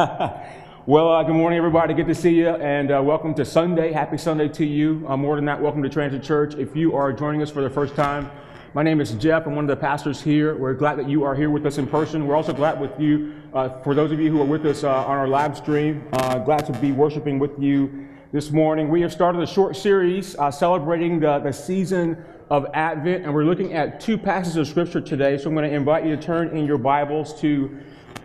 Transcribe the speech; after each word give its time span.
well, 0.86 1.12
uh, 1.12 1.22
good 1.22 1.34
morning, 1.34 1.58
everybody. 1.58 1.92
Good 1.92 2.06
to 2.06 2.14
see 2.14 2.30
you, 2.30 2.48
and 2.48 2.90
uh, 2.90 3.02
welcome 3.04 3.34
to 3.34 3.44
Sunday. 3.44 3.92
Happy 3.92 4.16
Sunday 4.16 4.48
to 4.48 4.64
you. 4.64 5.04
Uh, 5.06 5.14
more 5.14 5.36
than 5.36 5.44
that, 5.44 5.60
welcome 5.60 5.82
to 5.82 5.90
Transit 5.90 6.22
Church. 6.22 6.54
If 6.54 6.74
you 6.74 6.96
are 6.96 7.12
joining 7.12 7.42
us 7.42 7.50
for 7.50 7.60
the 7.60 7.68
first 7.68 7.94
time, 7.94 8.30
my 8.72 8.82
name 8.82 9.02
is 9.02 9.12
Jeff. 9.12 9.46
I'm 9.46 9.56
one 9.56 9.64
of 9.64 9.68
the 9.68 9.76
pastors 9.76 10.22
here. 10.22 10.56
We're 10.56 10.72
glad 10.72 10.98
that 11.00 11.06
you 11.06 11.22
are 11.24 11.34
here 11.34 11.50
with 11.50 11.66
us 11.66 11.76
in 11.76 11.86
person. 11.86 12.26
We're 12.26 12.36
also 12.36 12.54
glad 12.54 12.80
with 12.80 12.98
you, 12.98 13.34
uh, 13.52 13.68
for 13.80 13.94
those 13.94 14.10
of 14.10 14.20
you 14.20 14.30
who 14.30 14.40
are 14.40 14.46
with 14.46 14.64
us 14.64 14.84
uh, 14.84 14.90
on 14.90 15.18
our 15.18 15.28
live 15.28 15.54
stream, 15.54 16.08
uh, 16.14 16.38
glad 16.38 16.64
to 16.64 16.72
be 16.78 16.92
worshiping 16.92 17.38
with 17.38 17.58
you 17.58 18.08
this 18.32 18.50
morning. 18.50 18.88
We 18.88 19.02
have 19.02 19.12
started 19.12 19.42
a 19.42 19.46
short 19.46 19.76
series 19.76 20.34
celebrating 20.50 21.20
the, 21.20 21.40
the 21.40 21.52
season 21.52 22.24
of 22.48 22.66
Advent, 22.72 23.24
and 23.24 23.34
we're 23.34 23.44
looking 23.44 23.74
at 23.74 24.00
two 24.00 24.16
passages 24.16 24.56
of 24.56 24.66
Scripture 24.66 25.02
today. 25.02 25.36
So 25.36 25.50
I'm 25.50 25.54
going 25.54 25.68
to 25.68 25.76
invite 25.76 26.06
you 26.06 26.16
to 26.16 26.22
turn 26.22 26.56
in 26.56 26.64
your 26.64 26.78
Bibles 26.78 27.38
to 27.42 27.78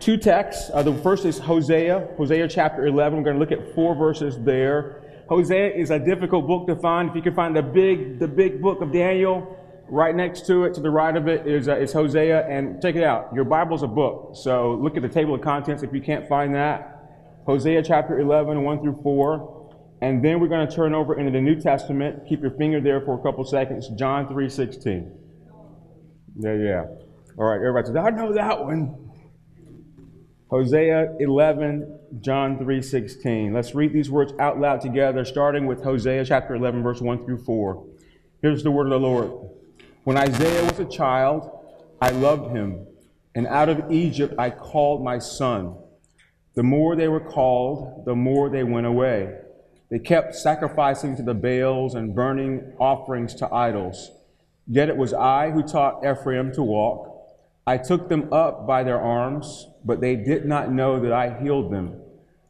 two 0.05 0.17
texts. 0.17 0.69
Uh, 0.71 0.83
the 0.83 0.93
first 0.97 1.25
is 1.25 1.39
Hosea, 1.39 2.09
Hosea 2.15 2.47
chapter 2.47 2.85
11. 2.85 3.17
We're 3.17 3.23
going 3.23 3.37
to 3.37 3.39
look 3.39 3.51
at 3.51 3.73
four 3.73 3.95
verses 3.95 4.37
there. 4.39 5.01
Hosea 5.27 5.71
is 5.73 5.89
a 5.89 5.97
difficult 5.97 6.45
book 6.45 6.67
to 6.67 6.75
find. 6.75 7.09
If 7.09 7.15
you 7.15 7.23
can 7.23 7.33
find 7.33 7.55
the 7.55 7.63
big, 7.63 8.19
the 8.19 8.27
big 8.27 8.61
book 8.61 8.81
of 8.81 8.93
Daniel, 8.93 9.57
right 9.89 10.15
next 10.15 10.45
to 10.45 10.65
it, 10.65 10.75
to 10.75 10.81
the 10.81 10.91
right 10.91 11.17
of 11.17 11.27
it, 11.27 11.47
is, 11.47 11.67
uh, 11.67 11.77
is 11.77 11.91
Hosea. 11.91 12.47
And 12.47 12.79
check 12.83 12.93
it 12.93 13.03
out. 13.03 13.33
Your 13.33 13.45
Bible's 13.45 13.81
a 13.81 13.87
book. 13.87 14.33
So 14.35 14.75
look 14.75 14.95
at 14.95 15.01
the 15.01 15.09
table 15.09 15.33
of 15.33 15.41
contents 15.41 15.81
if 15.81 15.91
you 15.91 16.01
can't 16.01 16.29
find 16.29 16.53
that. 16.53 17.41
Hosea 17.47 17.81
chapter 17.81 18.19
11, 18.19 18.63
1 18.63 18.81
through 18.81 18.99
4. 19.01 19.71
And 20.03 20.23
then 20.23 20.39
we're 20.39 20.49
going 20.49 20.67
to 20.67 20.75
turn 20.75 20.93
over 20.93 21.17
into 21.17 21.31
the 21.31 21.41
New 21.41 21.59
Testament. 21.59 22.29
Keep 22.29 22.41
your 22.41 22.51
finger 22.51 22.79
there 22.79 23.01
for 23.01 23.19
a 23.19 23.23
couple 23.23 23.43
seconds. 23.43 23.89
John 23.97 24.27
3, 24.27 24.49
16. 24.49 25.11
Yeah, 26.37 26.53
yeah. 26.53 26.83
All 27.39 27.45
right, 27.45 27.55
everybody 27.55 27.87
says, 27.87 27.95
I 27.95 28.11
know 28.11 28.33
that 28.33 28.63
one. 28.63 29.04
Hosea 30.55 31.17
11, 31.19 31.99
John 32.21 32.57
3:16. 32.57 33.51
Let's 33.51 33.75
read 33.75 33.91
these 33.91 34.09
words 34.09 34.31
out 34.39 34.57
loud 34.57 34.79
together, 34.79 35.25
starting 35.25 35.65
with 35.65 35.83
Hosea 35.83 36.23
chapter 36.23 36.55
11, 36.55 36.81
verse 36.81 37.01
1 37.01 37.25
through 37.25 37.39
4. 37.39 37.83
Here's 38.41 38.63
the 38.63 38.71
word 38.71 38.85
of 38.85 38.91
the 38.91 39.05
Lord. 39.05 39.31
When 40.05 40.15
Israel 40.15 40.63
was 40.63 40.79
a 40.79 40.85
child, 40.85 41.51
I 42.01 42.11
loved 42.11 42.55
him, 42.55 42.87
and 43.35 43.47
out 43.47 43.67
of 43.67 43.91
Egypt 43.91 44.33
I 44.37 44.49
called 44.49 45.03
my 45.03 45.19
son. 45.19 45.75
The 46.53 46.63
more 46.63 46.95
they 46.95 47.09
were 47.09 47.19
called, 47.19 48.05
the 48.05 48.15
more 48.15 48.47
they 48.47 48.63
went 48.63 48.87
away. 48.87 49.33
They 49.89 49.99
kept 49.99 50.35
sacrificing 50.35 51.17
to 51.17 51.21
the 51.21 51.33
Baals 51.33 51.95
and 51.95 52.15
burning 52.15 52.63
offerings 52.79 53.35
to 53.35 53.53
idols. 53.53 54.09
Yet 54.67 54.87
it 54.87 54.95
was 54.95 55.13
I 55.13 55.51
who 55.51 55.63
taught 55.63 56.05
Ephraim 56.05 56.53
to 56.53 56.63
walk 56.63 57.14
I 57.67 57.77
took 57.77 58.09
them 58.09 58.31
up 58.31 58.67
by 58.67 58.83
their 58.83 59.01
arms, 59.01 59.67
but 59.83 59.99
they 59.99 60.15
did 60.15 60.45
not 60.45 60.71
know 60.71 60.99
that 60.99 61.11
I 61.11 61.41
healed 61.41 61.71
them. 61.71 61.99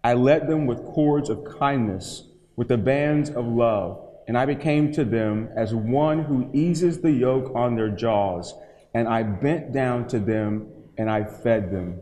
I 0.04 0.14
led 0.14 0.48
them 0.48 0.66
with 0.66 0.84
cords 0.84 1.30
of 1.30 1.46
kindness, 1.46 2.28
with 2.56 2.68
the 2.68 2.78
bands 2.78 3.30
of 3.30 3.46
love, 3.46 4.02
and 4.28 4.38
I 4.38 4.46
became 4.46 4.92
to 4.94 5.06
them 5.06 5.50
as 5.56 5.74
one 5.74 6.24
who 6.24 6.50
eases 6.54 7.00
the 7.00 7.12
yoke 7.12 7.52
on 7.56 7.76
their 7.76 7.90
jaws, 7.90 8.54
and 8.94 9.08
I 9.08 9.24
bent 9.24 9.72
down 9.72 10.08
to 10.10 10.20
them 10.20 10.68
and 10.98 11.10
I 11.10 11.24
fed 11.24 11.72
them. 11.72 12.00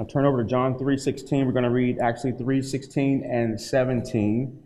I'll 0.00 0.06
turn 0.06 0.26
over 0.26 0.42
to 0.42 0.48
John 0.48 0.78
3:16. 0.78 1.46
We're 1.46 1.52
going 1.52 1.64
to 1.64 1.70
read 1.70 1.98
actually 1.98 2.32
3:16 2.32 3.24
and 3.24 3.60
17. 3.60 4.62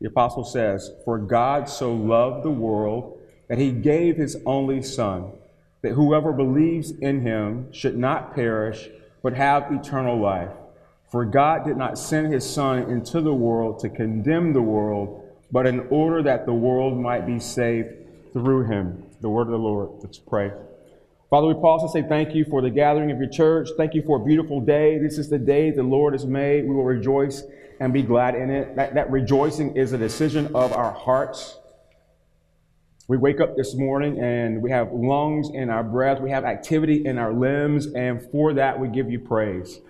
The 0.00 0.08
apostle 0.08 0.44
says, 0.44 0.90
"For 1.04 1.18
God 1.18 1.68
so 1.68 1.94
loved 1.94 2.44
the 2.44 2.50
world 2.50 3.18
that 3.48 3.58
he 3.58 3.72
gave 3.72 4.16
his 4.16 4.36
only 4.46 4.82
son." 4.82 5.32
That 5.88 5.94
whoever 5.94 6.32
believes 6.34 6.90
in 6.90 7.22
him 7.22 7.72
should 7.72 7.96
not 7.96 8.34
perish, 8.34 8.90
but 9.22 9.32
have 9.32 9.72
eternal 9.72 10.20
life. 10.20 10.50
For 11.10 11.24
God 11.24 11.64
did 11.64 11.78
not 11.78 11.98
send 11.98 12.30
his 12.30 12.48
Son 12.48 12.90
into 12.90 13.22
the 13.22 13.32
world 13.32 13.78
to 13.80 13.88
condemn 13.88 14.52
the 14.52 14.60
world, 14.60 15.26
but 15.50 15.66
in 15.66 15.80
order 15.88 16.22
that 16.24 16.44
the 16.44 16.52
world 16.52 16.98
might 16.98 17.26
be 17.26 17.40
saved 17.40 17.88
through 18.34 18.66
him. 18.66 19.02
The 19.22 19.30
word 19.30 19.46
of 19.46 19.52
the 19.52 19.58
Lord. 19.58 19.88
Let's 20.02 20.18
pray. 20.18 20.52
Father, 21.30 21.46
we 21.46 21.54
pause 21.54 21.82
to 21.82 21.88
say 21.88 22.06
thank 22.06 22.34
you 22.34 22.44
for 22.44 22.60
the 22.60 22.70
gathering 22.70 23.10
of 23.10 23.18
your 23.18 23.30
church. 23.30 23.70
Thank 23.78 23.94
you 23.94 24.02
for 24.02 24.20
a 24.20 24.24
beautiful 24.24 24.60
day. 24.60 24.98
This 24.98 25.16
is 25.16 25.30
the 25.30 25.38
day 25.38 25.70
the 25.70 25.82
Lord 25.82 26.12
has 26.12 26.26
made. 26.26 26.68
We 26.68 26.74
will 26.74 26.84
rejoice 26.84 27.44
and 27.80 27.94
be 27.94 28.02
glad 28.02 28.34
in 28.34 28.50
it. 28.50 28.76
That, 28.76 28.92
that 28.94 29.10
rejoicing 29.10 29.74
is 29.74 29.94
a 29.94 29.98
decision 29.98 30.54
of 30.54 30.74
our 30.74 30.92
hearts. 30.92 31.57
We 33.08 33.16
wake 33.16 33.40
up 33.40 33.56
this 33.56 33.74
morning 33.74 34.20
and 34.20 34.60
we 34.62 34.70
have 34.70 34.92
lungs 34.92 35.48
in 35.48 35.70
our 35.70 35.82
breath, 35.82 36.20
we 36.20 36.30
have 36.30 36.44
activity 36.44 37.06
in 37.06 37.16
our 37.16 37.32
limbs, 37.32 37.86
and 37.86 38.20
for 38.30 38.52
that 38.52 38.78
we 38.78 38.88
give 38.88 39.10
you 39.10 39.18
praise. 39.18 39.80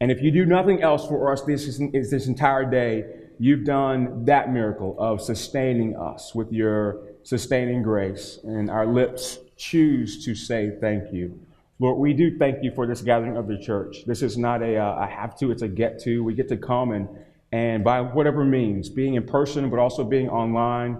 And 0.00 0.12
if 0.12 0.22
you 0.22 0.30
do 0.30 0.46
nothing 0.46 0.80
else 0.80 1.04
for 1.08 1.32
us 1.32 1.42
this, 1.42 1.80
this 1.92 2.28
entire 2.28 2.70
day, 2.70 3.06
you've 3.40 3.64
done 3.64 4.24
that 4.26 4.52
miracle 4.52 4.94
of 5.00 5.20
sustaining 5.20 5.96
us 5.96 6.32
with 6.32 6.52
your 6.52 7.02
sustaining 7.24 7.82
grace. 7.82 8.38
And 8.44 8.70
our 8.70 8.86
lips 8.86 9.38
choose 9.56 10.24
to 10.24 10.36
say 10.36 10.70
thank 10.80 11.12
you. 11.12 11.40
Lord, 11.80 11.98
we 11.98 12.12
do 12.12 12.38
thank 12.38 12.62
you 12.62 12.70
for 12.70 12.86
this 12.86 13.02
gathering 13.02 13.36
of 13.36 13.48
the 13.48 13.58
church. 13.58 14.04
This 14.06 14.22
is 14.22 14.38
not 14.38 14.62
a, 14.62 14.76
uh, 14.76 15.06
a 15.06 15.06
have 15.08 15.36
to, 15.38 15.50
it's 15.50 15.62
a 15.62 15.68
get 15.68 15.98
to. 16.02 16.22
We 16.22 16.34
get 16.34 16.48
to 16.50 16.56
come 16.56 16.92
and, 16.92 17.08
and 17.50 17.82
by 17.82 18.00
whatever 18.00 18.44
means, 18.44 18.88
being 18.88 19.14
in 19.14 19.26
person, 19.26 19.70
but 19.70 19.80
also 19.80 20.04
being 20.04 20.28
online, 20.28 20.98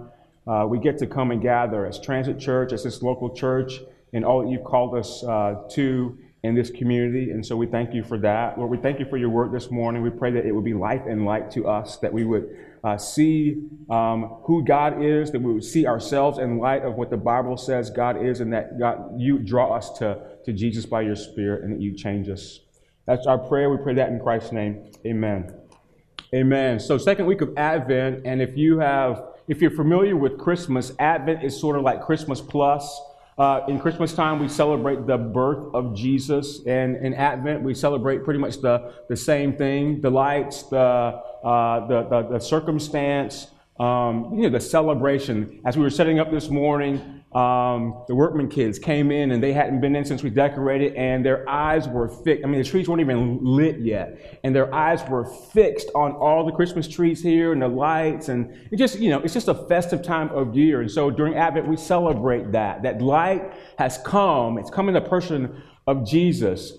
uh, 0.51 0.65
we 0.65 0.79
get 0.79 0.97
to 0.97 1.07
come 1.07 1.31
and 1.31 1.41
gather 1.41 1.85
as 1.85 1.99
Transit 1.99 2.37
Church, 2.39 2.73
as 2.73 2.83
this 2.83 3.01
local 3.01 3.33
church, 3.33 3.79
and 4.13 4.25
all 4.25 4.43
that 4.43 4.51
you've 4.51 4.65
called 4.65 4.97
us 4.97 5.23
uh, 5.23 5.55
to 5.71 6.17
in 6.43 6.55
this 6.55 6.71
community. 6.71 7.31
And 7.31 7.45
so 7.45 7.55
we 7.55 7.67
thank 7.67 7.93
you 7.93 8.03
for 8.03 8.17
that. 8.19 8.57
Lord, 8.57 8.71
we 8.71 8.77
thank 8.77 8.99
you 8.99 9.05
for 9.05 9.17
your 9.17 9.29
work 9.29 9.53
this 9.53 9.69
morning. 9.69 10.01
We 10.01 10.09
pray 10.09 10.31
that 10.31 10.45
it 10.45 10.51
would 10.51 10.65
be 10.65 10.73
life 10.73 11.03
and 11.07 11.25
light 11.25 11.51
to 11.51 11.67
us, 11.67 11.97
that 11.97 12.11
we 12.11 12.25
would 12.25 12.49
uh, 12.83 12.97
see 12.97 13.67
um, 13.89 14.39
who 14.43 14.63
God 14.65 15.03
is, 15.03 15.31
that 15.31 15.41
we 15.41 15.53
would 15.53 15.63
see 15.63 15.85
ourselves 15.85 16.39
in 16.39 16.57
light 16.57 16.83
of 16.83 16.95
what 16.95 17.11
the 17.11 17.17
Bible 17.17 17.57
says 17.57 17.91
God 17.91 18.25
is, 18.25 18.41
and 18.41 18.51
that 18.53 18.79
God, 18.79 19.13
you 19.17 19.37
draw 19.37 19.75
us 19.75 19.91
to, 19.99 20.19
to 20.45 20.51
Jesus 20.51 20.85
by 20.85 21.01
your 21.01 21.15
Spirit 21.15 21.63
and 21.63 21.71
that 21.73 21.81
you 21.81 21.95
change 21.95 22.27
us. 22.27 22.59
That's 23.05 23.27
our 23.27 23.37
prayer. 23.37 23.69
We 23.69 23.77
pray 23.77 23.93
that 23.95 24.09
in 24.09 24.19
Christ's 24.19 24.51
name. 24.51 24.91
Amen. 25.05 25.55
Amen. 26.33 26.79
So, 26.79 26.97
second 26.97 27.25
week 27.25 27.41
of 27.41 27.53
Advent, 27.57 28.25
and 28.25 28.41
if 28.41 28.57
you 28.57 28.79
have 28.79 29.30
if 29.47 29.61
you're 29.61 29.71
familiar 29.71 30.15
with 30.15 30.37
Christmas, 30.37 30.91
Advent 30.99 31.43
is 31.43 31.59
sort 31.59 31.77
of 31.77 31.83
like 31.83 32.01
Christmas 32.01 32.41
plus. 32.41 33.01
Uh, 33.37 33.61
in 33.67 33.79
Christmas 33.79 34.13
time, 34.13 34.39
we 34.39 34.47
celebrate 34.47 35.07
the 35.07 35.17
birth 35.17 35.73
of 35.73 35.95
Jesus, 35.95 36.65
and 36.67 36.97
in 36.97 37.13
Advent, 37.13 37.63
we 37.63 37.73
celebrate 37.73 38.23
pretty 38.23 38.39
much 38.39 38.61
the, 38.61 38.93
the 39.09 39.15
same 39.15 39.53
thing 39.57 39.99
the 40.01 40.09
lights, 40.09 40.63
the, 40.63 40.77
uh, 40.77 41.87
the, 41.87 42.03
the, 42.03 42.27
the, 42.33 42.39
circumstance, 42.39 43.47
um, 43.79 44.31
you 44.35 44.43
know, 44.43 44.49
the 44.49 44.59
celebration. 44.59 45.59
As 45.65 45.75
we 45.75 45.83
were 45.83 45.89
setting 45.89 46.19
up 46.19 46.29
this 46.29 46.49
morning, 46.49 47.20
um, 47.33 48.03
the 48.09 48.15
workman 48.15 48.49
kids 48.49 48.77
came 48.77 49.09
in 49.09 49.31
and 49.31 49.41
they 49.41 49.53
hadn't 49.53 49.79
been 49.79 49.95
in 49.95 50.03
since 50.03 50.21
we 50.21 50.29
decorated, 50.29 50.95
and 50.95 51.25
their 51.25 51.47
eyes 51.47 51.87
were 51.87 52.09
fixed. 52.09 52.43
I 52.43 52.47
mean, 52.47 52.61
the 52.61 52.67
trees 52.67 52.89
weren't 52.89 52.99
even 52.99 53.39
lit 53.41 53.79
yet, 53.79 54.39
and 54.43 54.53
their 54.53 54.73
eyes 54.73 55.01
were 55.07 55.23
fixed 55.23 55.89
on 55.95 56.11
all 56.11 56.45
the 56.45 56.51
Christmas 56.51 56.89
trees 56.89 57.23
here 57.23 57.53
and 57.53 57.61
the 57.61 57.69
lights, 57.69 58.27
and 58.27 58.53
it 58.71 58.75
just, 58.75 58.99
you 58.99 59.09
know, 59.09 59.19
it's 59.21 59.33
just 59.33 59.47
a 59.47 59.53
festive 59.67 60.03
time 60.03 60.29
of 60.29 60.57
year. 60.57 60.81
And 60.81 60.91
so 60.91 61.09
during 61.09 61.35
Advent, 61.35 61.67
we 61.67 61.77
celebrate 61.77 62.51
that. 62.51 62.83
That 62.83 63.01
light 63.01 63.53
has 63.77 63.97
come, 63.99 64.57
it's 64.57 64.69
come 64.69 64.89
in 64.89 64.93
the 64.93 65.01
person 65.01 65.63
of 65.87 66.05
Jesus. 66.05 66.73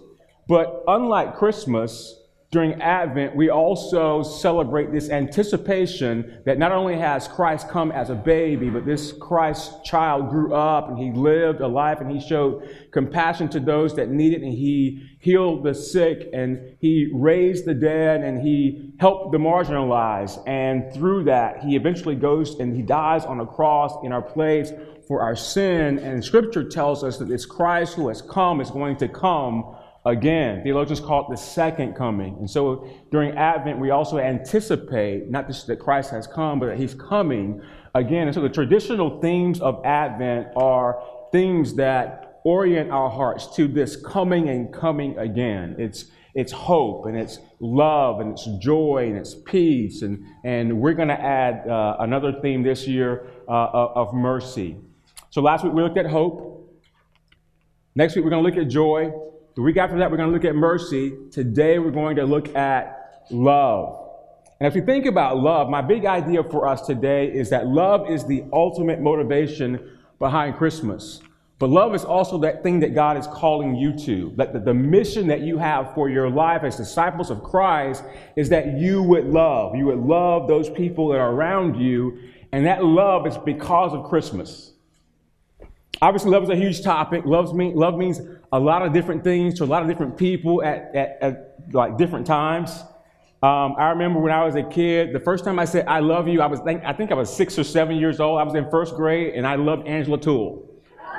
But 0.48 0.82
unlike 0.86 1.36
Christmas, 1.36 2.21
during 2.52 2.82
Advent, 2.82 3.34
we 3.34 3.48
also 3.48 4.22
celebrate 4.22 4.92
this 4.92 5.08
anticipation 5.08 6.42
that 6.44 6.58
not 6.58 6.70
only 6.70 6.98
has 6.98 7.26
Christ 7.26 7.70
come 7.70 7.90
as 7.90 8.10
a 8.10 8.14
baby, 8.14 8.68
but 8.68 8.84
this 8.84 9.10
Christ 9.12 9.82
child 9.86 10.28
grew 10.28 10.54
up 10.54 10.90
and 10.90 10.98
he 10.98 11.12
lived 11.12 11.62
a 11.62 11.66
life 11.66 12.02
and 12.02 12.10
he 12.10 12.20
showed 12.20 12.68
compassion 12.90 13.48
to 13.48 13.58
those 13.58 13.96
that 13.96 14.10
needed 14.10 14.42
and 14.42 14.52
he 14.52 15.02
healed 15.18 15.64
the 15.64 15.74
sick 15.74 16.28
and 16.34 16.76
he 16.78 17.10
raised 17.14 17.64
the 17.64 17.72
dead 17.72 18.20
and 18.20 18.42
he 18.42 18.92
helped 19.00 19.32
the 19.32 19.38
marginalized. 19.38 20.46
And 20.46 20.92
through 20.92 21.24
that, 21.24 21.60
he 21.60 21.74
eventually 21.74 22.16
goes 22.16 22.60
and 22.60 22.76
he 22.76 22.82
dies 22.82 23.24
on 23.24 23.40
a 23.40 23.46
cross 23.46 23.94
in 24.04 24.12
our 24.12 24.20
place 24.20 24.72
for 25.08 25.22
our 25.22 25.34
sin. 25.34 25.98
And 26.00 26.22
scripture 26.22 26.68
tells 26.68 27.02
us 27.02 27.16
that 27.16 27.28
this 27.28 27.46
Christ 27.46 27.94
who 27.94 28.08
has 28.08 28.20
come 28.20 28.60
is 28.60 28.70
going 28.70 28.98
to 28.98 29.08
come 29.08 29.74
again. 30.04 30.62
Theologians 30.62 31.00
call 31.00 31.26
it 31.26 31.30
the 31.30 31.36
second 31.36 31.94
coming. 31.94 32.36
And 32.38 32.50
so 32.50 32.88
during 33.10 33.36
Advent, 33.36 33.78
we 33.78 33.90
also 33.90 34.18
anticipate 34.18 35.30
not 35.30 35.46
just 35.46 35.66
that 35.68 35.78
Christ 35.78 36.10
has 36.10 36.26
come, 36.26 36.58
but 36.58 36.66
that 36.66 36.78
he's 36.78 36.94
coming 36.94 37.62
again. 37.94 38.26
And 38.26 38.34
so 38.34 38.40
the 38.40 38.48
traditional 38.48 39.20
themes 39.20 39.60
of 39.60 39.84
Advent 39.84 40.48
are 40.56 41.02
things 41.30 41.74
that 41.74 42.40
orient 42.44 42.90
our 42.90 43.08
hearts 43.08 43.54
to 43.56 43.68
this 43.68 43.96
coming 43.96 44.48
and 44.48 44.72
coming 44.72 45.16
again. 45.18 45.76
It's 45.78 46.06
it's 46.34 46.50
hope 46.50 47.04
and 47.04 47.16
it's 47.16 47.38
love 47.60 48.20
and 48.20 48.32
it's 48.32 48.46
joy 48.58 49.04
and 49.06 49.18
it's 49.18 49.34
peace. 49.34 50.00
And, 50.00 50.24
and 50.44 50.80
we're 50.80 50.94
going 50.94 51.08
to 51.08 51.20
add 51.20 51.68
uh, 51.68 51.96
another 52.00 52.40
theme 52.40 52.62
this 52.62 52.86
year 52.86 53.28
uh, 53.46 53.68
of 53.94 54.14
mercy. 54.14 54.78
So 55.28 55.42
last 55.42 55.62
week 55.62 55.74
we 55.74 55.82
looked 55.82 55.98
at 55.98 56.06
hope. 56.06 56.74
Next 57.94 58.16
week 58.16 58.24
we're 58.24 58.30
going 58.30 58.42
to 58.42 58.48
look 58.48 58.58
at 58.58 58.70
joy. 58.70 59.12
The 59.54 59.60
week 59.60 59.76
after 59.76 59.98
that, 59.98 60.10
we're 60.10 60.16
going 60.16 60.30
to 60.30 60.34
look 60.34 60.46
at 60.46 60.54
mercy. 60.54 61.12
Today, 61.30 61.78
we're 61.78 61.90
going 61.90 62.16
to 62.16 62.24
look 62.24 62.54
at 62.56 63.26
love. 63.30 64.08
And 64.58 64.66
if 64.66 64.74
we 64.74 64.80
think 64.80 65.04
about 65.04 65.36
love, 65.36 65.68
my 65.68 65.82
big 65.82 66.06
idea 66.06 66.42
for 66.42 66.66
us 66.66 66.86
today 66.86 67.26
is 67.26 67.50
that 67.50 67.66
love 67.66 68.08
is 68.08 68.24
the 68.24 68.44
ultimate 68.50 69.00
motivation 69.00 69.98
behind 70.18 70.56
Christmas. 70.56 71.20
But 71.58 71.68
love 71.68 71.94
is 71.94 72.02
also 72.02 72.38
that 72.38 72.62
thing 72.62 72.80
that 72.80 72.94
God 72.94 73.18
is 73.18 73.26
calling 73.26 73.76
you 73.76 73.96
to. 74.06 74.32
That 74.36 74.64
the, 74.64 74.72
mission 74.72 75.26
that 75.26 75.42
you 75.42 75.58
have 75.58 75.92
for 75.94 76.08
your 76.08 76.30
life 76.30 76.62
as 76.62 76.76
disciples 76.76 77.30
of 77.30 77.42
Christ 77.42 78.04
is 78.36 78.48
that 78.48 78.78
you 78.78 79.02
would 79.02 79.26
love. 79.26 79.76
You 79.76 79.84
would 79.86 79.98
love 79.98 80.48
those 80.48 80.70
people 80.70 81.08
that 81.08 81.18
are 81.18 81.30
around 81.30 81.78
you. 81.78 82.18
And 82.52 82.64
that 82.64 82.82
love 82.82 83.26
is 83.26 83.36
because 83.36 83.92
of 83.92 84.04
Christmas. 84.04 84.72
Obviously, 86.00 86.30
love 86.30 86.42
is 86.44 86.48
a 86.48 86.56
huge 86.56 86.82
topic. 86.82 87.24
Love 87.26 87.54
means 87.54 88.20
a 88.52 88.60
lot 88.60 88.82
of 88.82 88.92
different 88.92 89.24
things 89.24 89.54
to 89.54 89.64
a 89.64 89.66
lot 89.66 89.82
of 89.82 89.88
different 89.88 90.16
people 90.16 90.62
at, 90.62 90.94
at, 90.94 91.18
at 91.20 91.56
like 91.72 91.96
different 91.96 92.26
times. 92.26 92.70
Um, 93.42 93.74
I 93.76 93.88
remember 93.88 94.20
when 94.20 94.30
I 94.30 94.44
was 94.44 94.54
a 94.54 94.62
kid, 94.62 95.12
the 95.12 95.20
first 95.20 95.44
time 95.44 95.58
I 95.58 95.64
said 95.64 95.86
"I 95.88 95.98
love 95.98 96.28
you," 96.28 96.40
I 96.40 96.46
was 96.46 96.60
think, 96.60 96.84
I 96.84 96.92
think 96.92 97.10
I 97.10 97.14
was 97.14 97.34
six 97.34 97.58
or 97.58 97.64
seven 97.64 97.96
years 97.96 98.20
old. 98.20 98.38
I 98.38 98.44
was 98.44 98.54
in 98.54 98.70
first 98.70 98.94
grade, 98.94 99.34
and 99.34 99.46
I 99.46 99.56
loved 99.56 99.88
Angela 99.88 100.20
Toole, 100.20 100.68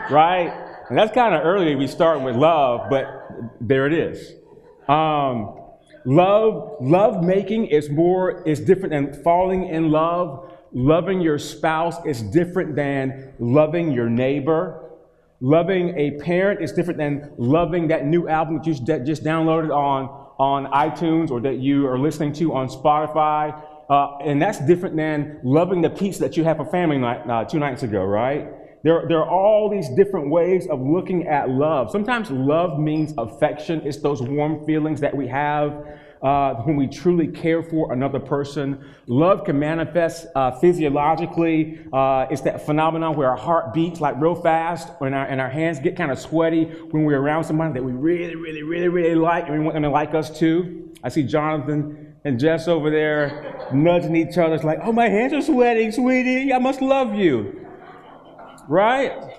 right? 0.09 0.53
And 0.89 0.97
that's 0.97 1.13
kind 1.13 1.35
of 1.35 1.43
early. 1.43 1.75
We 1.75 1.87
start 1.87 2.21
with 2.21 2.35
love, 2.35 2.89
but 2.89 3.05
there 3.59 3.87
it 3.87 3.93
is. 3.93 4.33
Um, 4.87 5.59
love, 6.05 6.77
love 6.81 7.23
making 7.23 7.67
is 7.67 7.89
more 7.89 8.41
is 8.47 8.59
different 8.59 8.91
than 8.91 9.23
falling 9.23 9.67
in 9.67 9.89
love. 9.89 10.51
Loving 10.71 11.21
your 11.21 11.37
spouse 11.37 12.03
is 12.05 12.21
different 12.21 12.75
than 12.75 13.33
loving 13.37 13.91
your 13.91 14.09
neighbor. 14.09 14.82
Loving 15.43 15.89
a 15.97 16.11
parent 16.21 16.61
is 16.61 16.71
different 16.71 16.97
than 16.97 17.29
loving 17.37 17.89
that 17.89 18.05
new 18.05 18.29
album 18.29 18.61
that 18.63 18.65
you 18.65 18.73
just 19.05 19.25
downloaded 19.25 19.75
on 19.75 20.05
on 20.39 20.67
iTunes 20.67 21.31
or 21.31 21.41
that 21.41 21.57
you 21.59 21.85
are 21.85 21.99
listening 21.99 22.31
to 22.31 22.53
on 22.53 22.69
Spotify. 22.69 23.61
Uh, 23.89 24.17
and 24.19 24.41
that's 24.41 24.65
different 24.65 24.95
than 24.95 25.41
loving 25.43 25.81
the 25.81 25.89
pizza 25.89 26.21
that 26.21 26.37
you 26.37 26.45
had 26.45 26.55
for 26.55 26.65
family 26.67 26.97
night 26.97 27.29
uh, 27.29 27.43
two 27.43 27.59
nights 27.59 27.83
ago, 27.83 28.05
right? 28.05 28.47
There, 28.83 29.03
there 29.09 29.17
are 29.17 29.29
all 29.29 29.69
these 29.69 29.89
different 29.97 30.29
ways 30.29 30.65
of 30.67 30.79
looking 30.79 31.27
at 31.27 31.49
love. 31.49 31.91
Sometimes 31.91 32.31
love 32.31 32.79
means 32.79 33.13
affection. 33.17 33.81
It's 33.83 33.97
those 33.97 34.21
warm 34.21 34.65
feelings 34.65 35.01
that 35.01 35.13
we 35.13 35.27
have 35.27 35.85
uh, 36.23 36.55
when 36.63 36.77
we 36.77 36.87
truly 36.87 37.27
care 37.27 37.61
for 37.61 37.91
another 37.91 38.19
person. 38.19 38.83
Love 39.07 39.43
can 39.43 39.59
manifest 39.59 40.25
uh, 40.35 40.51
physiologically. 40.59 41.79
Uh, 41.91 42.25
it's 42.31 42.41
that 42.41 42.65
phenomenon 42.65 43.15
where 43.15 43.29
our 43.29 43.37
heart 43.37 43.73
beats 43.73 43.99
like 43.99 44.15
real 44.19 44.35
fast 44.35 44.87
and 45.01 45.13
our, 45.13 45.25
and 45.25 45.41
our 45.41 45.49
hands 45.49 45.79
get 45.79 45.97
kind 45.97 46.11
of 46.11 46.17
sweaty 46.17 46.63
when 46.63 47.03
we're 47.03 47.19
around 47.19 47.43
somebody 47.43 47.73
that 47.73 47.83
we 47.83 47.91
really, 47.91 48.35
really, 48.35 48.63
really, 48.63 48.87
really 48.87 49.15
like 49.15 49.45
and 49.47 49.53
we 49.53 49.59
want 49.59 49.73
them 49.73 49.83
to 49.83 49.89
like 49.89 50.13
us 50.13 50.35
too. 50.37 50.93
I 51.03 51.09
see 51.09 51.23
Jonathan 51.23 52.15
and 52.23 52.39
Jess 52.39 52.69
over 52.69 52.89
there 52.89 53.67
nudging 53.73 54.15
each 54.15 54.37
other. 54.37 54.55
It's 54.55 54.63
like, 54.63 54.79
oh, 54.83 54.93
my 54.93 55.09
hands 55.09 55.33
are 55.33 55.41
sweating, 55.41 55.91
sweetie. 55.91 56.53
I 56.53 56.59
must 56.59 56.81
love 56.81 57.15
you. 57.15 57.67
Right? 58.69 59.32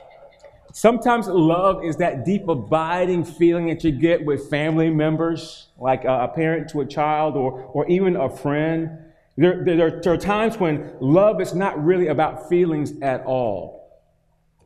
Sometimes 0.77 1.29
love 1.29 1.85
is 1.85 1.99
that 1.99 2.25
deep, 2.25 2.49
abiding 2.49 3.25
feeling 3.25 3.69
that 3.69 3.85
you 3.85 3.93
get 3.93 4.25
with 4.25 4.51
family 4.51 4.91
members, 4.91 5.69
like 5.79 6.05
a, 6.05 6.29
parent 6.35 6.69
to 6.71 6.81
a 6.81 6.85
child 6.85 7.37
or, 7.37 7.61
or 7.73 7.87
even 7.87 8.17
a 8.17 8.29
friend. 8.29 8.91
There, 9.37 9.65
there, 9.65 10.01
there 10.03 10.13
are 10.13 10.17
times 10.17 10.59
when 10.59 10.97
love 10.99 11.41
is 11.41 11.55
not 11.55 11.83
really 11.83 12.09
about 12.09 12.49
feelings 12.49 12.93
at 13.03 13.25
all. 13.25 14.03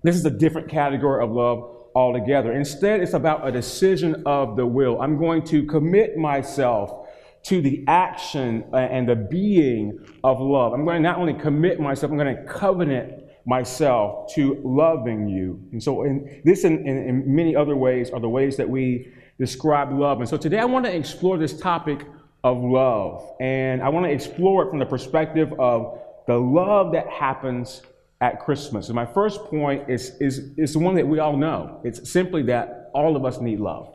This 0.02 0.16
is 0.16 0.24
a 0.24 0.30
different 0.30 0.70
category 0.70 1.22
of 1.22 1.30
love 1.30 1.76
altogether. 1.94 2.54
Instead, 2.54 3.00
it's 3.00 3.12
about 3.12 3.46
a 3.46 3.52
decision 3.52 4.22
of 4.24 4.56
the 4.56 4.64
will. 4.64 5.02
I'm 5.02 5.18
going 5.18 5.44
to 5.48 5.66
commit 5.66 6.16
myself 6.16 7.06
to 7.42 7.60
the 7.60 7.84
action 7.86 8.64
uh, 8.72 8.76
and 8.76 9.06
the 9.06 9.14
being 9.14 9.98
of 10.24 10.40
love. 10.40 10.72
I'm 10.72 10.86
going 10.86 11.02
to 11.02 11.06
not 11.06 11.18
only 11.18 11.34
commit 11.34 11.78
myself, 11.78 12.10
I'm 12.10 12.16
going 12.16 12.34
to 12.34 12.44
covenant 12.44 13.27
myself 13.48 14.32
to 14.34 14.60
loving 14.62 15.26
you. 15.26 15.60
And 15.72 15.82
so, 15.82 16.04
in 16.04 16.42
this 16.44 16.64
and 16.64 16.86
in, 16.86 16.98
in, 16.98 17.34
many 17.34 17.56
other 17.56 17.74
ways 17.74 18.10
are 18.10 18.20
the 18.20 18.28
ways 18.28 18.56
that 18.58 18.68
we 18.68 19.10
describe 19.40 19.90
love. 19.90 20.20
And 20.20 20.28
so, 20.28 20.36
today 20.36 20.58
I 20.58 20.66
want 20.66 20.84
to 20.84 20.94
explore 20.94 21.38
this 21.38 21.58
topic 21.58 22.06
of 22.44 22.58
love. 22.58 23.36
And 23.40 23.82
I 23.82 23.88
want 23.88 24.06
to 24.06 24.12
explore 24.12 24.66
it 24.66 24.70
from 24.70 24.78
the 24.78 24.86
perspective 24.86 25.52
of 25.58 25.98
the 26.26 26.36
love 26.36 26.92
that 26.92 27.08
happens 27.08 27.82
at 28.20 28.40
Christmas. 28.40 28.88
And 28.88 28.94
my 28.94 29.06
first 29.06 29.40
point 29.44 29.88
is, 29.88 30.12
is, 30.20 30.50
is 30.56 30.72
the 30.72 30.78
one 30.78 30.94
that 30.96 31.06
we 31.06 31.18
all 31.18 31.36
know 31.36 31.80
it's 31.84 32.10
simply 32.10 32.42
that 32.44 32.90
all 32.92 33.16
of 33.16 33.24
us 33.24 33.40
need 33.40 33.60
love. 33.60 33.94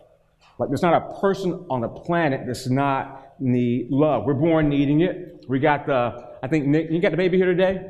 Like, 0.60 0.70
there's 0.70 0.82
not 0.82 0.94
a 0.94 1.20
person 1.20 1.66
on 1.70 1.82
the 1.82 1.88
planet 1.88 2.42
that's 2.46 2.70
not 2.70 3.36
need 3.40 3.90
love. 3.92 4.26
We're 4.26 4.34
born 4.34 4.70
needing 4.70 5.02
it. 5.02 5.46
We 5.48 5.60
got 5.60 5.86
the, 5.86 6.30
I 6.42 6.48
think, 6.48 6.66
Nick, 6.66 6.90
you 6.90 7.02
got 7.02 7.12
the 7.12 7.18
baby 7.18 7.38
here 7.38 7.48
today? 7.48 7.90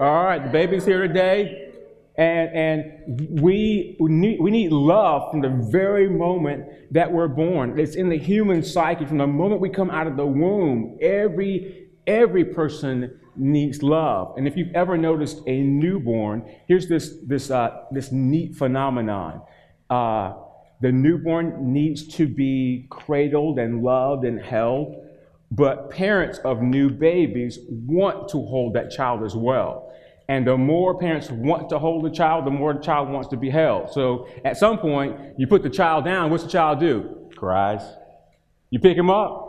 All 0.00 0.24
right, 0.24 0.42
the 0.42 0.48
baby's 0.48 0.86
here 0.86 1.06
today. 1.06 1.72
And, 2.16 2.56
and 2.56 3.42
we, 3.42 3.98
need, 4.00 4.40
we 4.40 4.50
need 4.50 4.72
love 4.72 5.30
from 5.30 5.42
the 5.42 5.50
very 5.70 6.08
moment 6.08 6.64
that 6.94 7.12
we're 7.12 7.28
born. 7.28 7.78
It's 7.78 7.96
in 7.96 8.08
the 8.08 8.16
human 8.16 8.62
psyche. 8.62 9.04
From 9.04 9.18
the 9.18 9.26
moment 9.26 9.60
we 9.60 9.68
come 9.68 9.90
out 9.90 10.06
of 10.06 10.16
the 10.16 10.24
womb, 10.24 10.96
every, 11.02 11.88
every 12.06 12.46
person 12.46 13.20
needs 13.36 13.82
love. 13.82 14.38
And 14.38 14.48
if 14.48 14.56
you've 14.56 14.74
ever 14.74 14.96
noticed 14.96 15.42
a 15.46 15.60
newborn, 15.60 16.50
here's 16.66 16.88
this, 16.88 17.16
this, 17.26 17.50
uh, 17.50 17.84
this 17.90 18.10
neat 18.10 18.56
phenomenon. 18.56 19.42
Uh, 19.90 20.32
the 20.80 20.92
newborn 20.92 21.74
needs 21.74 22.08
to 22.14 22.26
be 22.26 22.86
cradled 22.88 23.58
and 23.58 23.82
loved 23.82 24.24
and 24.24 24.40
held, 24.40 24.94
but 25.50 25.90
parents 25.90 26.38
of 26.44 26.62
new 26.62 26.90
babies 26.90 27.58
want 27.68 28.28
to 28.28 28.38
hold 28.38 28.74
that 28.74 28.90
child 28.90 29.24
as 29.24 29.34
well. 29.34 29.92
And 30.28 30.46
the 30.46 30.56
more 30.56 30.96
parents 30.96 31.28
want 31.28 31.68
to 31.70 31.78
hold 31.78 32.04
the 32.04 32.10
child, 32.10 32.46
the 32.46 32.52
more 32.52 32.72
the 32.72 32.80
child 32.80 33.08
wants 33.08 33.28
to 33.30 33.36
be 33.36 33.50
held. 33.50 33.92
So 33.92 34.28
at 34.44 34.56
some 34.56 34.78
point, 34.78 35.16
you 35.36 35.48
put 35.48 35.64
the 35.64 35.70
child 35.70 36.04
down, 36.04 36.30
what's 36.30 36.44
the 36.44 36.50
child 36.50 36.78
do? 36.78 37.28
Cries. 37.34 37.82
You 38.70 38.78
pick 38.78 38.96
him 38.96 39.10
up. 39.10 39.48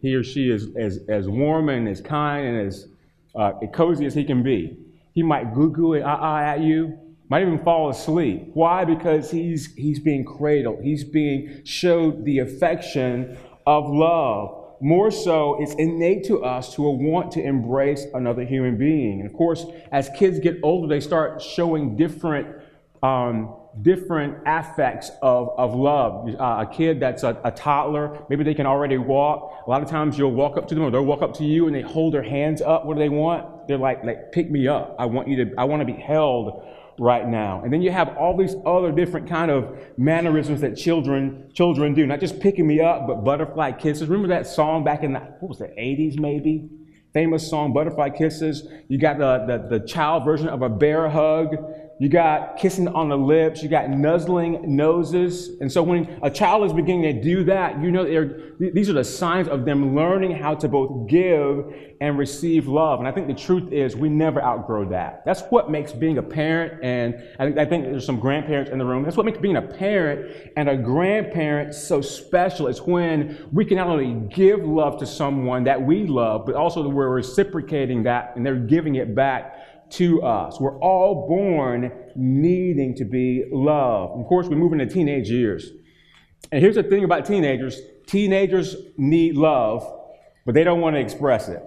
He 0.00 0.14
or 0.14 0.24
she 0.24 0.50
is 0.50 0.68
as, 0.76 1.00
as 1.08 1.28
warm 1.28 1.68
and 1.68 1.86
as 1.86 2.00
kind 2.00 2.46
and 2.46 2.66
as 2.66 2.88
uh, 3.34 3.52
cozy 3.74 4.06
as 4.06 4.14
he 4.14 4.24
can 4.24 4.42
be. 4.42 4.78
He 5.12 5.22
might 5.22 5.54
goo 5.54 5.70
goo 5.70 5.92
and 5.94 6.04
ah 6.04 6.18
ah 6.18 6.38
at 6.38 6.60
you, 6.60 6.98
might 7.28 7.42
even 7.42 7.62
fall 7.62 7.90
asleep. 7.90 8.50
Why? 8.54 8.86
Because 8.86 9.30
he's, 9.30 9.74
he's 9.74 9.98
being 9.98 10.24
cradled, 10.24 10.82
he's 10.82 11.04
being 11.04 11.60
showed 11.64 12.24
the 12.24 12.38
affection 12.38 13.36
of 13.66 13.88
love 13.88 14.63
more 14.84 15.10
so, 15.10 15.56
it's 15.62 15.72
innate 15.76 16.24
to 16.24 16.44
us 16.44 16.74
to 16.74 16.82
want 16.82 17.32
to 17.32 17.42
embrace 17.42 18.04
another 18.12 18.44
human 18.44 18.76
being. 18.76 19.20
And 19.20 19.30
of 19.30 19.34
course, 19.34 19.64
as 19.90 20.10
kids 20.10 20.38
get 20.38 20.58
older, 20.62 20.86
they 20.86 21.00
start 21.00 21.40
showing 21.40 21.96
different, 21.96 22.54
um, 23.02 23.56
different 23.80 24.36
affects 24.44 25.10
of, 25.22 25.54
of 25.56 25.74
love. 25.74 26.28
Uh, 26.38 26.66
a 26.68 26.70
kid 26.70 27.00
that's 27.00 27.22
a, 27.22 27.40
a, 27.44 27.50
toddler, 27.50 28.26
maybe 28.28 28.44
they 28.44 28.52
can 28.52 28.66
already 28.66 28.98
walk. 28.98 29.64
A 29.66 29.70
lot 29.70 29.82
of 29.82 29.88
times 29.88 30.18
you'll 30.18 30.32
walk 30.32 30.58
up 30.58 30.68
to 30.68 30.74
them 30.74 30.84
or 30.84 30.90
they'll 30.90 31.02
walk 31.02 31.22
up 31.22 31.32
to 31.38 31.44
you 31.44 31.66
and 31.66 31.74
they 31.74 31.80
hold 31.80 32.12
their 32.12 32.22
hands 32.22 32.60
up. 32.60 32.84
What 32.84 32.98
do 32.98 33.00
they 33.00 33.08
want? 33.08 33.66
They're 33.66 33.78
like, 33.78 34.04
like 34.04 34.32
pick 34.32 34.50
me 34.50 34.68
up. 34.68 34.96
I 34.98 35.06
want 35.06 35.28
you 35.28 35.46
to, 35.46 35.54
I 35.56 35.64
want 35.64 35.80
to 35.80 35.86
be 35.86 35.98
held 35.98 36.62
right 36.98 37.26
now. 37.26 37.62
And 37.62 37.72
then 37.72 37.82
you 37.82 37.90
have 37.90 38.16
all 38.16 38.36
these 38.36 38.54
other 38.64 38.92
different 38.92 39.28
kind 39.28 39.50
of 39.50 39.76
mannerisms 39.96 40.60
that 40.60 40.76
children 40.76 41.50
children 41.52 41.94
do. 41.94 42.06
Not 42.06 42.20
just 42.20 42.40
picking 42.40 42.66
me 42.66 42.80
up, 42.80 43.06
but 43.06 43.24
butterfly 43.24 43.72
kisses. 43.72 44.08
Remember 44.08 44.28
that 44.28 44.46
song 44.46 44.84
back 44.84 45.02
in 45.02 45.12
the 45.12 45.20
what 45.40 45.48
was 45.48 45.58
the 45.58 45.66
80s 45.66 46.18
maybe? 46.18 46.68
Famous 47.14 47.48
song, 47.48 47.72
Butterfly 47.72 48.10
Kisses. 48.10 48.66
You 48.88 48.98
got 48.98 49.18
the, 49.18 49.44
the, 49.46 49.78
the 49.78 49.86
child 49.86 50.24
version 50.24 50.48
of 50.48 50.62
a 50.62 50.68
bear 50.68 51.08
hug. 51.08 51.54
You 52.00 52.08
got 52.08 52.56
kissing 52.56 52.88
on 52.88 53.08
the 53.08 53.16
lips. 53.16 53.62
You 53.62 53.68
got 53.68 53.88
nuzzling 53.88 54.76
noses. 54.76 55.50
And 55.60 55.70
so 55.70 55.82
when 55.82 56.18
a 56.22 56.30
child 56.30 56.64
is 56.64 56.72
beginning 56.72 57.02
to 57.02 57.22
do 57.22 57.44
that, 57.44 57.80
you 57.80 57.92
know 57.92 58.04
these 58.58 58.90
are 58.90 58.94
the 58.94 59.04
signs 59.04 59.48
of 59.48 59.64
them 59.64 59.94
learning 59.94 60.32
how 60.32 60.54
to 60.56 60.68
both 60.68 61.08
give 61.08 61.72
and 62.00 62.18
receive 62.18 62.66
love. 62.66 62.98
And 62.98 63.08
I 63.08 63.12
think 63.12 63.28
the 63.28 63.34
truth 63.34 63.72
is 63.72 63.96
we 63.96 64.08
never 64.08 64.42
outgrow 64.42 64.88
that. 64.90 65.24
That's 65.24 65.42
what 65.50 65.70
makes 65.70 65.92
being 65.92 66.18
a 66.18 66.22
parent, 66.22 66.82
and 66.82 67.14
I, 67.38 67.64
think 67.64 67.84
there's 67.84 68.04
some 68.04 68.20
grandparents 68.20 68.70
in 68.70 68.78
the 68.78 68.84
room. 68.84 69.04
That's 69.04 69.16
what 69.16 69.24
makes 69.24 69.38
being 69.38 69.56
a 69.56 69.62
parent 69.62 70.52
and 70.56 70.68
a 70.68 70.76
grandparent 70.76 71.74
so 71.74 72.00
special. 72.00 72.66
Is 72.66 72.82
when 72.82 73.48
we 73.52 73.64
can 73.64 73.76
not 73.76 73.86
only 73.86 74.28
give 74.28 74.60
love 74.60 74.98
to 74.98 75.06
someone 75.06 75.64
that 75.64 75.80
we 75.80 76.06
love, 76.06 76.46
but 76.46 76.54
also 76.54 76.86
we're 76.88 77.08
reciprocating 77.08 78.02
that 78.04 78.34
and 78.36 78.44
they're 78.44 78.56
giving 78.56 78.96
it 78.96 79.14
back 79.14 79.63
to 79.94 80.22
us. 80.22 80.60
We're 80.60 80.78
all 80.80 81.28
born 81.28 81.92
needing 82.16 82.94
to 82.96 83.04
be 83.04 83.44
loved. 83.50 84.20
Of 84.20 84.26
course, 84.26 84.48
we 84.48 84.56
move 84.56 84.72
into 84.72 84.86
teenage 84.86 85.30
years. 85.30 85.70
And 86.52 86.62
here's 86.62 86.74
the 86.74 86.82
thing 86.82 87.04
about 87.04 87.24
teenagers 87.24 87.80
teenagers 88.06 88.76
need 88.98 89.34
love, 89.34 89.82
but 90.44 90.54
they 90.54 90.62
don't 90.62 90.80
want 90.80 90.94
to 90.94 91.00
express 91.00 91.48
it. 91.48 91.62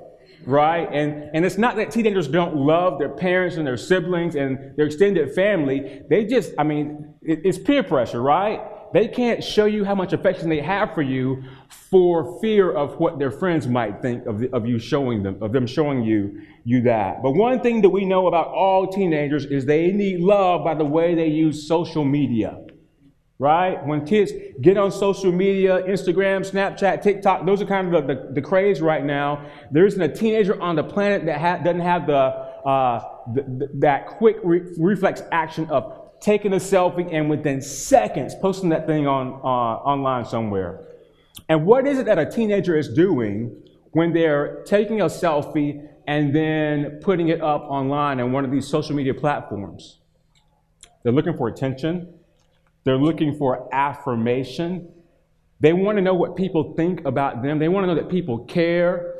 Right? 0.45 0.87
And, 0.93 1.31
and 1.33 1.45
it's 1.45 1.57
not 1.57 1.77
that 1.77 1.89
teenagers 1.91 2.27
don't 2.27 2.55
love 2.55 2.99
their 2.99 3.09
parents 3.09 3.57
and 3.57 3.65
their 3.65 3.75
siblings 3.75 4.35
and 4.35 4.75
their 4.77 4.85
extended 4.85 5.33
family. 5.33 6.03
They 6.09 6.25
just, 6.25 6.53
I 6.59 6.63
mean, 6.63 7.15
it, 7.23 7.41
it's 7.43 7.57
peer 7.57 7.81
pressure, 7.81 8.21
right? 8.21 8.61
They 8.97 9.07
can't 9.07 9.43
show 9.43 9.65
you 9.65 9.85
how 9.85 9.93
much 9.93 10.11
affection 10.11 10.49
they 10.49 10.59
have 10.59 10.95
for 10.95 11.03
you 11.03 11.43
for 11.69 12.41
fear 12.41 12.71
of 12.71 12.99
what 12.99 13.19
their 13.19 13.29
friends 13.29 13.67
might 13.67 14.01
think 14.01 14.25
of, 14.25 14.39
the, 14.39 14.51
of 14.55 14.65
you 14.65 14.79
showing 14.79 15.21
them, 15.21 15.37
of 15.39 15.51
them 15.51 15.67
showing 15.67 16.01
you, 16.03 16.41
you 16.63 16.81
that. 16.81 17.21
But 17.21 17.33
one 17.33 17.61
thing 17.61 17.83
that 17.83 17.89
we 17.89 18.05
know 18.05 18.25
about 18.25 18.47
all 18.47 18.91
teenagers 18.91 19.45
is 19.45 19.67
they 19.67 19.91
need 19.91 20.19
love 20.19 20.63
by 20.63 20.73
the 20.73 20.83
way 20.83 21.13
they 21.13 21.27
use 21.27 21.67
social 21.67 22.03
media. 22.03 22.65
Right? 23.37 23.85
When 23.85 24.03
kids 24.03 24.31
get 24.61 24.77
on 24.77 24.91
social 24.91 25.31
media, 25.31 25.83
Instagram, 25.83 26.39
Snapchat, 26.41 27.03
TikTok, 27.03 27.45
those 27.45 27.61
are 27.61 27.67
kind 27.67 27.93
of 27.93 28.07
the, 28.07 28.15
the, 28.15 28.33
the 28.33 28.41
craze 28.41 28.81
right 28.81 29.05
now. 29.05 29.45
There 29.71 29.85
isn't 29.85 30.01
a 30.01 30.11
teenager 30.11 30.59
on 30.59 30.75
the 30.75 30.83
planet 30.83 31.23
that 31.27 31.39
ha- 31.39 31.57
doesn't 31.57 31.81
have 31.81 32.07
the, 32.07 32.13
uh, 32.15 33.07
that 33.75 34.07
quick 34.07 34.37
re- 34.43 34.73
reflex 34.75 35.21
action 35.31 35.69
of 35.69 36.06
taking 36.27 36.51
a 36.51 36.57
selfie 36.57 37.07
and 37.13 37.29
within 37.29 37.61
seconds 37.61 38.35
posting 38.41 38.67
that 38.67 38.85
thing 38.85 39.07
on 39.07 39.27
uh, 39.45 39.87
online 39.87 40.25
somewhere. 40.25 40.85
And 41.47 41.65
what 41.65 41.87
is 41.87 41.99
it 41.99 42.05
that 42.07 42.19
a 42.19 42.29
teenager 42.29 42.77
is 42.77 42.89
doing 42.89 43.55
when 43.91 44.11
they're 44.11 44.61
taking 44.65 44.99
a 44.99 45.05
selfie 45.05 45.87
and 46.05 46.35
then 46.35 46.99
putting 47.01 47.29
it 47.29 47.39
up 47.41 47.61
online 47.69 48.19
on 48.19 48.33
one 48.33 48.43
of 48.43 48.51
these 48.51 48.67
social 48.67 48.93
media 48.93 49.13
platforms? 49.13 50.01
They're 51.01 51.13
looking 51.13 51.37
for 51.37 51.47
attention. 51.47 52.13
They're 52.83 52.97
looking 52.97 53.33
for 53.37 53.73
affirmation. 53.73 54.91
They 55.61 55.71
want 55.71 55.97
to 55.97 56.01
know 56.01 56.13
what 56.13 56.35
people 56.35 56.73
think 56.75 57.05
about 57.05 57.41
them. 57.41 57.57
They 57.57 57.69
want 57.69 57.85
to 57.85 57.87
know 57.87 57.95
that 57.95 58.09
people 58.09 58.39
care. 58.39 59.13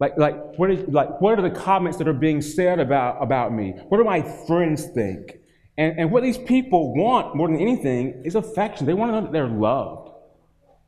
Like, 0.00 0.18
like, 0.18 0.58
what 0.58 0.72
is, 0.72 0.88
like, 0.88 1.20
what 1.20 1.38
are 1.38 1.42
the 1.42 1.54
comments 1.54 1.98
that 1.98 2.08
are 2.08 2.12
being 2.12 2.42
said 2.42 2.80
about, 2.80 3.22
about 3.22 3.54
me? 3.54 3.74
What 3.88 3.98
do 3.98 4.02
my 4.02 4.22
friends 4.48 4.86
think? 4.86 5.38
And, 5.78 5.98
and 5.98 6.10
what 6.10 6.22
these 6.22 6.38
people 6.38 6.94
want 6.94 7.34
more 7.34 7.48
than 7.48 7.58
anything 7.58 8.22
is 8.24 8.34
affection. 8.34 8.86
They 8.86 8.94
want 8.94 9.10
to 9.10 9.16
know 9.16 9.22
that 9.22 9.32
they're 9.32 9.48
loved. 9.48 10.10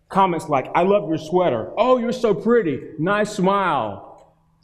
Comments 0.08 0.48
like, 0.48 0.70
I 0.74 0.82
love 0.82 1.08
your 1.08 1.18
sweater. 1.18 1.72
Oh, 1.76 1.98
you're 1.98 2.12
so 2.12 2.34
pretty. 2.34 2.80
Nice 2.98 3.32
smile. 3.32 4.10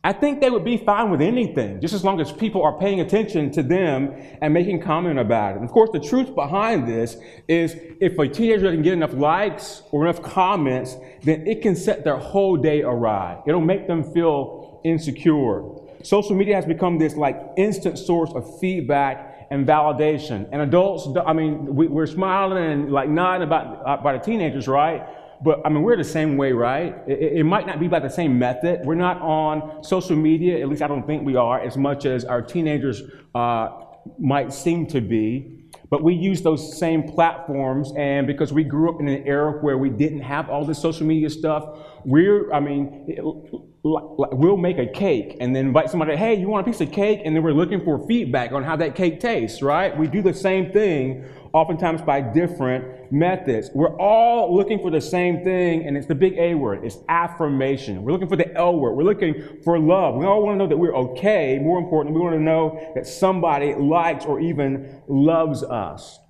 I 0.02 0.14
think 0.14 0.40
they 0.40 0.48
would 0.48 0.64
be 0.64 0.78
fine 0.78 1.10
with 1.10 1.20
anything, 1.20 1.78
just 1.80 1.92
as 1.92 2.04
long 2.04 2.22
as 2.22 2.32
people 2.32 2.62
are 2.62 2.78
paying 2.78 3.00
attention 3.00 3.50
to 3.52 3.62
them 3.62 4.14
and 4.40 4.54
making 4.54 4.80
comment 4.80 5.18
about 5.18 5.52
it. 5.52 5.56
And 5.56 5.64
of 5.64 5.70
course, 5.70 5.90
the 5.92 6.00
truth 6.00 6.34
behind 6.34 6.88
this 6.88 7.18
is 7.48 7.76
if 8.00 8.18
a 8.18 8.26
teenager 8.26 8.64
doesn't 8.64 8.80
get 8.82 8.94
enough 8.94 9.12
likes 9.12 9.82
or 9.90 10.06
enough 10.06 10.22
comments, 10.22 10.96
then 11.22 11.46
it 11.46 11.60
can 11.60 11.76
set 11.76 12.02
their 12.02 12.16
whole 12.16 12.56
day 12.56 12.80
awry. 12.80 13.42
It'll 13.46 13.60
make 13.60 13.86
them 13.86 14.02
feel 14.02 14.80
insecure. 14.84 15.64
Social 16.02 16.34
media 16.34 16.54
has 16.54 16.64
become 16.64 16.98
this 16.98 17.14
like 17.14 17.38
instant 17.58 17.98
source 17.98 18.30
of 18.32 18.58
feedback 18.58 19.29
and 19.50 19.66
validation. 19.66 20.48
And 20.52 20.62
adults, 20.62 21.08
I 21.26 21.32
mean, 21.32 21.74
we, 21.74 21.88
are 21.88 22.06
smiling 22.06 22.64
and 22.64 22.92
like 22.92 23.08
nodding 23.08 23.46
about, 23.46 23.82
about 23.84 24.22
the 24.22 24.24
teenagers, 24.24 24.68
right? 24.68 25.06
But 25.42 25.60
I 25.64 25.70
mean, 25.70 25.82
we're 25.82 25.96
the 25.96 26.04
same 26.04 26.36
way, 26.36 26.52
right? 26.52 26.96
It, 27.08 27.38
it, 27.38 27.44
might 27.44 27.66
not 27.66 27.80
be 27.80 27.88
by 27.88 27.98
the 27.98 28.10
same 28.10 28.38
method. 28.38 28.80
We're 28.84 28.94
not 28.94 29.20
on 29.20 29.82
social 29.82 30.16
media, 30.16 30.60
at 30.60 30.68
least 30.68 30.82
I 30.82 30.86
don't 30.86 31.06
think 31.06 31.24
we 31.24 31.34
are, 31.36 31.60
as 31.60 31.76
much 31.76 32.04
as 32.04 32.24
our 32.24 32.42
teenagers 32.42 33.02
uh, 33.34 33.70
might 34.18 34.52
seem 34.52 34.86
to 34.88 35.00
be. 35.00 35.56
But 35.88 36.04
we 36.04 36.14
use 36.14 36.42
those 36.42 36.78
same 36.78 37.02
platforms, 37.02 37.92
and 37.96 38.26
because 38.26 38.52
we 38.52 38.62
grew 38.62 38.94
up 38.94 39.00
in 39.00 39.08
an 39.08 39.26
era 39.26 39.60
where 39.60 39.76
we 39.76 39.90
didn't 39.90 40.20
have 40.20 40.48
all 40.48 40.64
this 40.64 40.78
social 40.78 41.04
media 41.04 41.28
stuff, 41.28 41.80
we're, 42.04 42.52
I 42.52 42.60
mean, 42.60 43.66
we'll 43.82 44.56
make 44.56 44.78
a 44.78 44.86
cake 44.86 45.36
and 45.40 45.56
then 45.56 45.66
invite 45.66 45.90
somebody, 45.90 46.16
hey, 46.16 46.34
you 46.34 46.48
want 46.48 46.66
a 46.66 46.70
piece 46.70 46.80
of 46.80 46.92
cake? 46.92 47.22
And 47.24 47.34
then 47.34 47.42
we're 47.42 47.52
looking 47.52 47.82
for 47.82 48.06
feedback 48.06 48.52
on 48.52 48.62
how 48.62 48.76
that 48.76 48.94
cake 48.94 49.20
tastes, 49.20 49.62
right? 49.62 49.96
We 49.96 50.06
do 50.06 50.20
the 50.22 50.34
same 50.34 50.70
thing 50.70 51.24
oftentimes 51.52 52.02
by 52.02 52.20
different 52.20 53.10
methods. 53.10 53.70
We're 53.74 53.96
all 53.96 54.54
looking 54.54 54.78
for 54.78 54.90
the 54.90 55.00
same 55.00 55.42
thing, 55.42 55.86
and 55.86 55.96
it's 55.96 56.06
the 56.06 56.14
big 56.14 56.34
A 56.38 56.54
word. 56.54 56.84
It's 56.84 56.98
affirmation. 57.08 58.02
We're 58.02 58.12
looking 58.12 58.28
for 58.28 58.36
the 58.36 58.54
L 58.54 58.76
word. 58.76 58.94
We're 58.94 59.04
looking 59.04 59.60
for 59.64 59.78
love. 59.78 60.14
We 60.14 60.26
all 60.26 60.42
want 60.42 60.54
to 60.54 60.58
know 60.58 60.68
that 60.68 60.76
we're 60.76 60.94
okay. 60.94 61.58
More 61.58 61.78
important, 61.78 62.14
we 62.14 62.20
want 62.20 62.36
to 62.36 62.40
know 62.40 62.92
that 62.94 63.06
somebody 63.06 63.74
likes 63.74 64.24
or 64.26 64.40
even 64.40 65.02
loves 65.08 65.62
us. 65.62 66.20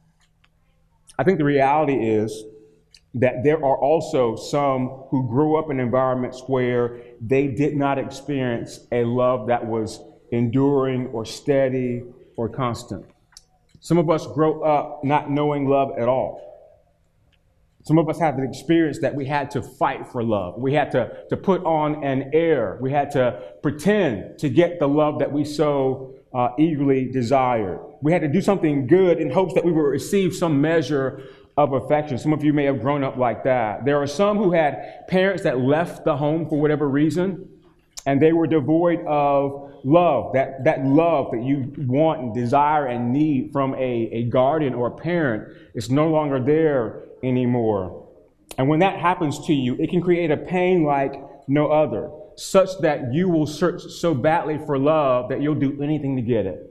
I 1.19 1.25
think 1.25 1.39
the 1.39 1.45
reality 1.45 1.95
is 1.95 2.45
that 3.15 3.43
there 3.43 3.57
are 3.57 3.77
also 3.77 4.37
some 4.37 4.87
who 5.11 5.29
grew 5.29 5.59
up 5.59 5.71
in 5.71 5.81
environments 5.81 6.43
where 6.47 7.01
they 7.21 7.49
did 7.49 7.77
not 7.77 7.99
experience 7.99 8.81
a 8.93 9.05
love 9.05 9.49
that 9.49 9.67
was 9.67 10.01
enduring 10.33 11.09
or 11.09 11.25
steady 11.25 12.03
or 12.37 12.49
constant. 12.49 13.05
Some 13.81 13.99
of 13.99 14.09
us 14.11 14.27
grow 14.27 14.63
up 14.63 15.05
not 15.05 15.31
knowing 15.31 15.69
love 15.69 15.91
at 15.99 16.09
all. 16.09 16.47
Some 17.83 17.99
of 17.99 18.09
us 18.09 18.19
have 18.19 18.37
the 18.37 18.45
experience 18.45 18.99
that 19.01 19.15
we 19.15 19.25
had 19.25 19.51
to 19.53 19.63
fight 19.63 20.07
for 20.07 20.23
love. 20.23 20.59
We 20.59 20.75
had 20.75 20.91
to, 20.93 21.11
to 21.31 21.37
put 21.37 21.65
on 21.65 22.05
an 22.05 22.31
air. 22.35 22.79
We 22.81 22.91
had 22.91 23.11
to 23.13 23.43
pretend 23.63 24.39
to 24.41 24.51
get 24.51 24.79
the 24.79 24.87
love 24.87 25.19
that 25.21 25.33
we 25.33 25.45
so 25.45 26.15
uh, 26.35 26.51
eagerly 26.59 27.11
desired. 27.11 27.81
We 28.03 28.13
had 28.13 28.21
to 28.21 28.29
do 28.29 28.43
something 28.43 28.87
good 28.87 29.19
in 29.19 29.31
hopes 29.31 29.55
that 29.55 29.65
we 29.65 29.73
would 29.73 29.81
receive 29.81 30.35
some 30.35 30.61
measure 30.61 31.23
of 31.57 31.73
affection. 31.73 32.19
Some 32.19 32.33
of 32.33 32.43
you 32.43 32.53
may 32.53 32.65
have 32.65 32.81
grown 32.81 33.05
up 33.05 33.17
like 33.17 33.45
that. 33.45 33.85
There 33.85 34.01
are 34.01 34.07
some 34.07 34.39
who 34.39 34.53
had 34.53 35.07
parents 35.09 35.43
that 35.43 35.59
left 35.59 36.05
the 36.05 36.17
home 36.17 36.49
for 36.49 36.61
whatever 36.61 36.89
reason 36.89 37.49
and 38.07 38.21
they 38.21 38.33
were 38.33 38.47
devoid 38.47 39.05
of 39.07 39.73
love 39.85 40.33
that, 40.35 40.65
that 40.65 40.85
love 40.85 41.31
that 41.33 41.43
you 41.43 41.73
want 41.79 42.21
and 42.21 42.35
desire 42.35 42.87
and 42.87 43.13
need 43.13 43.53
from 43.53 43.75
a, 43.75 44.09
a 44.13 44.25
guardian 44.25 44.75
or 44.75 44.89
a 44.89 44.91
parent 44.91 45.57
is 45.75 45.91
no 45.91 46.09
longer 46.09 46.41
there 46.41 47.05
anymore 47.23 48.09
and 48.59 48.69
when 48.69 48.81
that 48.81 48.99
happens 48.99 49.47
to 49.47 49.55
you 49.55 49.75
it 49.77 49.91
can 49.91 50.01
create 50.01 50.31
a 50.31 50.37
pain 50.37 50.85
like 50.85 51.15
no 51.49 51.69
other 51.71 52.11
such 52.37 52.71
that 52.81 53.13
you 53.13 53.29
will 53.29 53.47
search 53.47 53.83
so 53.83 54.15
badly 54.15 54.59
for 54.59 54.79
love 54.79 55.29
that 55.29 55.41
you'll 55.41 55.55
do 55.55 55.83
anything 55.83 56.17
to 56.17 56.23
get 56.23 56.47
it 56.47 56.70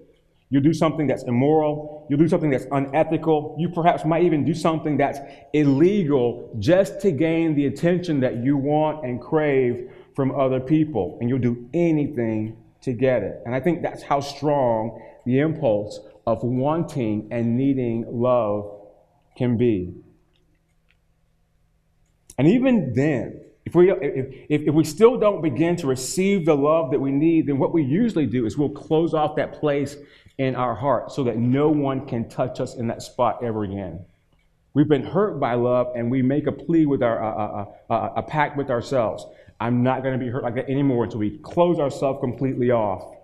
You'll 0.51 0.63
do 0.63 0.73
something 0.73 1.05
that's 1.05 1.23
immoral. 1.23 2.07
You'll 2.09 2.19
do 2.19 2.27
something 2.27 2.49
that's 2.49 2.65
unethical. 2.71 3.55
You 3.59 3.69
perhaps 3.69 4.03
might 4.03 4.23
even 4.23 4.43
do 4.43 4.55
something 4.55 4.97
that's 4.97 5.19
illegal 5.53 6.55
just 6.57 7.01
to 7.01 7.11
gain 7.11 7.53
the 7.55 7.67
attention 7.67 8.19
that 8.21 8.43
you 8.43 8.57
want 8.57 9.05
and 9.05 9.21
crave 9.21 9.91
from 10.15 10.37
other 10.37 10.59
people, 10.59 11.17
and 11.21 11.29
you'll 11.29 11.39
do 11.39 11.69
anything 11.73 12.57
to 12.81 12.93
get 12.93 13.23
it. 13.23 13.41
And 13.45 13.53
I 13.53 13.59
think 13.59 13.81
that's 13.81 14.01
how 14.01 14.21
strong 14.21 15.01
the 15.25 15.39
impulse 15.39 15.99
of 16.25 16.43
wanting 16.43 17.27
and 17.31 17.55
needing 17.55 18.05
love 18.09 18.71
can 19.37 19.55
be. 19.55 19.93
And 22.37 22.47
even 22.47 22.93
then, 22.93 23.41
if 23.65 23.75
we, 23.75 23.91
if, 23.91 24.47
if 24.49 24.73
we 24.73 24.83
still 24.83 25.17
don't 25.17 25.41
begin 25.41 25.75
to 25.77 25.87
receive 25.87 26.45
the 26.45 26.55
love 26.55 26.91
that 26.91 26.99
we 26.99 27.11
need, 27.11 27.47
then 27.47 27.59
what 27.59 27.73
we 27.73 27.83
usually 27.83 28.25
do 28.25 28.45
is 28.45 28.57
we'll 28.57 28.69
close 28.69 29.13
off 29.13 29.35
that 29.35 29.59
place 29.59 29.95
in 30.39 30.55
our 30.55 30.73
heart 30.73 31.11
so 31.11 31.25
that 31.25 31.37
no 31.37 31.69
one 31.69 32.07
can 32.07 32.27
touch 32.27 32.59
us 32.59 32.75
in 32.75 32.87
that 32.87 33.03
spot 33.03 33.43
ever 33.43 33.63
again. 33.63 34.05
We've 34.73 34.87
been 34.87 35.05
hurt 35.05 35.39
by 35.39 35.55
love, 35.55 35.87
and 35.95 36.09
we 36.09 36.21
make 36.21 36.47
a 36.47 36.51
plea 36.51 36.85
with 36.85 37.03
our, 37.03 37.21
uh, 37.21 37.65
uh, 37.89 37.93
uh, 37.93 38.13
a 38.15 38.23
pact 38.23 38.55
with 38.57 38.69
ourselves. 38.69 39.25
I'm 39.59 39.83
not 39.83 40.01
going 40.01 40.17
to 40.17 40.23
be 40.23 40.31
hurt 40.31 40.43
like 40.43 40.55
that 40.55 40.69
anymore 40.69 41.03
until 41.03 41.19
we 41.19 41.37
close 41.39 41.79
ourselves 41.79 42.19
completely 42.21 42.71
off 42.71 43.15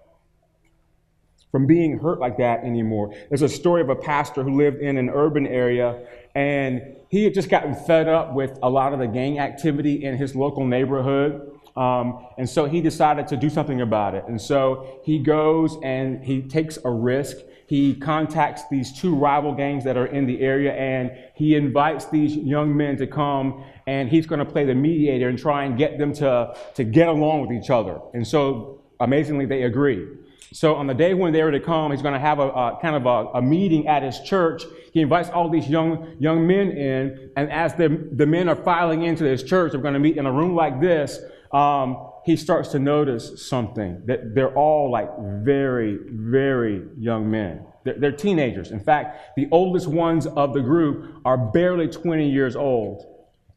from 1.56 1.66
being 1.66 1.98
hurt 2.00 2.20
like 2.20 2.36
that 2.36 2.66
anymore. 2.66 3.16
There's 3.30 3.42
a 3.42 3.48
story 3.48 3.80
of 3.80 3.88
a 3.88 3.96
pastor 3.96 4.44
who 4.44 4.58
lived 4.58 4.82
in 4.82 4.98
an 4.98 5.10
urban 5.10 5.48
area 5.48 6.06
and 6.36 6.98
he 7.08 7.24
had 7.24 7.34
just 7.34 7.50
gotten 7.50 7.74
fed 7.74 8.10
up 8.10 8.34
with 8.34 8.60
a 8.62 8.70
lot 8.70 8.92
of 8.92 9.00
the 9.00 9.08
gang 9.08 9.40
activity 9.40 10.04
in 10.04 10.18
his 10.18 10.36
local 10.36 10.66
neighborhood. 10.66 11.55
Um, 11.76 12.28
and 12.38 12.50
so 12.50 12.66
he 12.66 12.82
decided 12.82 13.28
to 13.28 13.38
do 13.38 13.50
something 13.50 13.82
about 13.82 14.16
it. 14.16 14.26
And 14.28 14.42
so 14.42 15.02
he 15.04 15.20
goes 15.20 15.78
and 15.84 16.24
he 16.24 16.42
takes 16.42 16.78
a 16.86 16.90
risk 16.90 17.38
he 17.68 17.96
contacts 17.96 18.64
these 18.70 18.94
two 18.94 19.16
rival 19.16 19.54
gangs 19.54 19.84
that 19.86 19.98
are 19.98 20.06
in 20.06 20.28
the 20.28 20.42
area 20.42 20.74
and 20.74 21.12
he 21.34 21.56
invites 21.56 22.06
these 22.06 22.36
young 22.36 22.76
men 22.76 22.96
to 22.98 23.08
come 23.08 23.64
and 23.88 24.08
he's 24.08 24.28
going 24.28 24.40
to 24.40 24.46
play 24.46 24.66
the 24.66 24.76
mediator 24.76 25.30
and 25.30 25.40
try 25.40 25.64
and 25.64 25.78
get 25.78 25.98
them 25.98 26.14
to, 26.14 26.56
to 26.76 26.84
get 26.84 27.08
along 27.08 27.42
with 27.42 27.52
each 27.52 27.72
other. 27.72 28.00
And 28.14 28.26
so 28.26 28.84
amazingly, 29.00 29.46
they 29.46 29.64
agree. 29.64 30.08
So 30.52 30.76
on 30.76 30.86
the 30.86 30.94
day 30.94 31.16
when 31.16 31.34
they 31.34 31.42
were 31.42 31.52
to 31.52 31.60
come, 31.60 31.92
he's 31.92 32.04
going 32.04 32.14
to 32.14 32.20
have 32.20 32.38
a, 32.38 32.50
a 32.50 32.80
kind 32.82 32.96
of 32.96 33.06
a, 33.08 33.40
a, 33.40 33.42
meeting 33.42 33.88
at 33.88 34.04
his 34.04 34.22
church. 34.22 34.64
He 34.94 35.02
invites 35.02 35.30
all 35.30 35.50
these 35.50 35.68
young 35.68 36.16
young 36.20 36.48
men 36.48 36.72
in, 36.72 37.32
and 37.36 37.52
as 37.52 37.74
the, 37.74 38.08
the 38.12 38.26
men 38.26 38.48
are 38.48 38.56
filing 38.56 39.04
into 39.04 39.24
this 39.24 39.44
church, 39.44 39.72
they're 39.72 39.82
going 39.82 39.96
to 39.96 40.00
meet 40.00 40.18
in 40.18 40.26
a 40.26 40.32
room 40.32 40.56
like 40.56 40.80
this. 40.80 41.20
Um, 41.56 42.12
he 42.26 42.36
starts 42.36 42.70
to 42.70 42.80
notice 42.80 43.48
something 43.48 44.02
that 44.08 44.36
they're 44.36 44.54
all 44.56 44.92
like 44.92 45.10
very, 45.42 45.98
very 46.10 46.84
young 46.98 47.32
men. 47.32 47.66
They're, 47.86 47.98
they're, 47.98 48.12
teenagers. 48.12 48.72
In 48.72 48.82
fact, 48.82 49.38
the 49.38 49.48
oldest 49.52 49.88
ones 49.88 50.28
of 50.28 50.54
the 50.54 50.60
group 50.60 51.22
are 51.24 51.38
barely 51.38 51.88
20 51.88 52.30
years 52.30 52.58
old. 52.58 53.06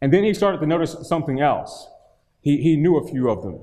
And 0.00 0.12
then 0.12 0.22
he 0.22 0.32
started 0.32 0.60
to 0.60 0.66
notice 0.66 0.94
something 1.08 1.40
else. 1.40 1.88
He, 2.40 2.58
he 2.58 2.76
knew 2.76 2.98
a 2.98 3.08
few 3.08 3.28
of 3.30 3.42
them. 3.42 3.58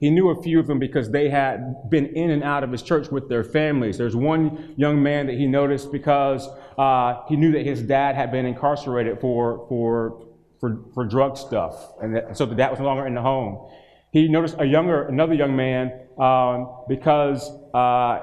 He 0.00 0.10
knew 0.10 0.30
a 0.30 0.42
few 0.42 0.58
of 0.58 0.66
them 0.66 0.80
because 0.80 1.10
they 1.10 1.28
had 1.28 1.88
been 1.88 2.06
in 2.06 2.30
and 2.30 2.42
out 2.42 2.64
of 2.64 2.72
his 2.72 2.82
church 2.82 3.12
with 3.12 3.28
their 3.28 3.44
families. 3.44 3.96
There's 3.96 4.16
one 4.16 4.74
young 4.76 5.00
man 5.00 5.26
that 5.26 5.36
he 5.36 5.46
noticed 5.46 5.92
because 5.92 6.48
uh, 6.76 7.22
he 7.28 7.36
knew 7.36 7.52
that 7.52 7.64
his 7.64 7.82
dad 7.82 8.16
had 8.16 8.32
been 8.32 8.46
incarcerated 8.46 9.20
for, 9.20 9.66
for, 9.68 10.27
for, 10.60 10.78
for 10.94 11.04
drug 11.04 11.36
stuff, 11.36 11.92
and 12.02 12.16
that, 12.16 12.36
so 12.36 12.46
the 12.46 12.54
dad 12.54 12.70
was 12.70 12.80
no 12.80 12.86
longer 12.86 13.06
in 13.06 13.14
the 13.14 13.22
home. 13.22 13.70
He 14.12 14.28
noticed 14.28 14.56
a 14.58 14.64
younger, 14.64 15.06
another 15.06 15.34
young 15.34 15.54
man 15.54 15.92
um, 16.18 16.84
because 16.88 17.50
uh, 17.74 18.20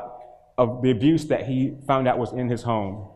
of 0.58 0.82
the 0.82 0.92
abuse 0.92 1.26
that 1.28 1.46
he 1.46 1.78
found 1.88 2.08
out 2.08 2.18
was 2.18 2.34
in 2.34 2.50
his 2.50 2.64
home. 2.64 3.10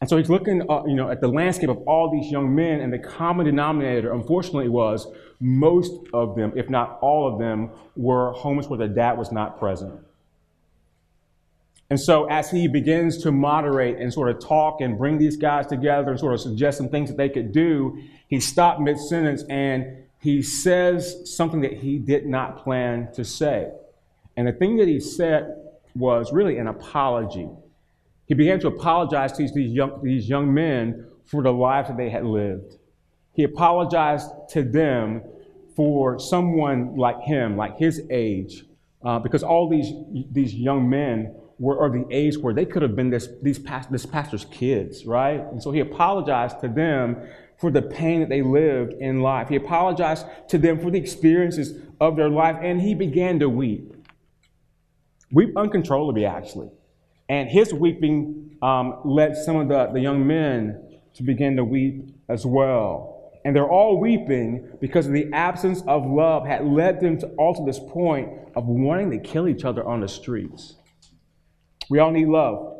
And 0.00 0.10
so 0.10 0.16
he's 0.16 0.28
looking, 0.28 0.68
uh, 0.68 0.84
you 0.86 0.96
know, 0.96 1.08
at 1.08 1.20
the 1.20 1.28
landscape 1.28 1.70
of 1.70 1.78
all 1.86 2.10
these 2.10 2.30
young 2.30 2.54
men, 2.54 2.80
and 2.80 2.92
the 2.92 2.98
common 2.98 3.46
denominator, 3.46 4.12
unfortunately, 4.12 4.68
was 4.68 5.06
most 5.40 5.92
of 6.12 6.36
them, 6.36 6.52
if 6.56 6.68
not 6.68 6.98
all 7.00 7.32
of 7.32 7.38
them, 7.38 7.70
were 7.96 8.32
homes 8.32 8.68
where 8.68 8.78
the 8.78 8.88
dad 8.88 9.16
was 9.16 9.32
not 9.32 9.58
present. 9.58 9.94
And 11.94 12.00
so, 12.00 12.24
as 12.24 12.50
he 12.50 12.66
begins 12.66 13.18
to 13.18 13.30
moderate 13.30 13.98
and 13.98 14.12
sort 14.12 14.28
of 14.28 14.44
talk 14.44 14.80
and 14.80 14.98
bring 14.98 15.16
these 15.16 15.36
guys 15.36 15.68
together 15.68 16.10
and 16.10 16.18
sort 16.18 16.34
of 16.34 16.40
suggest 16.40 16.76
some 16.76 16.88
things 16.88 17.08
that 17.08 17.16
they 17.16 17.28
could 17.28 17.52
do, 17.52 17.96
he 18.26 18.40
stopped 18.40 18.80
mid 18.80 18.98
sentence 18.98 19.44
and 19.48 19.98
he 20.18 20.42
says 20.42 21.36
something 21.36 21.60
that 21.60 21.74
he 21.74 22.00
did 22.00 22.26
not 22.26 22.64
plan 22.64 23.12
to 23.12 23.24
say. 23.24 23.70
And 24.36 24.48
the 24.48 24.52
thing 24.52 24.76
that 24.78 24.88
he 24.88 24.98
said 24.98 25.54
was 25.94 26.32
really 26.32 26.58
an 26.58 26.66
apology. 26.66 27.48
He 28.26 28.34
began 28.34 28.58
to 28.58 28.66
apologize 28.66 29.30
to 29.34 29.48
these 29.54 29.70
young, 29.70 30.02
these 30.02 30.28
young 30.28 30.52
men 30.52 31.06
for 31.26 31.44
the 31.44 31.52
lives 31.52 31.86
that 31.86 31.96
they 31.96 32.10
had 32.10 32.24
lived. 32.24 32.74
He 33.34 33.44
apologized 33.44 34.30
to 34.48 34.64
them 34.64 35.22
for 35.76 36.18
someone 36.18 36.96
like 36.96 37.20
him, 37.20 37.56
like 37.56 37.78
his 37.78 38.02
age, 38.10 38.64
uh, 39.04 39.20
because 39.20 39.44
all 39.44 39.68
these, 39.68 39.92
these 40.32 40.56
young 40.56 40.90
men 40.90 41.36
were 41.58 41.88
the 41.90 42.06
age 42.10 42.36
where 42.38 42.52
they 42.52 42.64
could 42.64 42.82
have 42.82 42.96
been 42.96 43.10
this, 43.10 43.28
these 43.42 43.58
past, 43.58 43.90
this 43.92 44.06
pastor's 44.06 44.44
kids, 44.46 45.06
right? 45.06 45.40
And 45.40 45.62
so 45.62 45.70
he 45.70 45.80
apologized 45.80 46.60
to 46.60 46.68
them 46.68 47.16
for 47.58 47.70
the 47.70 47.82
pain 47.82 48.20
that 48.20 48.28
they 48.28 48.42
lived 48.42 48.94
in 48.94 49.20
life. 49.20 49.48
He 49.48 49.56
apologized 49.56 50.26
to 50.48 50.58
them 50.58 50.80
for 50.80 50.90
the 50.90 50.98
experiences 50.98 51.80
of 52.00 52.16
their 52.16 52.28
life, 52.28 52.56
and 52.60 52.80
he 52.80 52.94
began 52.94 53.38
to 53.38 53.48
weep. 53.48 53.94
Weep 55.30 55.56
uncontrollably, 55.56 56.26
actually. 56.26 56.70
And 57.28 57.48
his 57.48 57.72
weeping 57.72 58.56
um, 58.60 59.00
led 59.04 59.36
some 59.36 59.56
of 59.56 59.68
the, 59.68 59.86
the 59.92 60.00
young 60.00 60.26
men 60.26 60.98
to 61.14 61.22
begin 61.22 61.56
to 61.56 61.64
weep 61.64 62.14
as 62.28 62.44
well. 62.44 63.32
And 63.44 63.54
they're 63.54 63.68
all 63.68 64.00
weeping 64.00 64.68
because 64.80 65.06
the 65.08 65.30
absence 65.32 65.82
of 65.86 66.06
love 66.06 66.46
had 66.46 66.64
led 66.64 67.00
them 67.00 67.18
to 67.18 67.26
all 67.38 67.54
to 67.54 67.64
this 67.64 67.78
point 67.78 68.30
of 68.56 68.66
wanting 68.66 69.10
to 69.10 69.18
kill 69.18 69.48
each 69.48 69.64
other 69.64 69.84
on 69.86 70.00
the 70.00 70.08
streets. 70.08 70.76
We 71.88 71.98
all 71.98 72.10
need 72.10 72.28
love. 72.28 72.76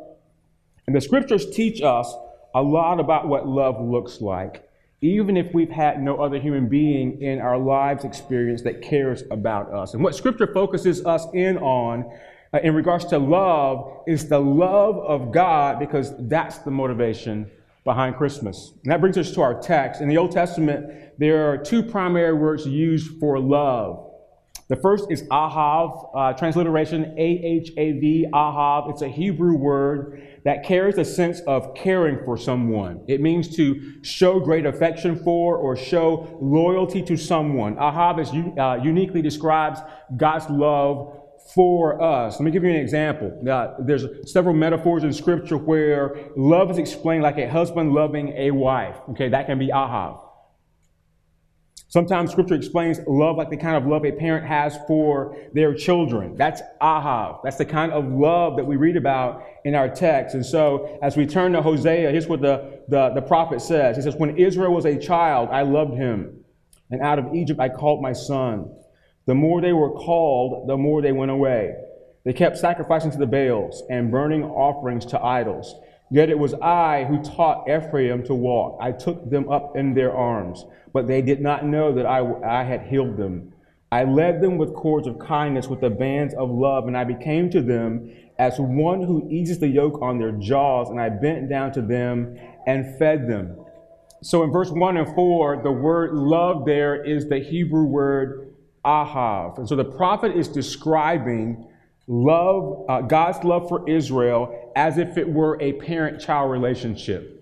And 0.86 0.94
the 0.94 1.00
scriptures 1.00 1.50
teach 1.50 1.82
us 1.82 2.12
a 2.54 2.62
lot 2.62 3.00
about 3.00 3.28
what 3.28 3.46
love 3.46 3.80
looks 3.80 4.20
like, 4.20 4.68
even 5.00 5.36
if 5.36 5.52
we've 5.52 5.70
had 5.70 6.02
no 6.02 6.16
other 6.16 6.38
human 6.38 6.68
being 6.68 7.20
in 7.20 7.40
our 7.40 7.58
lives 7.58 8.04
experience 8.04 8.62
that 8.62 8.82
cares 8.82 9.22
about 9.30 9.72
us. 9.72 9.94
And 9.94 10.02
what 10.02 10.14
scripture 10.14 10.46
focuses 10.46 11.04
us 11.04 11.26
in 11.34 11.58
on 11.58 12.10
uh, 12.52 12.60
in 12.62 12.74
regards 12.74 13.04
to 13.06 13.18
love 13.18 14.04
is 14.06 14.28
the 14.28 14.38
love 14.38 14.96
of 14.98 15.32
God 15.32 15.80
because 15.80 16.12
that's 16.28 16.58
the 16.58 16.70
motivation 16.70 17.50
behind 17.82 18.16
Christmas. 18.16 18.72
And 18.84 18.92
that 18.92 19.00
brings 19.00 19.18
us 19.18 19.32
to 19.32 19.40
our 19.42 19.60
text. 19.60 20.00
In 20.00 20.08
the 20.08 20.16
Old 20.16 20.30
Testament, 20.30 21.18
there 21.18 21.50
are 21.50 21.58
two 21.58 21.82
primary 21.82 22.32
words 22.32 22.66
used 22.66 23.18
for 23.18 23.40
love. 23.40 24.03
The 24.74 24.80
first 24.80 25.08
is 25.08 25.22
ahav, 25.28 26.10
uh, 26.16 26.32
transliteration 26.32 27.14
A 27.16 27.22
H 27.22 27.70
A 27.76 27.92
V, 27.92 28.26
ahav. 28.32 28.90
It's 28.90 29.02
a 29.02 29.08
Hebrew 29.08 29.56
word 29.56 30.26
that 30.44 30.64
carries 30.64 30.98
a 30.98 31.04
sense 31.04 31.38
of 31.46 31.76
caring 31.76 32.24
for 32.24 32.37
someone. 32.37 33.04
It 33.06 33.20
means 33.20 33.54
to 33.54 34.02
show 34.02 34.40
great 34.40 34.66
affection 34.66 35.22
for 35.22 35.56
or 35.56 35.76
show 35.76 36.37
loyalty 36.40 37.02
to 37.02 37.16
someone. 37.16 37.76
Ahav 37.76 38.20
is, 38.20 38.30
uh, 38.58 38.82
uniquely 38.82 39.22
describes 39.22 39.78
God's 40.16 40.50
love 40.50 41.20
for 41.54 42.02
us. 42.02 42.40
Let 42.40 42.44
me 42.44 42.50
give 42.50 42.64
you 42.64 42.70
an 42.70 42.76
example. 42.76 43.38
Now, 43.44 43.76
there's 43.78 44.06
several 44.26 44.56
metaphors 44.56 45.04
in 45.04 45.12
Scripture 45.12 45.56
where 45.56 46.16
love 46.37 46.72
is 46.72 46.78
explained 46.78 47.22
like 47.22 47.38
a 47.38 47.48
husband 47.48 47.92
loving 47.92 48.30
a 48.30 48.50
wife. 48.50 48.96
Okay, 49.10 49.28
that 49.28 49.46
can 49.46 49.56
be 49.60 49.68
ahav. 49.68 50.23
Sometimes 51.94 52.33
Scripture 52.33 52.57
explains 52.57 52.98
love 53.07 53.37
like 53.37 53.50
the 53.50 53.57
kind 53.57 53.76
of 53.76 53.87
love 53.87 54.04
a 54.04 54.11
parent 54.11 54.44
has 54.44 54.76
for 54.88 55.37
their 55.52 55.72
children. 55.72 56.37
That's 56.37 56.61
ahav. 56.83 57.38
That's 57.44 57.57
the 57.57 57.64
kind 57.64 57.92
of 57.92 58.07
love 58.11 58.57
that 58.57 58.64
we 58.64 58.74
read 58.74 58.96
about 58.96 59.44
in 59.64 59.76
our 59.76 59.88
text. 59.88 60.35
And 60.35 60.44
so, 60.44 60.98
as 61.02 61.16
we 61.16 61.24
turn 61.24 61.52
to 61.52 61.62
Hosea, 61.62 62.11
here's 62.11 62.26
what 62.26 62.40
the, 62.40 62.80
the, 62.88 63.11
the 63.11 63.22
prophet 63.22 63.61
says. 63.61 63.94
He 63.94 64.02
says, 64.02 64.16
When 64.16 64.37
Israel 64.37 64.74
was 64.74 64.87
a 64.87 64.98
child, 64.98 65.50
I 65.52 65.62
loved 65.62 65.94
him, 65.94 66.42
and 66.90 67.00
out 67.00 67.20
of 67.20 67.33
Egypt 67.33 67.61
I 67.61 67.68
called 67.68 68.02
my 68.02 68.12
son. 68.12 68.74
The 69.26 69.37
more 69.37 69.61
they 69.61 69.72
were 69.72 69.92
called, 69.92 70.68
the 70.68 70.76
more 70.76 71.00
they 71.00 71.12
went 71.12 71.30
away. 71.30 71.76
They 72.24 72.33
kept 72.33 72.59
sacrificing 72.59 73.12
to 73.12 73.18
the 73.18 73.26
Baals 73.28 73.85
and 73.88 74.11
burning 74.11 74.42
offerings 74.42 75.07
to 75.07 75.22
idols. 75.22 75.76
Yet 76.10 76.30
it 76.30 76.38
was 76.38 76.54
I 76.54 77.04
who 77.04 77.22
taught 77.22 77.68
Ephraim 77.68 78.22
to 78.24 78.34
walk. 78.34 78.78
I 78.80 78.92
took 78.92 79.30
them 79.30 79.48
up 79.48 79.76
in 79.76 79.94
their 79.94 80.14
arms, 80.14 80.64
but 80.92 81.06
they 81.06 81.22
did 81.22 81.40
not 81.40 81.64
know 81.64 81.94
that 81.94 82.06
I, 82.06 82.20
I 82.42 82.62
had 82.62 82.82
healed 82.82 83.16
them. 83.16 83.52
I 83.90 84.04
led 84.04 84.40
them 84.40 84.58
with 84.58 84.74
cords 84.74 85.06
of 85.06 85.18
kindness, 85.18 85.68
with 85.68 85.80
the 85.80 85.90
bands 85.90 86.34
of 86.34 86.50
love, 86.50 86.88
and 86.88 86.96
I 86.96 87.04
became 87.04 87.48
to 87.50 87.62
them 87.62 88.10
as 88.38 88.58
one 88.58 89.02
who 89.02 89.28
eases 89.30 89.60
the 89.60 89.68
yoke 89.68 90.02
on 90.02 90.18
their 90.18 90.32
jaws, 90.32 90.90
and 90.90 91.00
I 91.00 91.08
bent 91.08 91.48
down 91.48 91.72
to 91.72 91.82
them 91.82 92.36
and 92.66 92.98
fed 92.98 93.28
them. 93.28 93.56
So 94.22 94.42
in 94.42 94.50
verse 94.50 94.70
1 94.70 94.96
and 94.96 95.14
4, 95.14 95.62
the 95.62 95.70
word 95.70 96.14
love 96.14 96.64
there 96.64 97.04
is 97.04 97.28
the 97.28 97.38
Hebrew 97.38 97.84
word 97.84 98.54
Ahav. 98.84 99.58
And 99.58 99.68
so 99.68 99.76
the 99.76 99.84
prophet 99.84 100.36
is 100.36 100.48
describing 100.48 101.68
love, 102.06 102.84
uh, 102.88 103.00
God's 103.02 103.44
love 103.44 103.68
for 103.68 103.88
Israel 103.88 104.63
as 104.76 104.98
if 104.98 105.16
it 105.16 105.28
were 105.28 105.60
a 105.60 105.72
parent 105.74 106.20
child 106.20 106.50
relationship. 106.50 107.34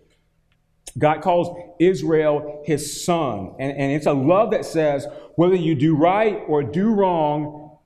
God 0.99 1.23
calls 1.23 1.57
Israel 1.81 2.63
his 2.67 3.05
son. 3.05 3.55
And, 3.59 3.73
and 3.73 3.93
it's 3.93 4.07
a 4.07 4.13
love 4.13 4.51
that 4.51 4.65
says, 4.65 5.07
whether 5.37 5.55
you 5.55 5.75
do 5.75 5.97
right 5.97 6.43
or 6.47 6.63
do 6.63 6.93
wrong, 6.93 7.79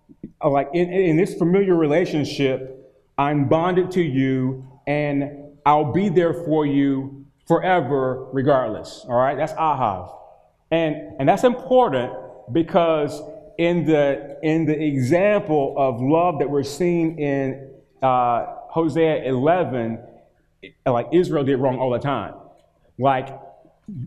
uh, 0.42 0.50
like 0.50 0.68
in, 0.74 0.92
in 0.92 1.16
this 1.16 1.34
familiar 1.34 1.76
relationship, 1.76 2.72
I'm 3.16 3.48
bonded 3.48 3.92
to 3.92 4.02
you 4.02 4.68
and 4.86 5.54
I'll 5.64 5.92
be 5.92 6.08
there 6.08 6.34
for 6.34 6.66
you 6.66 7.26
forever, 7.46 8.28
regardless. 8.32 9.04
All 9.08 9.14
right? 9.14 9.36
That's 9.36 9.52
Ahav. 9.54 10.12
And, 10.70 11.20
and 11.20 11.28
that's 11.28 11.44
important 11.44 12.12
because 12.52 13.20
in 13.58 13.86
the, 13.86 14.38
in 14.42 14.66
the 14.66 14.80
example 14.84 15.74
of 15.78 16.00
love 16.00 16.40
that 16.40 16.50
we're 16.50 16.62
seeing 16.64 17.18
in 17.18 17.70
uh, 18.02 18.46
Hosea 18.76 19.24
11, 19.24 19.98
like 20.84 21.08
Israel 21.10 21.44
did 21.44 21.56
wrong 21.56 21.78
all 21.78 21.90
the 21.90 21.98
time. 21.98 22.34
Like 22.98 23.28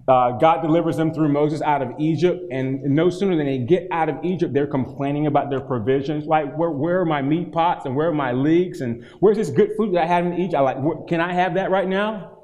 uh, 0.07 0.33
God 0.33 0.61
delivers 0.61 0.95
them 0.95 1.11
through 1.11 1.29
Moses 1.29 1.59
out 1.63 1.81
of 1.81 1.93
Egypt, 1.97 2.39
and 2.51 2.83
no 2.83 3.09
sooner 3.09 3.35
than 3.35 3.47
they 3.47 3.57
get 3.57 3.87
out 3.89 4.09
of 4.09 4.23
Egypt, 4.23 4.53
they're 4.53 4.67
complaining 4.67 5.25
about 5.25 5.49
their 5.49 5.59
provisions. 5.59 6.25
Like, 6.27 6.55
where, 6.55 6.69
where 6.69 6.99
are 6.99 7.05
my 7.05 7.23
meat 7.23 7.51
pots 7.51 7.87
and 7.87 7.95
where 7.95 8.09
are 8.09 8.13
my 8.13 8.31
leeks 8.31 8.81
and 8.81 9.03
where's 9.21 9.37
this 9.37 9.49
good 9.49 9.71
food 9.75 9.95
that 9.95 10.03
I 10.03 10.05
had 10.05 10.23
in 10.25 10.33
Egypt? 10.33 10.53
I 10.53 10.59
like, 10.59 11.07
can 11.07 11.19
I 11.19 11.33
have 11.33 11.55
that 11.55 11.71
right 11.71 11.87
now? 11.87 12.37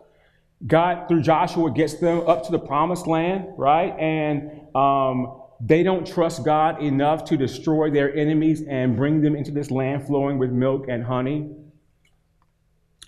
God, 0.66 1.08
through 1.08 1.22
Joshua, 1.22 1.70
gets 1.70 1.96
them 1.96 2.22
up 2.28 2.46
to 2.46 2.52
the 2.52 2.60
promised 2.60 3.06
land, 3.06 3.50
right? 3.56 3.96
And 4.00 4.76
um, 4.76 5.42
they 5.62 5.84
don't 5.84 6.08
trust 6.08 6.44
God 6.44 6.82
enough 6.82 7.26
to 7.26 7.38
destroy 7.38 7.92
their 7.92 8.16
enemies 8.16 8.64
and 8.68 8.96
bring 8.96 9.22
them 9.22 9.36
into 9.36 9.52
this 9.52 9.70
land 9.70 10.08
flowing 10.08 10.40
with 10.40 10.50
milk 10.50 10.86
and 10.88 11.04
honey. 11.04 11.52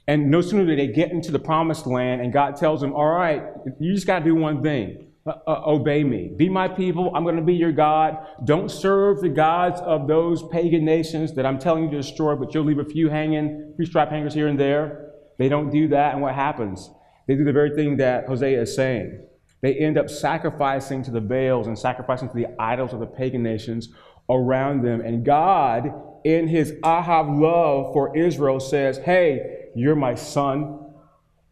And 0.08 0.32
no 0.32 0.42
sooner 0.42 0.66
do 0.66 0.76
they 0.76 0.88
get 0.88 1.12
into 1.12 1.32
the 1.32 1.40
promised 1.40 1.86
land, 1.86 2.22
and 2.22 2.32
God 2.32 2.56
tells 2.56 2.82
them, 2.82 2.94
All 2.94 3.10
right, 3.10 3.44
you 3.80 3.94
just 3.94 4.08
got 4.08 4.20
to 4.20 4.26
do 4.26 4.36
one 4.36 4.64
thing 4.64 5.08
uh, 5.28 5.34
uh, 5.46 5.62
obey 5.66 6.06
me. 6.06 6.32
Be 6.38 6.48
my 6.48 6.70
people. 6.70 7.12
I'm 7.14 7.24
going 7.24 7.36
to 7.36 7.42
be 7.42 7.56
your 7.56 7.74
God. 7.74 8.18
Don't 8.46 8.72
serve 8.72 9.20
the 9.20 9.28
gods 9.28 9.82
of 9.82 10.08
those 10.08 10.42
pagan 10.48 10.86
nations 10.86 11.34
that 11.34 11.46
I'm 11.46 11.60
telling 11.60 11.84
you 11.84 11.92
to 11.92 11.98
destroy, 11.98 12.36
but 12.36 12.54
you'll 12.54 12.64
leave 12.64 12.80
a 12.80 12.86
few 12.86 13.10
hanging, 13.10 13.74
few 13.76 13.86
strap 13.86 14.10
hangers 14.10 14.34
here 14.34 14.48
and 14.48 14.58
there. 14.58 15.12
They 15.38 15.50
don't 15.50 15.70
do 15.70 15.90
that, 15.90 16.14
and 16.14 16.22
what 16.22 16.34
happens? 16.34 16.90
They 17.28 17.36
do 17.36 17.44
the 17.44 17.52
very 17.52 17.76
thing 17.76 17.98
that 17.98 18.28
Hosea 18.28 18.62
is 18.62 18.74
saying. 18.74 19.22
They 19.62 19.76
end 19.76 19.98
up 19.98 20.10
sacrificing 20.10 21.04
to 21.04 21.12
the 21.12 21.20
Baals 21.20 21.68
and 21.68 21.78
sacrificing 21.78 22.30
to 22.30 22.36
the 22.36 22.48
idols 22.58 22.94
of 22.94 23.02
the 23.02 23.06
pagan 23.06 23.44
nations 23.44 23.90
around 24.30 24.82
them. 24.84 25.02
And 25.02 25.26
God, 25.26 25.92
in 26.24 26.48
his 26.48 26.72
Ahav 26.84 27.38
love 27.38 27.92
for 27.92 28.16
Israel, 28.16 28.62
says, 28.62 29.00
Hey, 29.00 29.57
you're 29.78 29.96
my 29.96 30.16
son, 30.16 30.80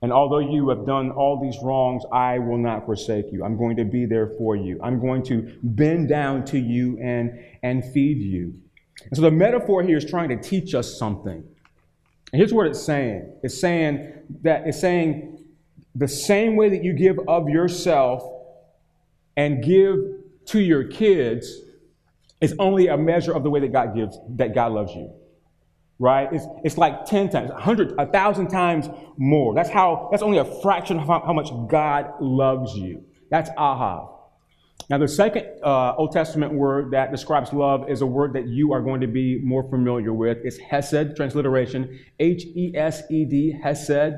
And 0.02 0.12
although 0.14 0.40
you 0.40 0.70
have 0.70 0.86
done 0.86 1.10
all 1.12 1.42
these 1.42 1.58
wrongs, 1.64 2.04
I 2.12 2.38
will 2.38 2.58
not 2.58 2.86
forsake 2.86 3.32
you. 3.32 3.44
I'm 3.44 3.58
going 3.58 3.76
to 3.78 3.86
be 3.86 4.06
there 4.06 4.28
for 4.38 4.56
you. 4.56 4.80
I'm 4.84 5.00
going 5.00 5.24
to 5.24 5.58
bend 5.64 6.10
down 6.10 6.46
to 6.46 6.60
you 6.60 7.00
and, 7.02 7.40
and 7.64 7.84
feed 7.92 8.20
you. 8.22 8.54
And 9.04 9.16
so 9.16 9.22
the 9.22 9.32
metaphor 9.32 9.82
here 9.84 9.98
is 9.98 10.06
trying 10.06 10.30
to 10.30 10.38
teach 10.38 10.76
us 10.76 11.00
something. 11.00 11.44
And 12.32 12.40
here's 12.40 12.54
what 12.54 12.68
it's 12.68 12.82
saying. 12.82 13.34
It's 13.42 13.60
saying 13.60 14.14
that 14.42 14.68
it's 14.68 14.80
saying 14.80 15.44
the 15.96 16.08
same 16.08 16.56
way 16.56 16.70
that 16.70 16.84
you 16.84 16.94
give 16.94 17.18
of 17.28 17.50
yourself 17.50 18.24
and 19.38 19.64
give 19.64 19.96
to 20.48 20.60
your 20.60 20.84
kids 20.84 21.62
is 22.42 22.54
only 22.60 22.88
a 22.88 22.98
measure 22.98 23.34
of 23.34 23.44
the 23.44 23.50
way 23.50 23.60
that 23.62 23.72
God 23.72 23.96
gives, 23.96 24.18
that 24.30 24.54
God 24.54 24.74
loves 24.74 24.94
you 24.94 25.12
right? 26.00 26.28
It's, 26.32 26.46
it's 26.64 26.78
like 26.78 27.06
10 27.06 27.30
times, 27.30 27.52
100, 27.52 27.96
1,000 27.98 28.48
times 28.48 28.90
more. 29.18 29.54
That's 29.56 29.70
how, 29.70 30.10
that's 30.12 30.24
only 30.24 30.38
a 30.38 30.46
fraction 30.62 31.00
of 31.00 31.08
how, 31.08 31.24
how 31.26 31.34
much 31.34 31.50
God 31.70 32.14
loves 32.20 32.76
you. 32.76 33.04
That's 33.30 33.50
ahav. 33.52 34.12
Now, 34.90 35.00
the 35.00 35.08
second 35.08 35.48
uh, 35.64 35.96
Old 35.96 36.12
Testament 36.12 36.54
word 36.54 36.92
that 36.92 37.12
describes 37.12 37.52
love 37.52 37.90
is 37.90 38.02
a 38.02 38.06
word 38.06 38.34
that 38.34 38.48
you 38.48 38.72
are 38.74 38.82
going 38.82 39.02
to 39.02 39.08
be 39.08 39.40
more 39.40 39.68
familiar 39.68 40.14
with. 40.14 40.38
It's 40.44 40.58
hesed, 40.58 41.16
transliteration, 41.16 42.00
H 42.20 42.46
E 42.56 42.74
S 42.76 43.02
E 43.10 43.26
D, 43.26 43.60
hesed. 43.64 44.14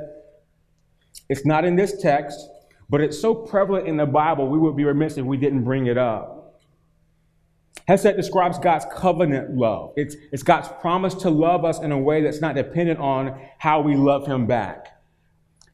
It's 1.29 1.45
not 1.45 1.63
in 1.63 1.75
this 1.75 2.01
text, 2.01 2.37
but 2.89 2.99
it's 2.99 3.19
so 3.19 3.33
prevalent 3.33 3.87
in 3.87 3.97
the 3.97 4.05
Bible, 4.05 4.49
we 4.49 4.57
would 4.57 4.75
be 4.75 4.83
remiss 4.83 5.17
if 5.17 5.25
we 5.25 5.37
didn't 5.37 5.63
bring 5.63 5.87
it 5.87 5.97
up. 5.97 6.36
Hesed 7.87 8.17
describes 8.17 8.59
God's 8.59 8.85
covenant 8.93 9.55
love. 9.55 9.93
It's, 9.95 10.15
it's 10.33 10.43
God's 10.43 10.67
promise 10.81 11.13
to 11.15 11.29
love 11.29 11.63
us 11.63 11.79
in 11.79 11.93
a 11.93 11.97
way 11.97 12.21
that's 12.21 12.41
not 12.41 12.55
dependent 12.55 12.99
on 12.99 13.39
how 13.59 13.79
we 13.79 13.95
love 13.95 14.27
Him 14.27 14.45
back. 14.45 14.87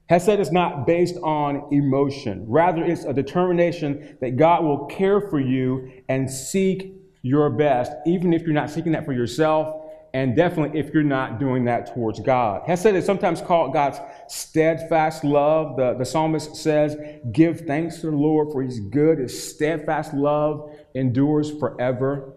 Hesed 0.09 0.39
is 0.39 0.51
not 0.51 0.85
based 0.85 1.15
on 1.23 1.67
emotion. 1.71 2.45
Rather, 2.47 2.83
it's 2.83 3.03
a 3.05 3.13
determination 3.13 4.17
that 4.21 4.35
God 4.35 4.63
will 4.63 4.85
care 4.85 5.21
for 5.21 5.39
you 5.39 5.91
and 6.07 6.29
seek 6.29 6.93
your 7.23 7.49
best, 7.49 7.91
even 8.05 8.31
if 8.31 8.43
you're 8.43 8.53
not 8.53 8.69
seeking 8.69 8.91
that 8.91 9.05
for 9.05 9.13
yourself, 9.13 9.79
and 10.13 10.35
definitely 10.35 10.79
if 10.79 10.93
you're 10.93 11.01
not 11.01 11.39
doing 11.39 11.65
that 11.65 11.91
towards 11.95 12.19
God. 12.19 12.61
Hesed 12.67 12.85
is 12.87 13.05
sometimes 13.05 13.41
called 13.41 13.73
God's 13.73 13.99
steadfast 14.27 15.23
love. 15.23 15.77
The, 15.77 15.95
the 15.95 16.05
psalmist 16.05 16.55
says, 16.55 16.95
Give 17.31 17.61
thanks 17.61 18.01
to 18.01 18.11
the 18.11 18.17
Lord, 18.17 18.51
for 18.51 18.61
his 18.61 18.79
good. 18.79 19.17
His 19.17 19.51
steadfast 19.51 20.13
love 20.13 20.72
endures 20.95 21.51
forever. 21.51 22.33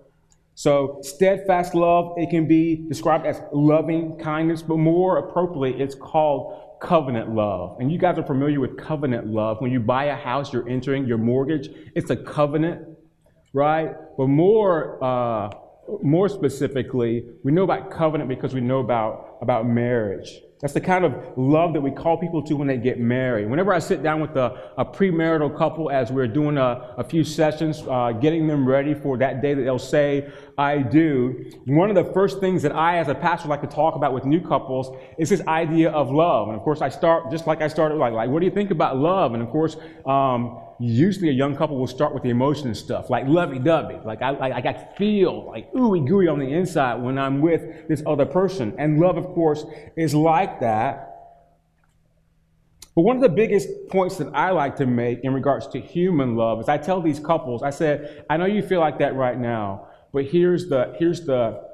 So, 0.55 1.01
steadfast 1.03 1.75
love, 1.75 2.15
it 2.17 2.31
can 2.31 2.49
be 2.49 2.77
described 2.89 3.27
as 3.27 3.41
loving 3.53 4.17
kindness, 4.19 4.63
but 4.63 4.79
more 4.79 5.19
appropriately, 5.19 5.83
it's 5.83 5.95
called 5.95 6.79
covenant 6.81 7.35
love. 7.35 7.77
And 7.79 7.93
you 7.93 7.99
guys 7.99 8.19
are 8.19 8.25
familiar 8.25 8.61
with 8.61 8.79
covenant 8.79 9.27
love. 9.27 9.61
When 9.61 9.71
you 9.71 9.81
buy 9.81 10.05
a 10.05 10.17
house, 10.17 10.53
you're 10.53 10.69
entering 10.69 11.07
your 11.07 11.19
mortgage, 11.19 11.69
it's 11.95 12.11
a 12.11 12.17
covenant, 12.17 12.87
right? 13.53 13.95
But 14.17 14.29
more, 14.29 15.03
uh, 15.05 15.51
more 16.03 16.29
specifically, 16.29 17.25
we 17.45 17.53
know 17.53 17.65
about 17.65 17.91
covenant 17.91 18.29
because 18.29 18.55
we 18.55 18.61
know 18.61 18.81
about, 18.81 19.39
about 19.43 19.67
marriage. 19.67 20.41
That's 20.61 20.73
the 20.73 20.81
kind 20.81 21.05
of 21.05 21.13
love 21.37 21.75
that 21.75 21.83
we 21.83 21.91
call 21.91 22.17
people 22.17 22.43
to 22.45 22.55
when 22.55 22.67
they 22.67 22.79
get 22.79 22.99
married. 22.99 23.51
Whenever 23.51 23.75
I 23.75 23.79
sit 23.79 24.03
down 24.03 24.23
with 24.23 24.37
a, 24.37 24.73
a 24.79 24.87
premarital 24.87 25.57
couple 25.59 25.91
as 25.91 26.11
we're 26.11 26.27
doing 26.27 26.57
a, 26.57 26.95
a 26.97 27.05
few 27.05 27.25
sessions, 27.25 27.83
uh, 27.87 28.13
getting 28.13 28.47
them 28.47 28.67
ready 28.67 28.95
for 28.95 29.19
that 29.19 29.43
day 29.43 29.53
that 29.53 29.63
they'll 29.63 29.79
say, 29.79 30.31
I 30.57 30.79
do, 30.79 31.53
one 31.67 31.91
of 31.91 31.95
the 31.95 32.11
first 32.15 32.41
things 32.41 32.63
that 32.63 32.75
I, 32.75 32.97
as 32.97 33.09
a 33.09 33.15
pastor, 33.15 33.49
like 33.49 33.61
to 33.61 33.67
talk 33.67 33.97
about 33.97 34.15
with 34.15 34.25
new 34.25 34.41
couples 34.41 34.97
is 35.19 35.29
this 35.29 35.43
idea 35.47 35.91
of 35.91 36.11
love. 36.11 36.49
And 36.49 36.57
of 36.57 36.63
course, 36.63 36.81
I 36.81 36.89
start 36.89 37.31
just 37.31 37.47
like 37.47 37.61
I 37.61 37.69
started, 37.69 37.97
like, 37.97 38.15
like 38.15 38.31
what 38.31 38.41
do 38.41 38.47
you 38.47 38.53
think 38.53 38.71
about 38.71 38.97
love? 38.97 39.35
And 39.35 39.43
of 39.43 39.51
course, 39.51 39.77
um, 40.07 40.59
usually 40.79 41.29
a 41.29 41.33
young 41.33 41.57
couple 41.57 41.79
will 41.79 41.87
start 41.87 42.13
with 42.13 42.23
the 42.23 42.31
emotion 42.31 42.75
stuff, 42.75 43.09
like 43.11 43.27
lovey-dovey. 43.27 44.01
Like 44.05 44.23
I, 44.23 44.31
like 44.31 44.67
I 44.67 44.89
feel 44.97 45.47
like 45.47 45.73
ooey 45.73 46.07
gooey 46.07 46.29
on 46.29 46.39
the 46.39 46.53
inside 46.53 46.97
when 46.97 47.19
I'm 47.19 47.41
with 47.41 47.89
this 47.89 48.03
other 48.07 48.27
person. 48.27 48.75
And 48.79 49.01
love, 49.01 49.17
of 49.17 49.27
course, 49.27 49.65
is 49.97 50.15
like 50.15 50.61
that. 50.61 51.13
But 52.95 53.03
one 53.03 53.17
of 53.17 53.23
the 53.23 53.29
biggest 53.29 53.69
points 53.91 54.17
that 54.17 54.29
I 54.35 54.51
like 54.51 54.77
to 54.77 54.87
make 54.87 55.21
in 55.23 55.35
regards 55.35 55.67
to 55.69 55.81
human 55.81 56.35
love 56.35 56.61
is 56.61 56.69
I 56.69 56.79
tell 56.79 57.03
these 57.03 57.21
couples, 57.21 57.63
I 57.63 57.71
said, 57.71 58.25
I 58.31 58.37
know 58.37 58.47
you 58.47 58.63
feel 58.63 58.81
like 58.81 58.99
that 59.01 59.15
right 59.15 59.39
now, 59.39 59.89
but 60.13 60.25
here's 60.25 60.69
the 60.69 60.95
here's 60.99 61.27
the 61.27 61.67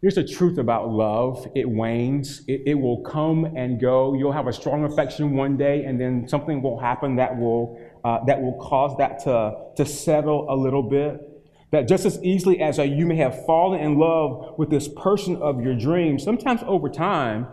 Here's 0.00 0.14
the 0.14 0.22
truth 0.22 0.58
about 0.58 0.90
love 0.90 1.44
it 1.56 1.68
wanes, 1.68 2.42
it, 2.46 2.62
it, 2.66 2.74
will 2.74 3.00
come 3.00 3.44
and 3.56 3.80
go. 3.80 4.14
You'll 4.14 4.30
have 4.30 4.46
a 4.46 4.52
strong 4.52 4.84
affection 4.84 5.34
one 5.34 5.56
day, 5.56 5.84
and 5.84 6.00
then 6.00 6.28
something 6.28 6.62
will 6.62 6.78
happen 6.78 7.16
that 7.16 7.36
will, 7.36 7.80
uh, 8.04 8.24
that 8.26 8.40
will 8.40 8.58
cause 8.60 8.96
that 8.98 9.20
to, 9.24 9.54
to 9.76 9.84
settle 9.84 10.46
a 10.48 10.56
little 10.56 10.82
bit. 10.82 11.24
That 11.70 11.86
just 11.86 12.06
as 12.06 12.22
easily 12.24 12.62
as 12.62 12.78
you 12.78 13.04
may 13.04 13.16
have 13.16 13.44
fallen 13.44 13.80
in 13.80 13.98
love 13.98 14.58
with 14.58 14.70
this 14.70 14.88
person 14.88 15.36
of 15.36 15.62
your 15.62 15.74
dreams, 15.74 16.22
sometimes 16.22 16.62
over 16.66 16.88
time, 16.88 17.46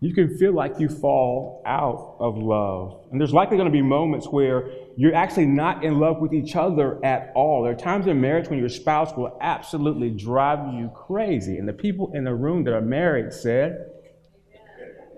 you 0.00 0.12
can 0.12 0.36
feel 0.36 0.52
like 0.52 0.80
you 0.80 0.88
fall 0.88 1.62
out 1.64 2.16
of 2.18 2.36
love. 2.36 3.06
And 3.10 3.20
there's 3.20 3.32
likely 3.32 3.56
going 3.56 3.68
to 3.68 3.72
be 3.72 3.80
moments 3.80 4.26
where 4.26 4.68
you're 4.96 5.14
actually 5.14 5.46
not 5.46 5.84
in 5.84 6.00
love 6.00 6.20
with 6.20 6.34
each 6.34 6.56
other 6.56 7.02
at 7.04 7.30
all. 7.34 7.62
There 7.62 7.72
are 7.72 7.76
times 7.76 8.08
in 8.08 8.20
marriage 8.20 8.48
when 8.48 8.58
your 8.58 8.68
spouse 8.68 9.16
will 9.16 9.38
absolutely 9.40 10.10
drive 10.10 10.74
you 10.74 10.90
crazy. 10.94 11.56
And 11.56 11.68
the 11.68 11.72
people 11.72 12.10
in 12.14 12.24
the 12.24 12.34
room 12.34 12.64
that 12.64 12.74
are 12.74 12.80
married 12.82 13.32
said, 13.32 13.86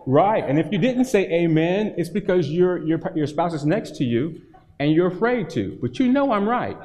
Right. 0.06 0.44
And 0.46 0.58
if 0.58 0.70
you 0.70 0.78
didn't 0.78 1.06
say 1.06 1.22
amen, 1.30 1.94
it's 1.96 2.10
because 2.10 2.50
your, 2.50 2.86
your, 2.86 3.00
your 3.14 3.26
spouse 3.26 3.54
is 3.54 3.64
next 3.64 3.96
to 3.96 4.04
you 4.04 4.42
and 4.78 4.92
you're 4.92 5.06
afraid 5.08 5.50
to. 5.50 5.78
But 5.80 5.98
you 5.98 6.12
know 6.12 6.32
I'm 6.32 6.48
right. 6.48 6.76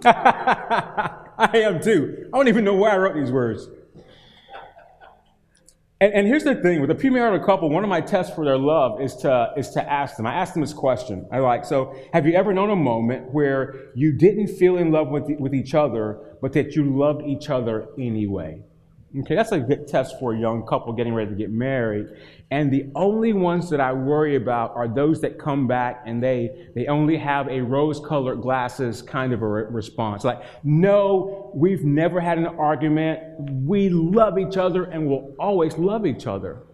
I 0.04 1.50
am 1.54 1.80
too. 1.80 2.28
I 2.32 2.36
don't 2.36 2.48
even 2.48 2.64
know 2.64 2.74
why 2.74 2.90
I 2.90 2.96
wrote 2.98 3.14
these 3.14 3.32
words. 3.32 3.68
And, 6.00 6.14
and, 6.14 6.26
here's 6.28 6.44
the 6.44 6.54
thing 6.54 6.80
with 6.80 6.90
a 6.92 6.94
premarital 6.94 7.44
couple, 7.44 7.70
one 7.70 7.82
of 7.82 7.90
my 7.90 8.00
tests 8.00 8.32
for 8.32 8.44
their 8.44 8.56
love 8.56 9.00
is 9.00 9.16
to, 9.16 9.52
is 9.56 9.70
to 9.70 9.92
ask 9.92 10.16
them. 10.16 10.26
I 10.26 10.34
ask 10.34 10.52
them 10.52 10.60
this 10.60 10.72
question. 10.72 11.26
I 11.32 11.40
like, 11.40 11.64
so 11.64 11.96
have 12.12 12.24
you 12.24 12.34
ever 12.34 12.52
known 12.52 12.70
a 12.70 12.76
moment 12.76 13.32
where 13.32 13.90
you 13.96 14.12
didn't 14.12 14.46
feel 14.46 14.76
in 14.76 14.92
love 14.92 15.08
with, 15.08 15.24
with 15.40 15.52
each 15.52 15.74
other, 15.74 16.36
but 16.40 16.52
that 16.52 16.76
you 16.76 16.96
loved 16.96 17.22
each 17.26 17.50
other 17.50 17.88
anyway? 17.98 18.62
Okay, 19.16 19.34
that's 19.34 19.52
a 19.52 19.58
good 19.58 19.88
test 19.88 20.18
for 20.18 20.34
a 20.34 20.38
young 20.38 20.66
couple 20.66 20.92
getting 20.92 21.14
ready 21.14 21.30
to 21.30 21.36
get 21.36 21.50
married. 21.50 22.08
And 22.50 22.70
the 22.70 22.90
only 22.94 23.32
ones 23.32 23.70
that 23.70 23.80
I 23.80 23.90
worry 23.90 24.36
about 24.36 24.76
are 24.76 24.86
those 24.86 25.22
that 25.22 25.38
come 25.38 25.66
back 25.66 26.02
and 26.04 26.22
they, 26.22 26.68
they 26.74 26.88
only 26.88 27.16
have 27.16 27.48
a 27.48 27.62
rose 27.62 28.00
colored 28.00 28.42
glasses 28.42 29.00
kind 29.00 29.32
of 29.32 29.40
a 29.40 29.48
re- 29.48 29.64
response. 29.70 30.24
Like, 30.24 30.42
no, 30.62 31.50
we've 31.54 31.84
never 31.84 32.20
had 32.20 32.36
an 32.36 32.46
argument. 32.46 33.20
We 33.64 33.88
love 33.88 34.38
each 34.38 34.58
other 34.58 34.84
and 34.84 35.06
will 35.06 35.34
always 35.38 35.78
love 35.78 36.04
each 36.04 36.26
other. 36.26 36.64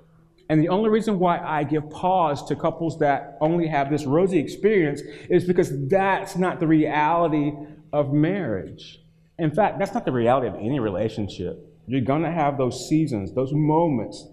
And 0.48 0.60
the 0.60 0.70
only 0.70 0.90
reason 0.90 1.20
why 1.20 1.38
I 1.38 1.62
give 1.62 1.88
pause 1.88 2.44
to 2.48 2.56
couples 2.56 2.98
that 2.98 3.38
only 3.40 3.68
have 3.68 3.90
this 3.90 4.06
rosy 4.06 4.40
experience 4.40 5.02
is 5.30 5.44
because 5.44 5.86
that's 5.88 6.34
not 6.34 6.58
the 6.58 6.66
reality 6.66 7.52
of 7.92 8.12
marriage. 8.12 9.00
In 9.38 9.52
fact, 9.52 9.78
that's 9.78 9.94
not 9.94 10.04
the 10.04 10.12
reality 10.12 10.48
of 10.48 10.56
any 10.56 10.80
relationship. 10.80 11.70
You're 11.86 12.00
going 12.00 12.22
to 12.22 12.30
have 12.30 12.58
those 12.58 12.88
seasons, 12.88 13.32
those 13.32 13.52
moments 13.52 14.26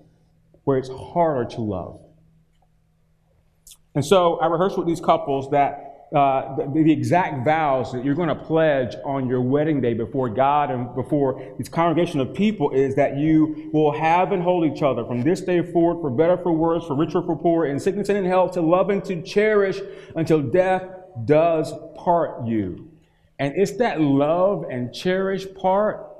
where 0.64 0.78
it's 0.78 0.90
harder 0.90 1.50
to 1.56 1.62
love. 1.62 2.00
And 3.94 4.06
so 4.06 4.40
I 4.40 4.48
rehearsed 4.48 4.78
with 4.78 4.88
these 4.88 5.02
couples 5.02 5.52
that 5.52 5.92
uh, 6.16 6.56
the, 6.58 6.84
the, 6.84 6.92
exact 6.92 7.46
vows 7.46 7.94
that 7.94 8.04
you're 8.04 8.16
going 8.16 8.28
to 8.28 8.36
pledge 8.36 8.98
on 9.06 9.30
your 9.30 9.40
wedding 9.42 9.80
day 9.80 9.94
before 9.94 10.28
God 10.28 10.70
and 10.70 10.94
before 10.94 11.56
this 11.58 11.70
congregation 11.70 12.20
of 12.20 12.34
people 12.34 12.70
is 12.72 12.96
that 12.96 13.16
you 13.16 13.70
will 13.72 13.94
have 13.94 14.34
and 14.34 14.44
hold 14.44 14.66
each 14.66 14.82
other 14.82 15.06
from 15.06 15.24
this 15.24 15.40
day 15.40 15.62
forward 15.72 16.02
for 16.02 16.10
better, 16.10 16.36
for 16.36 16.52
worse, 16.52 16.86
for 16.86 16.98
richer, 16.98 17.22
for 17.22 17.38
poor, 17.38 17.66
in 17.66 17.80
sickness 17.80 18.10
and 18.10 18.18
in 18.18 18.26
health, 18.26 18.52
to 18.52 18.62
love 18.62 18.90
and 18.90 19.06
to 19.06 19.22
cherish 19.22 19.80
until 20.18 20.42
death 20.42 20.84
does 21.24 21.74
part 21.96 22.46
you. 22.46 22.92
And 23.40 23.54
it's 23.56 23.78
that 23.78 24.02
love 24.02 24.66
and 24.70 24.94
cherish 24.94 25.46
part 25.56 26.11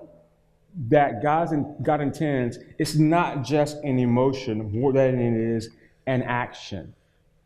that 0.88 1.22
God's 1.22 1.52
in, 1.52 1.76
God 1.84 2.02
intends, 2.02 2.58
it's 2.80 2.96
not 2.96 3.44
just 3.44 3.78
an 3.84 4.00
emotion 4.00 4.72
more 4.72 4.94
than 4.94 5.20
it 5.20 5.56
is 5.56 5.70
an 6.08 6.24
action, 6.24 6.94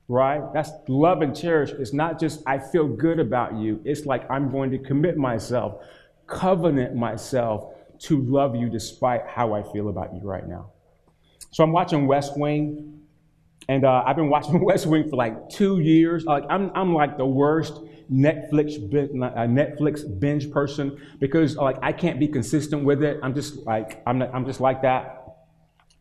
right? 0.07 0.41
That's 0.53 0.71
love 0.87 1.21
and 1.21 1.35
cherish. 1.35 1.71
It's 1.71 1.93
not 1.93 2.19
just 2.19 2.41
I 2.45 2.59
feel 2.59 2.87
good 2.87 3.19
about 3.19 3.55
you. 3.55 3.81
It's 3.83 4.05
like 4.05 4.29
I'm 4.29 4.51
going 4.51 4.71
to 4.71 4.77
commit 4.77 5.17
myself, 5.17 5.83
covenant 6.27 6.95
myself 6.95 7.73
to 7.99 8.21
love 8.21 8.55
you 8.55 8.69
despite 8.69 9.25
how 9.27 9.53
I 9.53 9.63
feel 9.71 9.89
about 9.89 10.13
you 10.13 10.21
right 10.21 10.47
now. 10.47 10.71
So 11.51 11.63
I'm 11.63 11.71
watching 11.71 12.05
West 12.07 12.37
Wing, 12.37 13.01
and 13.67 13.85
uh, 13.85 14.03
I've 14.05 14.15
been 14.15 14.29
watching 14.29 14.59
West 14.63 14.85
Wing 14.85 15.09
for 15.09 15.15
like 15.15 15.49
two 15.49 15.79
years. 15.79 16.25
Like 16.25 16.43
I'm, 16.49 16.71
I'm 16.75 16.93
like 16.93 17.17
the 17.17 17.25
worst 17.25 17.79
Netflix 18.11 18.79
Netflix 18.91 20.19
binge 20.19 20.51
person 20.51 20.97
because 21.19 21.55
like 21.55 21.77
I 21.81 21.91
can't 21.91 22.19
be 22.19 22.27
consistent 22.27 22.83
with 22.83 23.03
it. 23.03 23.19
I'm 23.23 23.33
just 23.33 23.65
like 23.65 24.01
I'm 24.05 24.19
not, 24.19 24.33
I'm 24.33 24.45
just 24.45 24.59
like 24.61 24.81
that. 24.83 25.25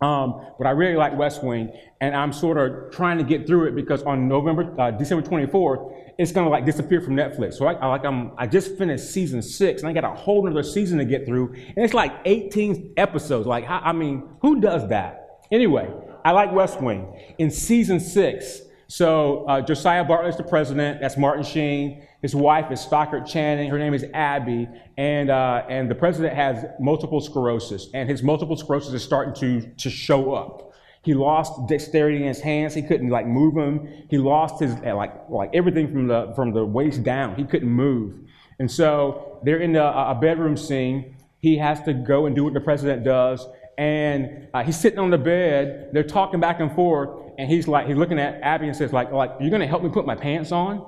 Um, 0.01 0.47
but 0.59 0.67
I 0.67 0.71
really 0.71 0.97
like 0.97 1.17
West 1.17 1.43
Wing, 1.43 1.73
and 2.01 2.14
I'm 2.14 2.33
sort 2.33 2.59
of 2.59 2.93
trying 2.93 3.17
to 3.19 3.25
get 3.25 3.47
through 3.47 3.69
it 3.69 3.75
because 3.75 4.03
on 4.03 4.29
November, 4.29 4.79
uh, 4.79 4.90
December 4.90 5.27
24th, 5.27 5.95
it's 6.19 6.31
gonna 6.31 6.51
like 6.51 6.67
disappear 6.67 7.01
from 7.01 7.14
Netflix. 7.14 7.55
So 7.55 7.67
I, 7.67 7.75
I 7.75 7.87
like 7.87 8.05
I'm, 8.05 8.33
I 8.37 8.47
just 8.47 8.77
finished 8.77 9.11
season 9.11 9.40
six, 9.40 9.83
and 9.83 9.88
I 9.88 9.93
got 9.93 10.05
a 10.05 10.14
whole 10.14 10.47
other 10.49 10.62
season 10.62 10.99
to 10.99 11.05
get 11.05 11.25
through, 11.27 11.55
and 11.55 11.79
it's 11.79 11.95
like 11.95 12.12
18 12.25 12.95
episodes. 12.97 13.47
Like, 13.47 13.64
how, 13.64 13.79
I 13.79 13.93
mean, 13.93 14.29
who 14.43 14.61
does 14.61 14.88
that? 14.88 15.40
Anyway, 15.51 15.88
I 16.25 16.33
like 16.33 16.53
West 16.53 16.83
Wing. 16.83 17.07
In 17.38 17.51
season 17.51 18.01
six, 18.01 18.61
so 18.88 19.44
uh, 19.47 19.61
Josiah 19.61 20.05
Bartlet 20.05 20.31
is 20.31 20.37
the 20.37 20.42
president. 20.42 21.01
That's 21.01 21.16
Martin 21.16 21.44
Sheen. 21.44 22.07
His 22.23 22.35
wife 22.35 22.70
is 22.70 22.81
Stockard 22.81 23.27
Channing. 23.27 23.70
Her 23.70 23.79
name 23.79 23.94
is 23.94 24.05
Abby. 24.14 24.68
And, 24.97 25.31
uh, 25.31 25.64
and 25.68 25.90
the 25.90 25.94
president 25.94 26.35
has 26.35 26.64
multiple 26.81 27.20
sclerosis. 27.20 27.88
And 27.94 28.09
his 28.09 28.23
multiple 28.23 28.57
sclerosis 28.57 28.92
is 28.92 29.03
starting 29.03 29.35
to, 29.35 29.68
to 29.77 29.90
show 29.90 30.35
up. 30.35 30.73
He 31.03 31.12
lost 31.12 31.68
dexterity 31.68 32.16
in 32.16 32.29
his 32.29 32.40
hands. 32.40 32.73
He 32.73 32.83
couldn't 32.83 33.11
like 33.11 33.27
move 33.27 33.55
them. 33.55 33.87
He 34.09 34.16
lost 34.16 34.59
his 34.59 34.75
uh, 34.87 34.97
like 34.97 35.12
like 35.29 35.51
everything 35.53 35.92
from 35.92 36.07
the 36.07 36.33
from 36.35 36.53
the 36.55 36.64
waist 36.64 37.03
down. 37.03 37.35
He 37.37 37.44
couldn't 37.44 37.68
move. 37.68 38.14
And 38.59 38.70
so 38.70 39.38
they're 39.42 39.59
in 39.59 39.77
a, 39.77 39.85
a 39.85 40.18
bedroom 40.18 40.57
scene. 40.57 41.16
He 41.40 41.59
has 41.59 41.83
to 41.83 41.92
go 41.92 42.25
and 42.25 42.35
do 42.35 42.44
what 42.44 42.55
the 42.55 42.61
president 42.61 43.05
does. 43.05 43.47
And 43.77 44.49
uh, 44.55 44.62
he's 44.62 44.81
sitting 44.81 44.99
on 44.99 45.11
the 45.11 45.18
bed. 45.18 45.90
They're 45.92 46.05
talking 46.05 46.40
back 46.40 46.61
and 46.61 46.73
forth. 46.75 47.11
And 47.38 47.51
he's 47.51 47.68
like, 47.68 47.87
he's 47.87 47.97
looking 47.97 48.18
at 48.18 48.40
Abby 48.42 48.66
and 48.66 48.77
says, 48.77 48.92
like, 48.92 49.12
like, 49.12 49.33
you're 49.40 49.51
going 49.51 49.61
to 49.61 49.66
help 49.66 49.83
me 49.83 49.90
put 49.90 50.07
my 50.07 50.14
pants 50.14 50.53
on? 50.53 50.85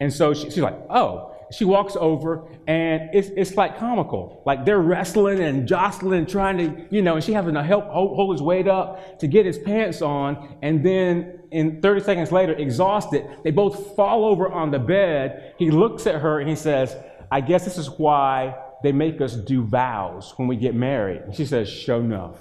And 0.00 0.12
so 0.12 0.34
she, 0.34 0.44
she's 0.50 0.58
like, 0.58 0.78
oh. 0.88 1.34
She 1.52 1.64
walks 1.64 1.96
over 1.96 2.48
and 2.68 3.10
it's, 3.12 3.28
it's 3.36 3.56
like 3.56 3.76
comical. 3.76 4.40
Like 4.46 4.64
they're 4.64 4.78
wrestling 4.78 5.40
and 5.40 5.66
jostling, 5.66 6.26
trying 6.26 6.58
to, 6.58 6.86
you 6.94 7.02
know, 7.02 7.16
and 7.16 7.24
she 7.24 7.32
having 7.32 7.54
to 7.54 7.62
help 7.64 7.88
hold, 7.88 8.14
hold 8.14 8.32
his 8.32 8.40
weight 8.40 8.68
up 8.68 9.18
to 9.18 9.26
get 9.26 9.46
his 9.46 9.58
pants 9.58 10.00
on. 10.00 10.56
And 10.62 10.86
then 10.86 11.40
in 11.50 11.82
30 11.82 12.04
seconds 12.04 12.30
later, 12.30 12.52
exhausted, 12.52 13.26
they 13.42 13.50
both 13.50 13.96
fall 13.96 14.24
over 14.24 14.48
on 14.48 14.70
the 14.70 14.78
bed. 14.78 15.54
He 15.58 15.72
looks 15.72 16.06
at 16.06 16.20
her 16.20 16.38
and 16.38 16.48
he 16.48 16.54
says, 16.54 16.96
I 17.32 17.40
guess 17.40 17.64
this 17.64 17.78
is 17.78 17.90
why 17.90 18.56
they 18.84 18.92
make 18.92 19.20
us 19.20 19.34
do 19.34 19.62
vows 19.64 20.32
when 20.36 20.46
we 20.46 20.54
get 20.54 20.76
married. 20.76 21.22
And 21.22 21.34
she 21.34 21.46
says, 21.46 21.68
Show 21.68 21.98
enough. 21.98 22.36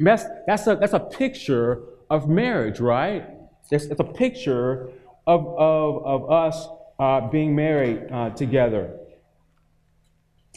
That's, 0.00 0.24
that's, 0.46 0.66
a, 0.66 0.76
that's 0.76 0.92
a 0.92 1.00
picture 1.00 1.82
of 2.10 2.28
marriage, 2.28 2.80
right? 2.80 3.28
It's, 3.70 3.84
it's 3.84 4.00
a 4.00 4.04
picture 4.04 4.90
of, 5.26 5.46
of, 5.46 6.06
of 6.06 6.30
us 6.30 6.68
uh, 6.98 7.28
being 7.28 7.54
married 7.54 8.10
uh, 8.10 8.30
together. 8.30 8.98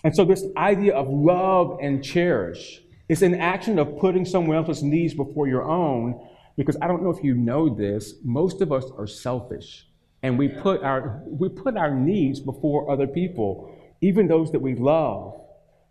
And 0.04 0.16
so, 0.16 0.26
this 0.26 0.46
idea 0.58 0.96
of 0.96 1.08
love 1.10 1.78
and 1.82 2.04
cherish 2.04 2.82
is 3.08 3.22
an 3.22 3.36
action 3.36 3.78
of 3.78 4.00
putting 4.00 4.26
someone 4.26 4.58
else's 4.58 4.82
needs 4.82 5.14
before 5.14 5.48
your 5.48 5.64
own. 5.64 6.28
Because 6.58 6.78
I 6.82 6.88
don't 6.88 7.04
know 7.04 7.12
if 7.12 7.24
you 7.24 7.34
know 7.34 7.74
this, 7.74 8.16
most 8.24 8.62
of 8.62 8.72
us 8.72 8.86
are 8.98 9.08
selfish, 9.08 9.88
and 10.22 10.38
we 10.38 10.48
put 10.48 10.84
our 10.84 11.22
we 11.26 11.50
put 11.50 11.78
our 11.78 11.92
needs 11.94 12.40
before 12.40 12.92
other 12.92 13.08
people, 13.08 13.74
even 14.02 14.28
those 14.28 14.52
that 14.52 14.62
we 14.62 14.76
love. 14.76 15.41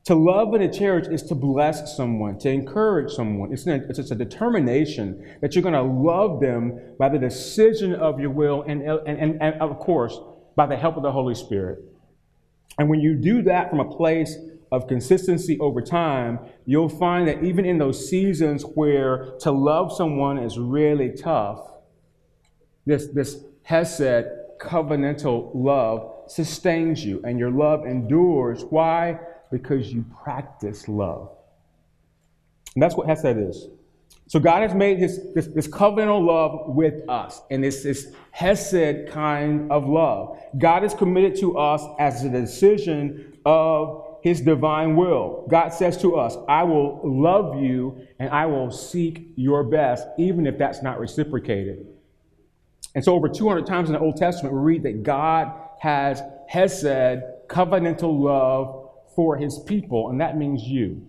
To 0.05 0.15
love 0.15 0.55
and 0.55 0.73
to 0.73 0.79
cherish 0.79 1.09
is 1.09 1.23
to 1.25 1.35
bless 1.35 1.97
someone, 1.97 2.39
to 2.39 2.51
encourage 2.51 3.13
someone. 3.13 3.53
It's, 3.53 3.67
a, 3.67 3.75
it's 3.89 4.11
a 4.11 4.15
determination 4.15 5.37
that 5.43 5.55
you're 5.55 5.63
going 5.63 5.75
to 5.75 5.83
love 5.83 6.41
them 6.41 6.95
by 6.99 7.11
the 7.11 7.19
decision 7.19 7.95
of 7.95 8.19
your 8.19 8.31
will 8.31 8.63
and, 8.63 8.83
and, 8.83 9.07
and, 9.07 9.43
and, 9.43 9.61
of 9.61 9.79
course, 9.79 10.19
by 10.57 10.67
the 10.67 10.77
help 10.77 10.97
of 10.97 11.03
the 11.03 11.13
Holy 11.13 11.35
Spirit. 11.35 11.81
And 12.79 12.89
when 12.89 13.01
you 13.01 13.15
do 13.15 13.43
that 13.43 13.69
from 13.69 13.81
a 13.81 13.85
place 13.85 14.37
of 14.73 14.87
consistency 14.87 15.59
over 15.59 15.83
time, 15.83 16.39
you'll 16.65 16.89
find 16.89 17.29
that 17.29 17.45
even 17.45 17.67
in 17.67 17.77
those 17.77 18.09
seasons 18.09 18.63
where 18.63 19.33
to 19.41 19.51
love 19.51 19.93
someone 19.93 20.39
is 20.39 20.59
really 20.59 21.11
tough, 21.11 21.61
this, 22.87 23.09
this 23.09 23.45
Hesed 23.65 24.25
covenantal 24.59 25.51
love 25.55 26.31
sustains 26.31 27.05
you 27.05 27.21
and 27.25 27.39
your 27.39 27.51
love 27.51 27.85
endures. 27.87 28.65
Why? 28.65 29.19
Because 29.51 29.93
you 29.93 30.05
practice 30.23 30.89
love. 30.89 31.31
And 32.75 32.83
that's 32.83 32.95
what 32.95 33.09
Hesed 33.09 33.37
is. 33.37 33.69
So 34.27 34.39
God 34.39 34.63
has 34.63 34.75
made 34.75 34.99
his, 34.99 35.33
this, 35.35 35.49
this 35.49 35.67
covenantal 35.67 36.25
love 36.25 36.75
with 36.75 37.03
us, 37.09 37.41
and 37.51 37.65
it's 37.65 37.83
this 37.83 38.13
Hesed 38.31 39.09
kind 39.11 39.71
of 39.73 39.89
love. 39.89 40.39
God 40.57 40.85
is 40.85 40.95
committed 40.95 41.35
to 41.41 41.59
us 41.59 41.83
as 41.99 42.23
a 42.23 42.29
decision 42.29 43.37
of 43.45 44.19
his 44.23 44.41
divine 44.41 44.95
will. 44.97 45.47
God 45.49 45.71
says 45.71 45.97
to 46.03 46.17
us, 46.17 46.37
I 46.49 46.63
will 46.63 47.01
love 47.03 47.61
you 47.61 48.07
and 48.19 48.31
I 48.31 48.47
will 48.47 48.71
seek 48.71 49.33
your 49.35 49.65
best, 49.65 50.07
even 50.19 50.47
if 50.47 50.59
that's 50.59 50.83
not 50.83 51.01
reciprocated. 51.01 51.87
And 52.95 53.05
so, 53.05 53.15
over 53.15 53.29
200 53.29 53.67
times 53.67 53.89
in 53.89 53.95
the 53.95 54.01
Old 54.01 54.17
Testament, 54.17 54.55
we 54.55 54.61
read 54.61 54.83
that 54.83 55.03
God 55.03 55.53
has 55.81 56.23
Hesed, 56.49 57.23
covenantal 57.49 58.17
love 58.17 58.80
for 59.15 59.37
his 59.37 59.59
people, 59.67 60.11
and 60.11 60.21
that 60.21 60.37
means 60.37 60.63
you. 60.63 61.07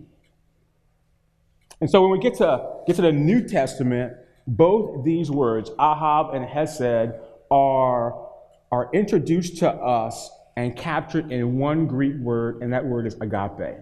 And 1.80 1.90
so 1.90 2.00
when 2.00 2.10
we 2.10 2.18
get 2.18 2.34
to, 2.34 2.64
get 2.86 2.96
to 2.96 3.02
the 3.02 3.12
New 3.12 3.46
Testament, 3.46 4.14
both 4.46 5.04
these 5.04 5.30
words, 5.30 5.70
Ahav 5.70 6.34
and 6.34 6.44
Hesed, 6.44 7.12
are, 7.50 8.28
are 8.70 8.88
introduced 8.92 9.58
to 9.58 9.70
us 9.70 10.30
and 10.56 10.76
captured 10.76 11.32
in 11.32 11.58
one 11.58 11.86
Greek 11.86 12.16
word, 12.16 12.62
and 12.62 12.72
that 12.72 12.84
word 12.84 13.06
is 13.06 13.14
agape. 13.20 13.78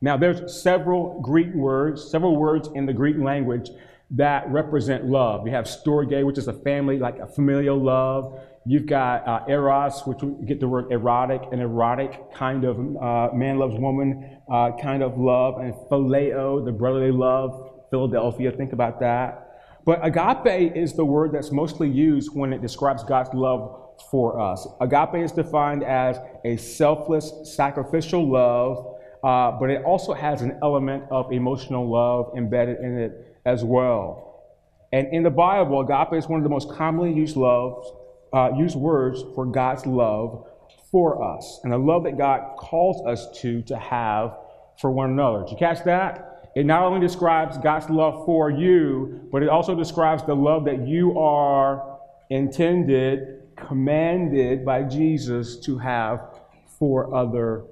Now, 0.00 0.16
there's 0.16 0.60
several 0.60 1.20
Greek 1.20 1.52
words, 1.54 2.10
several 2.10 2.36
words 2.36 2.68
in 2.74 2.86
the 2.86 2.92
Greek 2.92 3.18
language 3.18 3.70
that 4.10 4.48
represent 4.50 5.06
love. 5.06 5.46
You 5.46 5.52
have 5.52 5.64
storge, 5.64 6.24
which 6.24 6.38
is 6.38 6.48
a 6.48 6.52
family, 6.52 6.98
like 6.98 7.18
a 7.18 7.26
familial 7.26 7.78
love. 7.78 8.40
You've 8.64 8.86
got 8.86 9.26
uh, 9.26 9.44
eros, 9.48 10.02
which 10.06 10.22
we 10.22 10.46
get 10.46 10.60
the 10.60 10.68
word 10.68 10.92
erotic, 10.92 11.42
an 11.50 11.58
erotic 11.60 12.32
kind 12.32 12.64
of 12.64 12.78
uh, 12.78 13.34
man 13.34 13.58
loves 13.58 13.74
woman 13.74 14.38
uh, 14.50 14.70
kind 14.80 15.02
of 15.02 15.18
love, 15.18 15.58
and 15.58 15.74
phileo, 15.90 16.64
the 16.64 16.70
brotherly 16.70 17.10
love, 17.10 17.70
Philadelphia. 17.90 18.52
Think 18.52 18.72
about 18.72 19.00
that. 19.00 19.80
But 19.84 19.98
agape 20.06 20.76
is 20.76 20.92
the 20.92 21.04
word 21.04 21.32
that's 21.32 21.50
mostly 21.50 21.88
used 21.88 22.34
when 22.34 22.52
it 22.52 22.62
describes 22.62 23.02
God's 23.02 23.34
love 23.34 23.94
for 24.10 24.38
us. 24.38 24.66
Agape 24.80 25.16
is 25.16 25.32
defined 25.32 25.82
as 25.82 26.18
a 26.44 26.56
selfless, 26.56 27.32
sacrificial 27.42 28.30
love, 28.30 28.96
uh, 29.24 29.58
but 29.58 29.70
it 29.70 29.82
also 29.84 30.12
has 30.12 30.40
an 30.40 30.56
element 30.62 31.02
of 31.10 31.32
emotional 31.32 31.90
love 31.90 32.32
embedded 32.36 32.78
in 32.78 32.96
it 32.96 33.38
as 33.44 33.64
well. 33.64 34.44
And 34.92 35.12
in 35.12 35.24
the 35.24 35.30
Bible, 35.30 35.80
agape 35.80 36.16
is 36.16 36.28
one 36.28 36.38
of 36.38 36.44
the 36.44 36.50
most 36.50 36.70
commonly 36.70 37.12
used 37.12 37.34
loves 37.34 37.90
uh, 38.32 38.50
use 38.56 38.74
words 38.74 39.22
for 39.34 39.46
God's 39.46 39.86
love 39.86 40.46
for 40.90 41.36
us 41.36 41.60
and 41.64 41.72
the 41.72 41.78
love 41.78 42.04
that 42.04 42.18
God 42.18 42.56
calls 42.56 43.06
us 43.06 43.40
to 43.40 43.62
to 43.62 43.76
have 43.76 44.36
for 44.80 44.90
one 44.90 45.10
another. 45.10 45.40
Did 45.40 45.52
you 45.52 45.56
catch 45.56 45.84
that? 45.84 46.50
It 46.54 46.66
not 46.66 46.82
only 46.82 47.00
describes 47.00 47.56
God's 47.58 47.88
love 47.88 48.26
for 48.26 48.50
you, 48.50 49.28
but 49.32 49.42
it 49.42 49.48
also 49.48 49.74
describes 49.74 50.22
the 50.24 50.36
love 50.36 50.66
that 50.66 50.86
you 50.86 51.18
are 51.18 51.98
intended, 52.28 53.42
commanded 53.56 54.64
by 54.64 54.82
Jesus 54.82 55.58
to 55.60 55.78
have 55.78 56.40
for 56.78 57.14
other 57.14 57.64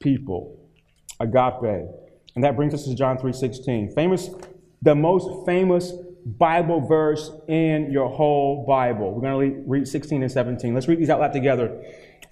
people. 0.00 0.58
Agape. 1.18 1.86
And 2.34 2.44
that 2.44 2.56
brings 2.56 2.74
us 2.74 2.84
to 2.84 2.94
John 2.94 3.16
3:16. 3.16 3.90
Famous 3.94 4.30
the 4.82 4.94
most 4.94 5.46
famous 5.46 5.92
Bible 6.26 6.80
verse 6.80 7.30
in 7.46 7.92
your 7.92 8.08
whole 8.08 8.66
Bible. 8.66 9.14
We're 9.14 9.20
going 9.20 9.54
to 9.54 9.62
read 9.64 9.86
16 9.86 10.22
and 10.22 10.32
17. 10.32 10.74
Let's 10.74 10.88
read 10.88 10.98
these 10.98 11.08
out 11.08 11.20
loud 11.20 11.32
together. 11.32 11.80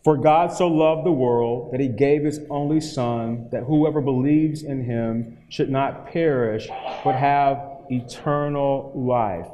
For 0.02 0.16
God 0.16 0.52
so 0.52 0.66
loved 0.66 1.06
the 1.06 1.12
world 1.12 1.72
that 1.72 1.80
he 1.80 1.86
gave 1.86 2.24
his 2.24 2.40
only 2.50 2.80
Son, 2.80 3.48
that 3.52 3.62
whoever 3.62 4.00
believes 4.00 4.64
in 4.64 4.84
him 4.84 5.38
should 5.48 5.70
not 5.70 6.08
perish, 6.08 6.68
but 7.04 7.14
have 7.14 7.58
eternal 7.88 8.92
life. 8.96 9.46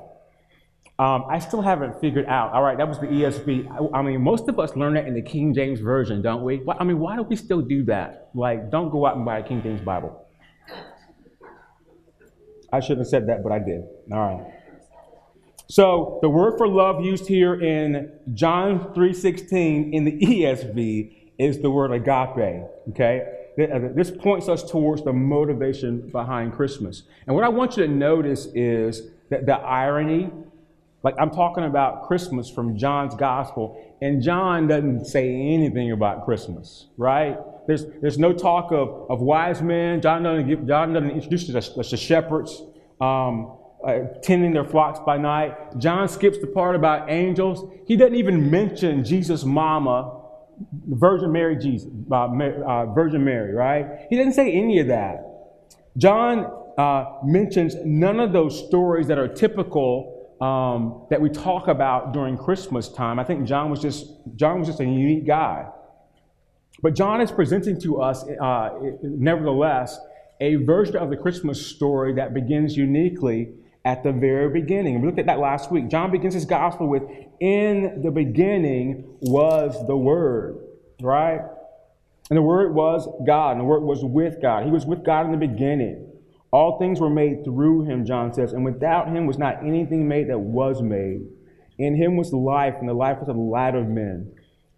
Um, 0.99 1.27
I 1.29 1.39
still 1.39 1.61
haven't 1.61 2.01
figured 2.01 2.27
out. 2.27 2.53
All 2.53 2.63
right, 2.63 2.79
that 2.79 2.89
was 2.89 2.99
the 2.99 3.07
ESV. 3.07 3.93
I, 3.95 3.99
I, 3.99 4.03
mean, 4.03 4.23
most 4.23 4.49
of 4.49 4.59
us 4.59 4.75
learn 4.75 4.95
that 4.95 5.07
in 5.07 5.15
the 5.15 5.23
King 5.23 5.53
James 5.53 5.81
Version, 5.81 6.23
don't 6.23 6.43
we? 6.43 6.63
I 6.79 6.85
mean, 6.85 6.99
why 6.99 7.17
do 7.17 7.23
we 7.23 7.37
still 7.37 7.61
do 7.61 7.85
that? 7.85 8.31
Like, 8.35 8.71
don't 8.71 8.91
go 8.91 9.07
out 9.07 9.17
and 9.17 9.25
buy 9.25 9.39
a 9.39 9.43
King 9.43 9.63
James 9.63 9.81
Bible. 9.83 10.27
I 12.73 12.81
shouldn't 12.81 13.01
have 13.01 13.09
said 13.09 13.27
that, 13.29 13.43
but 13.43 13.53
I 13.53 13.59
did. 13.59 13.83
All 14.13 14.19
right. 14.19 14.55
So 15.69 16.19
the 16.21 16.29
word 16.29 16.59
for 16.59 16.67
love 16.67 17.05
used 17.05 17.29
here 17.29 17.55
in 17.55 18.11
John 18.35 18.93
3:16 18.93 19.93
in 19.93 20.05
the 20.05 20.19
ESV 20.21 21.33
is 21.39 21.61
the 21.61 21.71
word 21.71 21.93
agape. 21.93 22.65
Okay? 22.91 23.37
This 23.57 24.11
points 24.11 24.49
us 24.49 24.69
towards 24.69 25.03
the 25.03 25.13
motivation 25.13 26.09
behind 26.11 26.55
Christmas. 26.55 27.05
And 27.27 27.37
what 27.37 27.45
I 27.45 27.49
want 27.49 27.77
you 27.77 27.87
to 27.87 27.93
notice 27.93 28.47
is 28.55 29.11
that 29.29 29.47
the 29.47 29.59
irony, 29.59 30.31
like 31.05 31.15
I'm 31.19 31.31
talking 31.31 31.65
about 31.65 32.07
Christmas 32.09 32.51
from 32.51 32.77
John's 32.77 33.15
gospel, 33.15 33.81
and 34.03 34.23
John 34.23 34.67
doesn't 34.67 35.05
say 35.05 35.31
anything 35.31 35.93
about 35.93 36.25
Christmas, 36.25 36.87
right? 36.97 37.39
There's, 37.67 37.87
there's 38.01 38.19
no 38.19 38.33
talk 38.33 38.73
of, 38.73 39.07
of 39.09 39.21
wise 39.21 39.63
men. 39.63 40.01
John 40.01 40.23
doesn't, 40.23 40.49
give, 40.49 40.67
John 40.67 40.93
doesn't 40.93 41.11
introduce 41.11 41.55
us 41.55 41.91
the 41.91 41.97
shepherds 41.97 42.63
um, 43.01 43.57
uh, 43.87 44.01
tending 44.23 44.53
their 44.53 44.65
flocks 44.65 45.01
by 45.05 45.17
night. 45.17 45.79
John 45.79 46.09
skips 46.09 46.39
the 46.39 46.47
part 46.47 46.77
about 46.77 47.11
angels. 47.11 47.73
He 47.87 47.97
doesn't 47.97 48.15
even 48.15 48.51
mention 48.51 49.05
Jesus' 49.05 49.45
mama, 49.45 50.21
Virgin 50.89 51.33
Mary, 51.33 51.57
Jesus, 51.57 51.91
uh, 52.11 52.15
uh, 52.17 52.87
Virgin 52.93 53.25
Mary, 53.25 53.55
right? 53.55 54.07
He 54.11 54.17
doesn't 54.17 54.35
say 54.35 54.53
any 54.53 54.81
of 54.81 54.89
that. 54.89 55.25
John 55.97 56.47
uh, 56.79 57.19
mentions 57.25 57.75
none 57.85 58.21
of 58.21 58.33
those 58.33 58.67
stories 58.67 59.07
that 59.09 59.19
are 59.19 59.29
typical 59.29 60.37
um, 60.41 61.07
that 61.11 61.21
we 61.21 61.29
talk 61.29 61.69
about 61.69 62.13
during 62.13 62.37
Christmas 62.37 62.89
time. 62.89 63.19
I 63.19 63.25
think 63.25 63.47
John 63.47 63.71
was 63.71 63.81
just 63.81 64.07
John 64.37 64.61
was 64.61 64.69
just 64.69 64.81
a 64.81 64.85
unique 64.85 65.27
guy. 65.27 65.67
But 66.83 66.95
John 66.95 67.21
is 67.21 67.31
presenting 67.31 67.79
to 67.83 68.01
us, 68.01 68.25
uh, 68.41 68.71
nevertheless, 69.03 69.99
a 70.41 70.55
version 70.57 70.97
of 70.97 71.11
the 71.11 71.17
Christmas 71.17 71.65
story 71.67 72.15
that 72.15 72.33
begins 72.33 72.77
uniquely 72.77 73.53
at 73.85 74.03
the 74.03 74.13
very 74.13 74.51
beginning. 74.51 75.01
We 75.01 75.07
looked 75.07 75.19
at 75.19 75.27
that 75.27 75.39
last 75.39 75.71
week. 75.71 75.89
John 75.89 76.11
begins 76.11 76.35
his 76.35 76.45
gospel 76.45 76.87
with, 76.87 77.03
In 77.41 78.03
the 78.03 78.11
beginning 78.11 79.17
was 79.21 79.87
the 79.87 79.97
Word, 79.97 80.59
right? 81.01 81.41
And 82.29 82.37
the 82.37 82.43
Word 82.43 82.75
was 82.75 83.09
God, 83.27 83.53
and 83.53 83.61
the 83.61 83.65
Word 83.65 83.83
was 83.83 84.05
with 84.05 84.41
God. 84.41 84.65
He 84.65 84.71
was 84.71 84.87
with 84.87 85.05
God 85.05 85.27
in 85.27 85.33
the 85.33 85.39
beginning. 85.39 86.07
All 86.53 86.79
things 86.79 87.01
were 87.01 87.11
made 87.11 87.45
through 87.45 87.85
him, 87.85 88.05
John 88.05 88.33
says, 88.35 88.53
and 88.53 88.65
without 88.65 89.09
him 89.09 89.27
was 89.27 89.39
not 89.39 89.65
anything 89.65 90.09
made 90.09 90.29
that 90.31 90.39
was 90.39 90.83
made. 90.83 91.23
In 91.79 91.97
him 91.97 92.17
was 92.17 92.33
life, 92.33 92.75
and 92.81 92.89
the 92.89 92.95
life 92.95 93.19
was 93.19 93.29
the 93.29 93.33
light 93.35 93.75
of 93.75 93.87
men. 93.87 94.33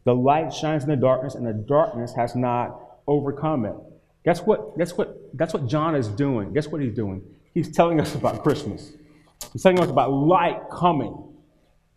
The 0.04 0.14
light 0.14 0.52
shines 0.52 0.84
in 0.84 0.90
the 0.90 0.96
darkness, 0.96 1.34
and 1.34 1.46
the 1.46 1.52
darkness 1.52 2.12
has 2.14 2.36
not 2.36 2.78
overcome 3.06 3.64
it. 3.64 3.74
Guess 4.24 4.40
what? 4.42 4.76
Guess 4.78 4.96
what? 4.96 5.18
That's 5.34 5.54
what 5.54 5.66
John 5.66 5.94
is 5.94 6.08
doing. 6.08 6.52
Guess 6.52 6.68
what 6.68 6.80
he's 6.80 6.94
doing? 6.94 7.22
He's 7.54 7.70
telling 7.70 8.00
us 8.00 8.14
about 8.14 8.42
Christmas. 8.42 8.92
He's 9.52 9.62
telling 9.62 9.80
us 9.80 9.90
about 9.90 10.12
light 10.12 10.60
coming 10.70 11.16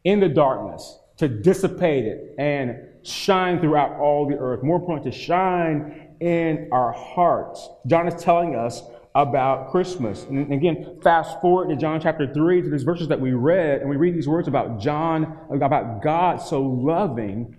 in 0.04 0.20
the 0.20 0.30
darkness 0.30 1.00
to 1.18 1.28
dissipate 1.28 2.06
it 2.06 2.36
and 2.38 2.76
shine 3.04 3.60
throughout 3.60 3.98
all 4.00 4.28
the 4.28 4.36
earth. 4.36 4.64
More 4.64 4.78
importantly, 4.78 5.12
to 5.12 5.18
shine 5.18 6.16
in 6.20 6.70
our 6.72 6.92
hearts. 6.92 7.70
John 7.88 8.08
is 8.08 8.22
telling 8.22 8.56
us 8.56 8.82
about 9.14 9.72
Christmas. 9.72 10.26
And 10.26 10.52
again, 10.52 11.00
fast 11.02 11.40
forward 11.40 11.70
to 11.70 11.78
John 11.78 12.02
chapter 12.02 12.32
3 12.32 12.64
to 12.64 12.70
these 12.70 12.84
verses 12.84 13.08
that 13.08 13.20
we 13.20 13.32
read, 13.32 13.80
and 13.80 13.90
we 13.90 13.96
read 13.96 14.14
these 14.14 14.28
words 14.28 14.50
about 14.50 14.80
John, 14.80 15.38
about 15.50 16.04
God 16.04 16.42
so 16.42 16.62
loving 16.62 17.56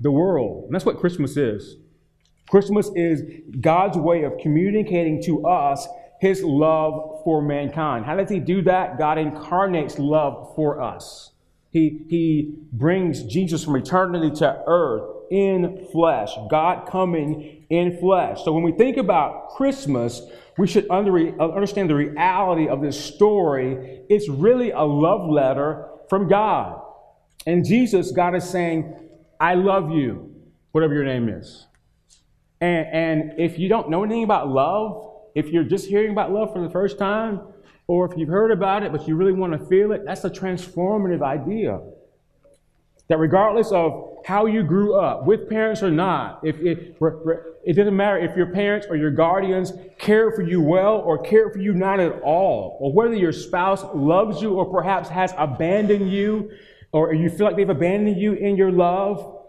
the 0.00 0.10
world. 0.10 0.64
And 0.64 0.74
that's 0.74 0.84
what 0.84 0.98
Christmas 0.98 1.36
is. 1.38 1.76
Christmas 2.50 2.90
is 2.94 3.22
God's 3.60 3.96
way 3.96 4.24
of 4.24 4.36
communicating 4.38 5.22
to 5.22 5.46
us 5.46 5.88
his 6.22 6.40
love 6.44 7.20
for 7.24 7.42
mankind. 7.42 8.04
How 8.04 8.14
does 8.14 8.30
he 8.30 8.38
do 8.38 8.62
that? 8.62 8.96
God 8.96 9.18
incarnates 9.18 9.98
love 9.98 10.54
for 10.54 10.80
us. 10.80 11.32
He, 11.70 12.06
he 12.08 12.58
brings 12.70 13.24
Jesus 13.24 13.64
from 13.64 13.74
eternity 13.74 14.30
to 14.36 14.62
earth 14.68 15.02
in 15.32 15.88
flesh, 15.90 16.30
God 16.48 16.88
coming 16.88 17.66
in 17.70 17.98
flesh. 17.98 18.44
So 18.44 18.52
when 18.52 18.62
we 18.62 18.70
think 18.70 18.98
about 18.98 19.48
Christmas, 19.56 20.22
we 20.56 20.68
should 20.68 20.88
under, 20.90 21.12
understand 21.40 21.90
the 21.90 21.96
reality 21.96 22.68
of 22.68 22.82
this 22.82 23.04
story. 23.04 24.04
It's 24.08 24.28
really 24.28 24.70
a 24.70 24.82
love 24.82 25.28
letter 25.28 25.88
from 26.08 26.28
God. 26.28 26.80
And 27.48 27.64
Jesus, 27.64 28.12
God 28.12 28.36
is 28.36 28.48
saying, 28.48 28.94
I 29.40 29.54
love 29.54 29.90
you, 29.90 30.32
whatever 30.70 30.94
your 30.94 31.04
name 31.04 31.28
is. 31.28 31.66
And, 32.60 32.86
and 32.92 33.40
if 33.40 33.58
you 33.58 33.68
don't 33.68 33.90
know 33.90 34.04
anything 34.04 34.22
about 34.22 34.46
love, 34.48 35.08
if 35.34 35.48
you're 35.48 35.64
just 35.64 35.88
hearing 35.88 36.12
about 36.12 36.32
love 36.32 36.52
for 36.52 36.60
the 36.60 36.70
first 36.70 36.98
time, 36.98 37.40
or 37.86 38.10
if 38.10 38.16
you've 38.16 38.28
heard 38.28 38.50
about 38.50 38.82
it 38.82 38.92
but 38.92 39.06
you 39.08 39.16
really 39.16 39.32
want 39.32 39.52
to 39.52 39.66
feel 39.66 39.92
it, 39.92 40.02
that's 40.04 40.24
a 40.24 40.30
transformative 40.30 41.22
idea. 41.22 41.80
That 43.08 43.18
regardless 43.18 43.72
of 43.72 44.18
how 44.24 44.46
you 44.46 44.62
grew 44.62 44.94
up, 44.94 45.26
with 45.26 45.48
parents 45.48 45.82
or 45.82 45.90
not, 45.90 46.40
if, 46.44 46.56
if 46.60 46.96
it 47.64 47.74
doesn't 47.74 47.96
matter 47.96 48.18
if 48.18 48.36
your 48.36 48.46
parents 48.46 48.86
or 48.88 48.96
your 48.96 49.10
guardians 49.10 49.72
care 49.98 50.30
for 50.30 50.42
you 50.42 50.60
well 50.62 50.98
or 50.98 51.18
care 51.18 51.50
for 51.50 51.58
you 51.58 51.74
not 51.74 52.00
at 52.00 52.20
all, 52.22 52.78
or 52.80 52.92
whether 52.92 53.14
your 53.14 53.32
spouse 53.32 53.84
loves 53.94 54.40
you 54.40 54.54
or 54.54 54.70
perhaps 54.70 55.08
has 55.08 55.34
abandoned 55.36 56.10
you, 56.10 56.50
or 56.92 57.12
you 57.12 57.28
feel 57.28 57.46
like 57.46 57.56
they've 57.56 57.68
abandoned 57.68 58.20
you 58.20 58.34
in 58.34 58.56
your 58.56 58.70
love, 58.70 59.40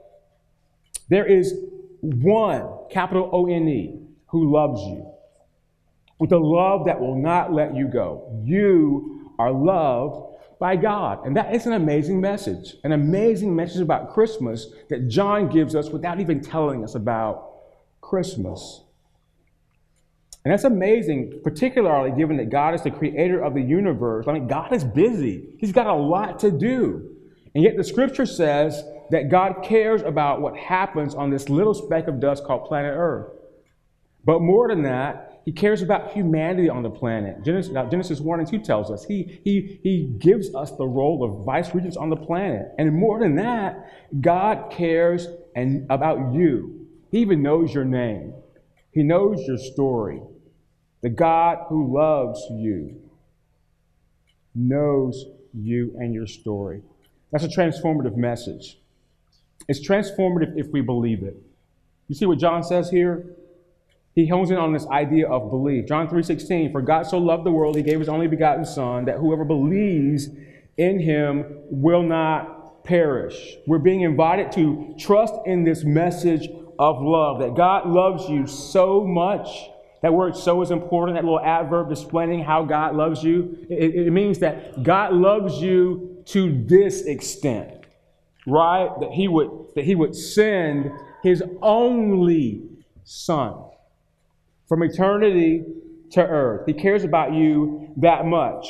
there 1.10 1.26
is 1.26 1.54
one, 2.02 2.68
capital 2.90 3.30
O 3.32 3.48
N 3.48 3.68
E, 3.68 4.00
who 4.28 4.52
loves 4.52 4.82
you 4.82 5.13
with 6.20 6.32
a 6.32 6.38
love 6.38 6.86
that 6.86 7.00
will 7.00 7.16
not 7.16 7.54
let 7.54 7.76
you 7.76 7.88
go. 7.88 8.42
You 8.44 9.32
are 9.40 9.52
loved 9.52 10.34
by 10.60 10.76
God. 10.76 11.26
And 11.26 11.36
that 11.36 11.54
is 11.54 11.66
an 11.66 11.74
amazing 11.74 12.22
message, 12.22 12.76
an 12.84 12.94
amazing 12.94 13.54
message 13.56 13.82
about 13.82 14.14
Christmas 14.14 14.68
that 14.90 15.10
John 15.10 15.50
gives 15.50 15.76
us 15.76 15.90
without 15.90 16.20
even 16.20 16.40
telling 16.40 16.84
us 16.84 16.96
about 16.96 17.52
Christmas. 18.00 18.84
And 20.46 20.52
that's 20.52 20.66
amazing, 20.66 21.42
particularly 21.44 22.12
given 22.18 22.38
that 22.38 22.50
God 22.50 22.76
is 22.76 22.82
the 22.82 22.92
creator 22.92 23.42
of 23.42 23.54
the 23.54 23.62
universe. 23.62 24.26
I 24.28 24.34
mean, 24.34 24.48
God 24.48 24.74
is 24.74 24.84
busy, 24.84 25.56
He's 25.58 25.72
got 25.72 25.88
a 25.88 25.94
lot 25.94 26.40
to 26.40 26.52
do. 26.52 27.10
And 27.56 27.64
yet 27.64 27.78
the 27.78 27.84
scripture 27.84 28.26
says 28.26 28.84
that 29.12 29.30
God 29.30 29.64
cares 29.64 30.02
about 30.02 30.42
what 30.42 30.58
happens 30.58 31.14
on 31.14 31.30
this 31.30 31.50
little 31.50 31.74
speck 31.74 32.08
of 32.08 32.20
dust 32.20 32.46
called 32.46 32.66
planet 32.66 32.94
Earth. 32.96 33.32
But 34.26 34.42
more 34.42 34.70
than 34.70 34.84
that, 34.84 35.33
he 35.46 35.52
cares 35.52 35.82
about 35.82 36.12
humanity 36.12 36.70
on 36.70 36.84
the 36.84 36.90
planet. 36.90 37.44
Genesis, 37.44 37.74
Genesis 37.74 38.20
1 38.22 38.40
and 38.40 38.50
2 38.50 38.60
tells 38.60 38.90
us 38.90 39.04
he, 39.04 39.42
he, 39.44 39.80
he 39.84 40.04
gives 40.18 40.54
us 40.56 40.72
the 40.78 40.86
role 40.86 41.24
of 41.24 41.46
vice 41.46 41.76
regents 41.76 41.98
on 41.98 42.10
the 42.10 42.16
planet. 42.16 42.68
And 42.78 42.94
more 42.94 43.20
than 43.20 43.36
that, 43.36 43.92
God 44.22 44.72
cares 44.72 45.28
and, 45.56 45.86
about 45.90 46.34
you. 46.34 46.88
He 47.12 47.20
even 47.20 47.42
knows 47.44 47.74
your 47.74 47.86
name, 47.86 48.34
He 48.92 49.04
knows 49.04 49.46
your 49.46 49.58
story. 49.58 50.22
The 51.02 51.10
God 51.10 51.66
who 51.68 51.94
loves 51.94 52.42
you 52.50 53.02
knows 54.56 55.26
you 55.54 55.94
and 56.00 56.14
your 56.14 56.28
story. 56.28 56.82
That's 57.32 57.44
a 57.44 57.50
transformative 57.50 58.16
message. 58.16 58.78
It's 59.68 59.86
transformative 59.86 60.54
if 60.58 60.68
we 60.68 60.80
believe 60.80 61.24
it. 61.24 61.36
You 62.08 62.16
see 62.16 62.26
what 62.26 62.38
John 62.38 62.64
says 62.64 62.90
here? 62.90 63.36
He 64.16 64.28
hones 64.28 64.52
in 64.52 64.58
on 64.58 64.74
this 64.74 64.86
idea 64.88 65.28
of 65.28 65.50
belief. 65.50 65.88
John 65.88 66.08
3:16, 66.08 66.72
for 66.72 66.82
God 66.82 67.08
so 67.08 67.18
loved 67.18 67.46
the 67.46 67.52
world, 67.52 67.76
he 67.76 67.82
gave 67.82 68.00
his 68.00 68.10
only 68.10 68.28
begotten 68.28 68.64
son 68.66 69.06
that 69.06 69.18
whoever 69.18 69.44
believes 69.44 70.30
in 70.78 71.00
him 71.00 71.46
will 71.70 72.04
not 72.04 72.84
perish. 72.84 73.58
We're 73.66 73.80
being 73.80 74.02
invited 74.02 74.52
to 74.54 74.94
trust 75.00 75.34
in 75.46 75.64
this 75.64 75.84
message 75.84 76.48
of 76.78 77.02
love 77.02 77.40
that 77.40 77.56
God 77.56 77.88
loves 77.88 78.30
you 78.30 78.46
so 78.46 79.04
much. 79.04 79.70
That 80.02 80.14
word 80.14 80.36
so 80.36 80.62
is 80.62 80.70
important, 80.70 81.16
that 81.16 81.24
little 81.24 81.40
adverb 81.40 81.90
displaying 81.90 82.44
how 82.44 82.66
God 82.66 82.96
loves 82.96 83.24
you. 83.24 83.66
It, 83.70 83.96
it 83.96 84.12
means 84.12 84.40
that 84.40 84.84
God 84.84 85.14
loves 85.14 85.62
you 85.62 86.22
to 86.26 86.64
this 86.66 87.04
extent, 87.04 87.86
right? 88.46 88.90
That 89.00 89.12
he 89.12 89.28
would 89.28 89.50
that 89.76 89.86
he 89.86 89.96
would 89.96 90.16
send 90.16 90.92
his 91.24 91.42
only 91.62 92.70
son 93.06 93.70
from 94.74 94.82
eternity 94.82 95.64
to 96.10 96.26
earth. 96.26 96.66
He 96.66 96.74
cares 96.74 97.04
about 97.04 97.32
you 97.32 97.94
that 97.98 98.26
much. 98.26 98.66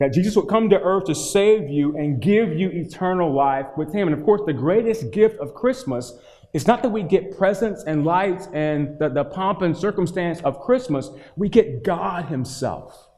That 0.00 0.12
Jesus 0.12 0.34
would 0.34 0.48
come 0.48 0.70
to 0.70 0.80
earth 0.80 1.04
to 1.04 1.14
save 1.14 1.70
you 1.70 1.96
and 1.96 2.20
give 2.20 2.52
you 2.58 2.68
eternal 2.68 3.32
life 3.32 3.66
with 3.76 3.94
Him. 3.94 4.08
And 4.08 4.18
of 4.18 4.24
course, 4.24 4.40
the 4.44 4.52
greatest 4.52 5.12
gift 5.12 5.38
of 5.38 5.54
Christmas 5.54 6.14
is 6.52 6.66
not 6.66 6.82
that 6.82 6.88
we 6.88 7.04
get 7.04 7.38
presents 7.38 7.84
and 7.84 8.04
lights 8.04 8.48
and 8.52 8.98
the, 8.98 9.08
the 9.08 9.22
pomp 9.22 9.62
and 9.62 9.76
circumstance 9.76 10.40
of 10.40 10.58
Christmas. 10.58 11.10
We 11.36 11.48
get 11.48 11.84
God 11.84 12.24
Himself 12.24 13.08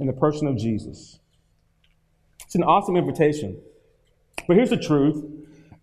in 0.00 0.08
the 0.08 0.12
person 0.12 0.48
of 0.48 0.56
Jesus. 0.56 1.20
It's 2.44 2.56
an 2.56 2.64
awesome 2.64 2.96
invitation. 2.96 3.62
But 4.48 4.56
here's 4.56 4.70
the 4.70 4.76
truth. 4.76 5.24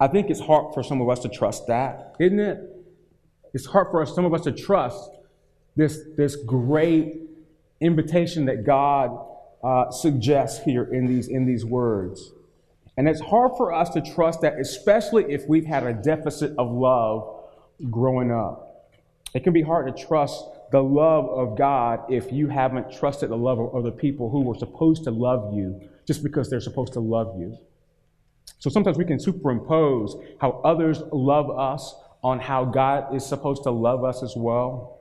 I 0.01 0.07
think 0.09 0.29
it's 0.29 0.41
hard 0.41 0.73
for 0.73 0.83
some 0.83 0.99
of 0.99 1.07
us 1.07 1.19
to 1.19 1.29
trust 1.29 1.67
that, 1.67 2.17
isn't 2.19 2.41
it? 2.41 2.59
It's 3.53 3.67
hard 3.67 3.87
for 3.89 4.01
us, 4.01 4.13
some 4.13 4.25
of 4.25 4.33
us 4.33 4.41
to 4.41 4.51
trust 4.51 5.11
this, 5.79 5.99
this 6.17 6.35
great 6.35 7.21
invitation 7.81 8.45
that 8.45 8.65
God 8.65 9.25
uh, 9.63 9.91
suggests 9.91 10.63
here 10.63 10.83
in 10.83 11.05
these, 11.05 11.27
in 11.27 11.45
these 11.45 11.65
words. 11.65 12.31
And 12.97 13.07
it's 13.07 13.21
hard 13.21 13.51
for 13.57 13.73
us 13.73 13.89
to 13.91 14.01
trust 14.01 14.41
that, 14.41 14.59
especially 14.59 15.31
if 15.31 15.47
we've 15.47 15.65
had 15.65 15.83
a 15.85 15.93
deficit 15.93 16.53
of 16.57 16.71
love 16.71 17.45
growing 17.89 18.31
up. 18.31 18.91
It 19.33 19.43
can 19.43 19.53
be 19.53 19.61
hard 19.61 19.95
to 19.95 20.05
trust 20.05 20.43
the 20.71 20.81
love 20.81 21.29
of 21.29 21.57
God 21.57 22.11
if 22.11 22.31
you 22.31 22.47
haven't 22.47 22.91
trusted 22.91 23.29
the 23.29 23.37
love 23.37 23.59
of 23.59 23.73
other 23.73 23.91
people 23.91 24.29
who 24.29 24.41
were 24.41 24.55
supposed 24.55 25.03
to 25.05 25.11
love 25.11 25.53
you 25.53 25.81
just 26.05 26.23
because 26.23 26.49
they're 26.49 26.59
supposed 26.59 26.93
to 26.93 26.99
love 26.99 27.39
you. 27.39 27.57
So 28.57 28.69
sometimes 28.69 28.97
we 28.97 29.05
can 29.05 29.19
superimpose 29.19 30.17
how 30.41 30.61
others 30.65 31.01
love 31.13 31.49
us 31.57 31.95
on 32.21 32.39
how 32.39 32.65
God 32.65 33.15
is 33.15 33.25
supposed 33.25 33.63
to 33.63 33.71
love 33.71 34.03
us 34.03 34.21
as 34.21 34.33
well. 34.35 34.98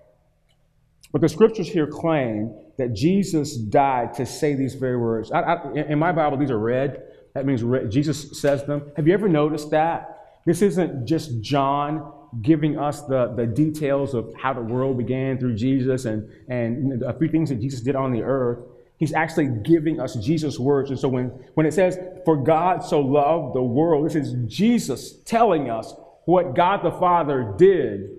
But 1.12 1.22
the 1.22 1.28
scriptures 1.28 1.68
here 1.68 1.86
claim 1.86 2.54
that 2.76 2.92
Jesus 2.92 3.56
died 3.56 4.14
to 4.14 4.26
say 4.26 4.54
these 4.54 4.74
very 4.74 4.96
words. 4.96 5.30
I, 5.32 5.40
I, 5.40 5.72
in 5.74 5.98
my 5.98 6.12
Bible, 6.12 6.36
these 6.36 6.50
are 6.50 6.59
red. 6.59 7.02
That 7.34 7.46
means 7.46 7.62
red. 7.62 7.90
Jesus 7.90 8.40
says 8.40 8.64
them. 8.64 8.90
Have 8.96 9.06
you 9.06 9.14
ever 9.14 9.28
noticed 9.28 9.70
that? 9.70 10.40
This 10.44 10.62
isn't 10.62 11.06
just 11.06 11.40
John 11.40 12.12
giving 12.42 12.78
us 12.78 13.02
the, 13.02 13.32
the 13.36 13.46
details 13.46 14.14
of 14.14 14.34
how 14.34 14.52
the 14.52 14.61
world 14.61 14.98
began 14.98 15.38
through 15.38 15.54
Jesus 15.54 16.04
and, 16.04 16.30
and 16.48 17.02
a 17.02 17.16
few 17.18 17.28
things 17.28 17.48
that 17.48 17.61
Jesus 17.61 17.80
did 17.80 17.96
on 17.96 18.12
the 18.12 18.22
earth. 18.22 18.61
He's 18.98 19.14
actually 19.14 19.48
giving 19.62 20.00
us 20.00 20.14
Jesus' 20.16 20.59
words. 20.59 20.90
And 20.90 20.98
so 20.98 21.09
when, 21.09 21.26
when 21.54 21.64
it 21.64 21.72
says, 21.72 21.98
For 22.24 22.36
God 22.36 22.84
so 22.84 23.00
loved 23.00 23.54
the 23.54 23.62
world, 23.62 24.04
this 24.04 24.14
is 24.14 24.34
Jesus 24.46 25.14
telling 25.24 25.70
us 25.70 25.94
what 26.24 26.54
God 26.54 26.82
the 26.82 26.90
Father 26.90 27.54
did 27.56 28.11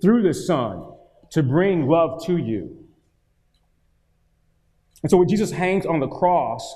through 0.00 0.22
the 0.22 0.34
Son 0.34 0.85
to 1.36 1.42
bring 1.42 1.86
love 1.86 2.24
to 2.24 2.38
you. 2.38 2.82
And 5.02 5.10
so 5.10 5.18
when 5.18 5.28
Jesus 5.28 5.50
hangs 5.50 5.84
on 5.84 6.00
the 6.00 6.08
cross, 6.08 6.74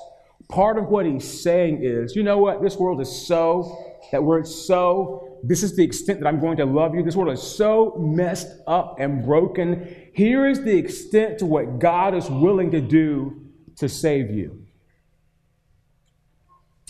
part 0.49 0.77
of 0.77 0.85
what 0.85 1.07
he's 1.07 1.41
saying 1.41 1.83
is, 1.83 2.15
you 2.15 2.21
know 2.21 2.37
what, 2.37 2.61
this 2.61 2.77
world 2.77 3.01
is 3.01 3.09
so, 3.25 3.97
that 4.11 4.23
word 4.23 4.45
so, 4.45 5.39
this 5.41 5.63
is 5.63 5.75
the 5.75 5.83
extent 5.83 6.19
that 6.19 6.27
I'm 6.27 6.39
going 6.39 6.57
to 6.57 6.65
love 6.65 6.93
you. 6.93 7.01
This 7.01 7.15
world 7.15 7.33
is 7.33 7.41
so 7.41 7.95
messed 7.99 8.49
up 8.67 8.97
and 8.99 9.25
broken. 9.25 10.11
Here 10.13 10.47
is 10.47 10.63
the 10.63 10.77
extent 10.77 11.39
to 11.39 11.47
what 11.47 11.79
God 11.79 12.13
is 12.13 12.29
willing 12.29 12.69
to 12.69 12.81
do 12.81 13.43
to 13.77 13.89
save 13.89 14.29
you. 14.29 14.63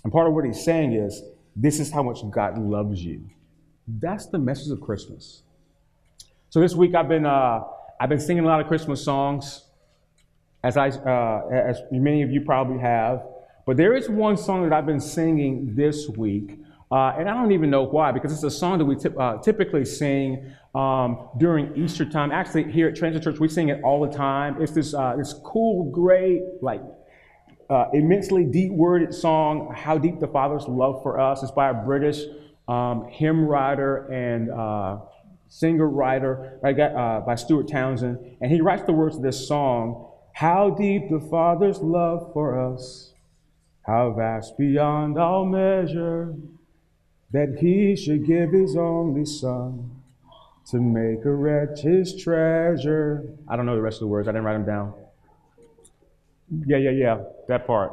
And 0.03 0.11
part 0.11 0.27
of 0.27 0.33
what 0.33 0.43
he's 0.43 0.61
saying 0.61 0.91
is, 0.91 1.23
this 1.55 1.79
is 1.79 1.89
how 1.89 2.03
much 2.03 2.19
God 2.31 2.57
loves 2.57 3.01
you. 3.01 3.29
That's 3.87 4.25
the 4.25 4.39
message 4.39 4.73
of 4.73 4.81
Christmas. 4.81 5.43
So 6.51 6.59
this 6.59 6.75
week 6.75 6.95
I've 6.95 7.07
been 7.07 7.25
uh, 7.25 7.61
I've 7.97 8.09
been 8.09 8.19
singing 8.19 8.43
a 8.43 8.47
lot 8.47 8.59
of 8.59 8.67
Christmas 8.67 9.01
songs, 9.01 9.63
as 10.65 10.75
I 10.75 10.89
uh, 10.89 11.47
as 11.47 11.81
many 11.91 12.23
of 12.23 12.29
you 12.29 12.41
probably 12.41 12.77
have. 12.79 13.23
But 13.65 13.77
there 13.77 13.95
is 13.95 14.09
one 14.09 14.35
song 14.35 14.67
that 14.67 14.75
I've 14.75 14.85
been 14.85 14.99
singing 14.99 15.75
this 15.75 16.09
week, 16.09 16.59
uh, 16.91 17.13
and 17.17 17.29
I 17.29 17.33
don't 17.35 17.53
even 17.53 17.69
know 17.69 17.83
why, 17.83 18.11
because 18.11 18.33
it's 18.33 18.43
a 18.43 18.51
song 18.51 18.79
that 18.79 18.85
we 18.85 18.97
t- 18.97 19.15
uh, 19.17 19.37
typically 19.37 19.85
sing 19.85 20.51
um, 20.75 21.29
during 21.37 21.73
Easter 21.77 22.03
time. 22.03 22.33
Actually, 22.33 22.69
here 22.69 22.89
at 22.89 22.97
Transit 22.97 23.23
Church, 23.23 23.39
we 23.39 23.47
sing 23.47 23.69
it 23.69 23.81
all 23.81 24.05
the 24.05 24.13
time. 24.13 24.61
It's 24.61 24.73
this 24.73 24.93
uh, 24.93 25.15
this 25.17 25.31
cool, 25.45 25.89
great, 25.89 26.41
like 26.61 26.81
uh, 27.69 27.85
immensely 27.93 28.43
deep 28.43 28.73
worded 28.73 29.13
song, 29.13 29.73
"How 29.73 29.97
Deep 29.97 30.19
the 30.19 30.27
Father's 30.27 30.67
Love 30.67 31.01
for 31.01 31.17
Us." 31.17 31.43
It's 31.43 31.51
by 31.53 31.69
a 31.69 31.73
British 31.73 32.19
um, 32.67 33.07
hymn 33.09 33.45
writer 33.45 34.11
and 34.11 34.51
singer 35.51 35.89
writer 35.89 36.57
uh, 36.63 37.19
by 37.19 37.35
Stuart 37.35 37.67
Townend, 37.67 38.17
and 38.39 38.49
he 38.49 38.61
writes 38.61 38.83
the 38.83 38.93
words 38.93 39.17
of 39.17 39.21
this 39.21 39.47
song. 39.47 40.07
How 40.33 40.69
deep 40.69 41.09
the 41.09 41.19
Father's 41.19 41.79
love 41.79 42.31
for 42.33 42.57
us, 42.57 43.13
how 43.85 44.13
vast 44.13 44.57
beyond 44.57 45.19
all 45.19 45.45
measure, 45.45 46.33
that 47.31 47.57
he 47.59 47.97
should 47.97 48.25
give 48.25 48.53
his 48.53 48.77
only 48.77 49.25
Son 49.25 49.91
to 50.67 50.79
make 50.79 51.25
a 51.25 51.31
wretch 51.31 51.81
his 51.81 52.15
treasure. 52.15 53.25
I 53.49 53.57
don't 53.57 53.65
know 53.65 53.75
the 53.75 53.81
rest 53.81 53.97
of 53.97 54.01
the 54.01 54.07
words, 54.07 54.29
I 54.29 54.31
didn't 54.31 54.45
write 54.45 54.53
them 54.53 54.65
down. 54.65 54.93
Yeah, 56.65 56.77
yeah, 56.77 56.91
yeah, 56.91 57.23
that 57.49 57.67
part. 57.67 57.91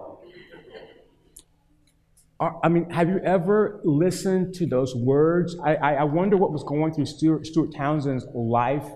I 2.41 2.68
mean, 2.68 2.89
have 2.91 3.09
you 3.09 3.18
ever 3.18 3.80
listened 3.82 4.55
to 4.57 4.66
those 4.66 4.95
words? 4.95 5.57
I, 5.59 5.74
I 5.74 6.05
wonder 6.05 6.36
what 6.36 6.53
was 6.53 6.62
going 6.62 6.95
through 6.95 7.07
Stuart, 7.07 7.47
Stuart 7.47 7.72
Townend's 7.72 8.26
life 8.32 8.86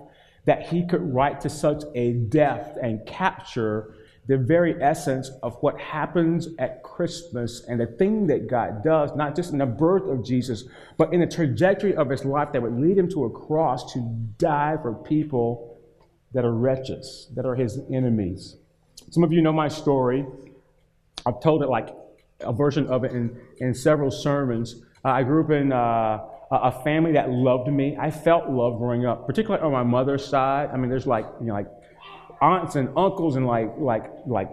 that 0.45 0.67
he 0.67 0.87
could 0.87 1.13
write 1.13 1.41
to 1.41 1.49
such 1.49 1.83
a 1.93 2.13
depth 2.13 2.77
and 2.81 3.05
capture 3.05 3.95
the 4.27 4.37
very 4.37 4.81
essence 4.81 5.29
of 5.41 5.57
what 5.59 5.77
happens 5.77 6.47
at 6.57 6.83
Christmas 6.83 7.65
and 7.67 7.81
the 7.81 7.85
thing 7.85 8.27
that 8.27 8.47
God 8.47 8.81
does, 8.81 9.11
not 9.15 9.35
just 9.35 9.51
in 9.51 9.57
the 9.57 9.65
birth 9.65 10.03
of 10.03 10.23
Jesus, 10.23 10.63
but 10.97 11.13
in 11.13 11.19
the 11.19 11.27
trajectory 11.27 11.93
of 11.95 12.09
his 12.09 12.23
life 12.23 12.53
that 12.53 12.61
would 12.61 12.79
lead 12.79 12.97
him 12.97 13.09
to 13.09 13.25
a 13.25 13.29
cross 13.29 13.91
to 13.91 13.99
die 14.37 14.77
for 14.81 14.93
people 14.93 15.77
that 16.33 16.45
are 16.45 16.53
wretches, 16.53 17.27
that 17.35 17.45
are 17.45 17.55
his 17.55 17.79
enemies. 17.91 18.55
Some 19.11 19.23
of 19.23 19.33
you 19.33 19.41
know 19.41 19.51
my 19.51 19.67
story. 19.67 20.25
I've 21.25 21.41
told 21.41 21.61
it 21.61 21.67
like 21.67 21.89
a 22.45 22.53
version 22.53 22.87
of 22.87 23.03
it 23.03 23.11
in, 23.11 23.39
in 23.57 23.73
several 23.73 24.11
sermons. 24.11 24.75
Uh, 25.03 25.09
I 25.09 25.23
grew 25.23 25.43
up 25.43 25.51
in 25.51 25.71
uh, 25.71 26.19
a 26.51 26.83
family 26.83 27.13
that 27.13 27.29
loved 27.29 27.71
me. 27.71 27.97
I 27.99 28.11
felt 28.11 28.49
love 28.49 28.77
growing 28.77 29.05
up, 29.05 29.25
particularly 29.25 29.63
on 29.63 29.71
my 29.71 29.83
mother's 29.83 30.25
side. 30.25 30.69
I 30.71 30.77
mean, 30.77 30.89
there's 30.89 31.07
like, 31.07 31.25
you 31.39 31.47
know, 31.47 31.53
like 31.53 31.67
aunts 32.41 32.75
and 32.75 32.89
uncles 32.97 33.35
and 33.35 33.47
like, 33.47 33.71
like, 33.77 34.05
like, 34.27 34.49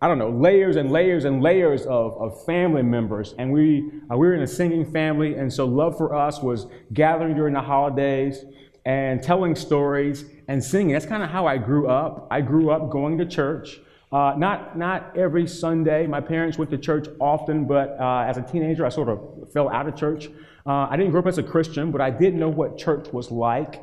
I 0.00 0.06
don't 0.06 0.18
know, 0.18 0.30
layers 0.30 0.76
and 0.76 0.92
layers 0.92 1.24
and 1.24 1.42
layers 1.42 1.82
of, 1.86 2.16
of 2.20 2.44
family 2.44 2.82
members. 2.82 3.34
And 3.38 3.52
we, 3.52 3.90
uh, 4.10 4.16
we 4.16 4.26
were 4.28 4.34
in 4.34 4.42
a 4.42 4.46
singing 4.46 4.90
family. 4.92 5.34
And 5.34 5.52
so 5.52 5.64
love 5.64 5.96
for 5.96 6.14
us 6.14 6.40
was 6.40 6.66
gathering 6.92 7.34
during 7.34 7.54
the 7.54 7.60
holidays 7.60 8.44
and 8.84 9.22
telling 9.22 9.54
stories 9.54 10.24
and 10.46 10.62
singing. 10.62 10.92
That's 10.92 11.06
kind 11.06 11.22
of 11.22 11.30
how 11.30 11.46
I 11.46 11.58
grew 11.58 11.88
up. 11.88 12.28
I 12.30 12.40
grew 12.40 12.70
up 12.70 12.90
going 12.90 13.18
to 13.18 13.26
church. 13.26 13.80
Uh, 14.10 14.34
not, 14.38 14.78
not 14.78 15.16
every 15.16 15.46
Sunday. 15.46 16.06
My 16.06 16.20
parents 16.20 16.56
went 16.56 16.70
to 16.70 16.78
church 16.78 17.08
often, 17.20 17.66
but 17.66 17.96
uh, 18.00 18.24
as 18.26 18.38
a 18.38 18.42
teenager, 18.42 18.86
I 18.86 18.88
sort 18.88 19.08
of 19.08 19.52
fell 19.52 19.68
out 19.68 19.86
of 19.86 19.96
church. 19.96 20.28
Uh, 20.66 20.86
I 20.90 20.96
didn't 20.96 21.12
grow 21.12 21.20
up 21.20 21.26
as 21.26 21.38
a 21.38 21.42
Christian, 21.42 21.90
but 21.90 22.00
I 22.00 22.10
did 22.10 22.34
know 22.34 22.48
what 22.48 22.78
church 22.78 23.12
was 23.12 23.30
like. 23.30 23.82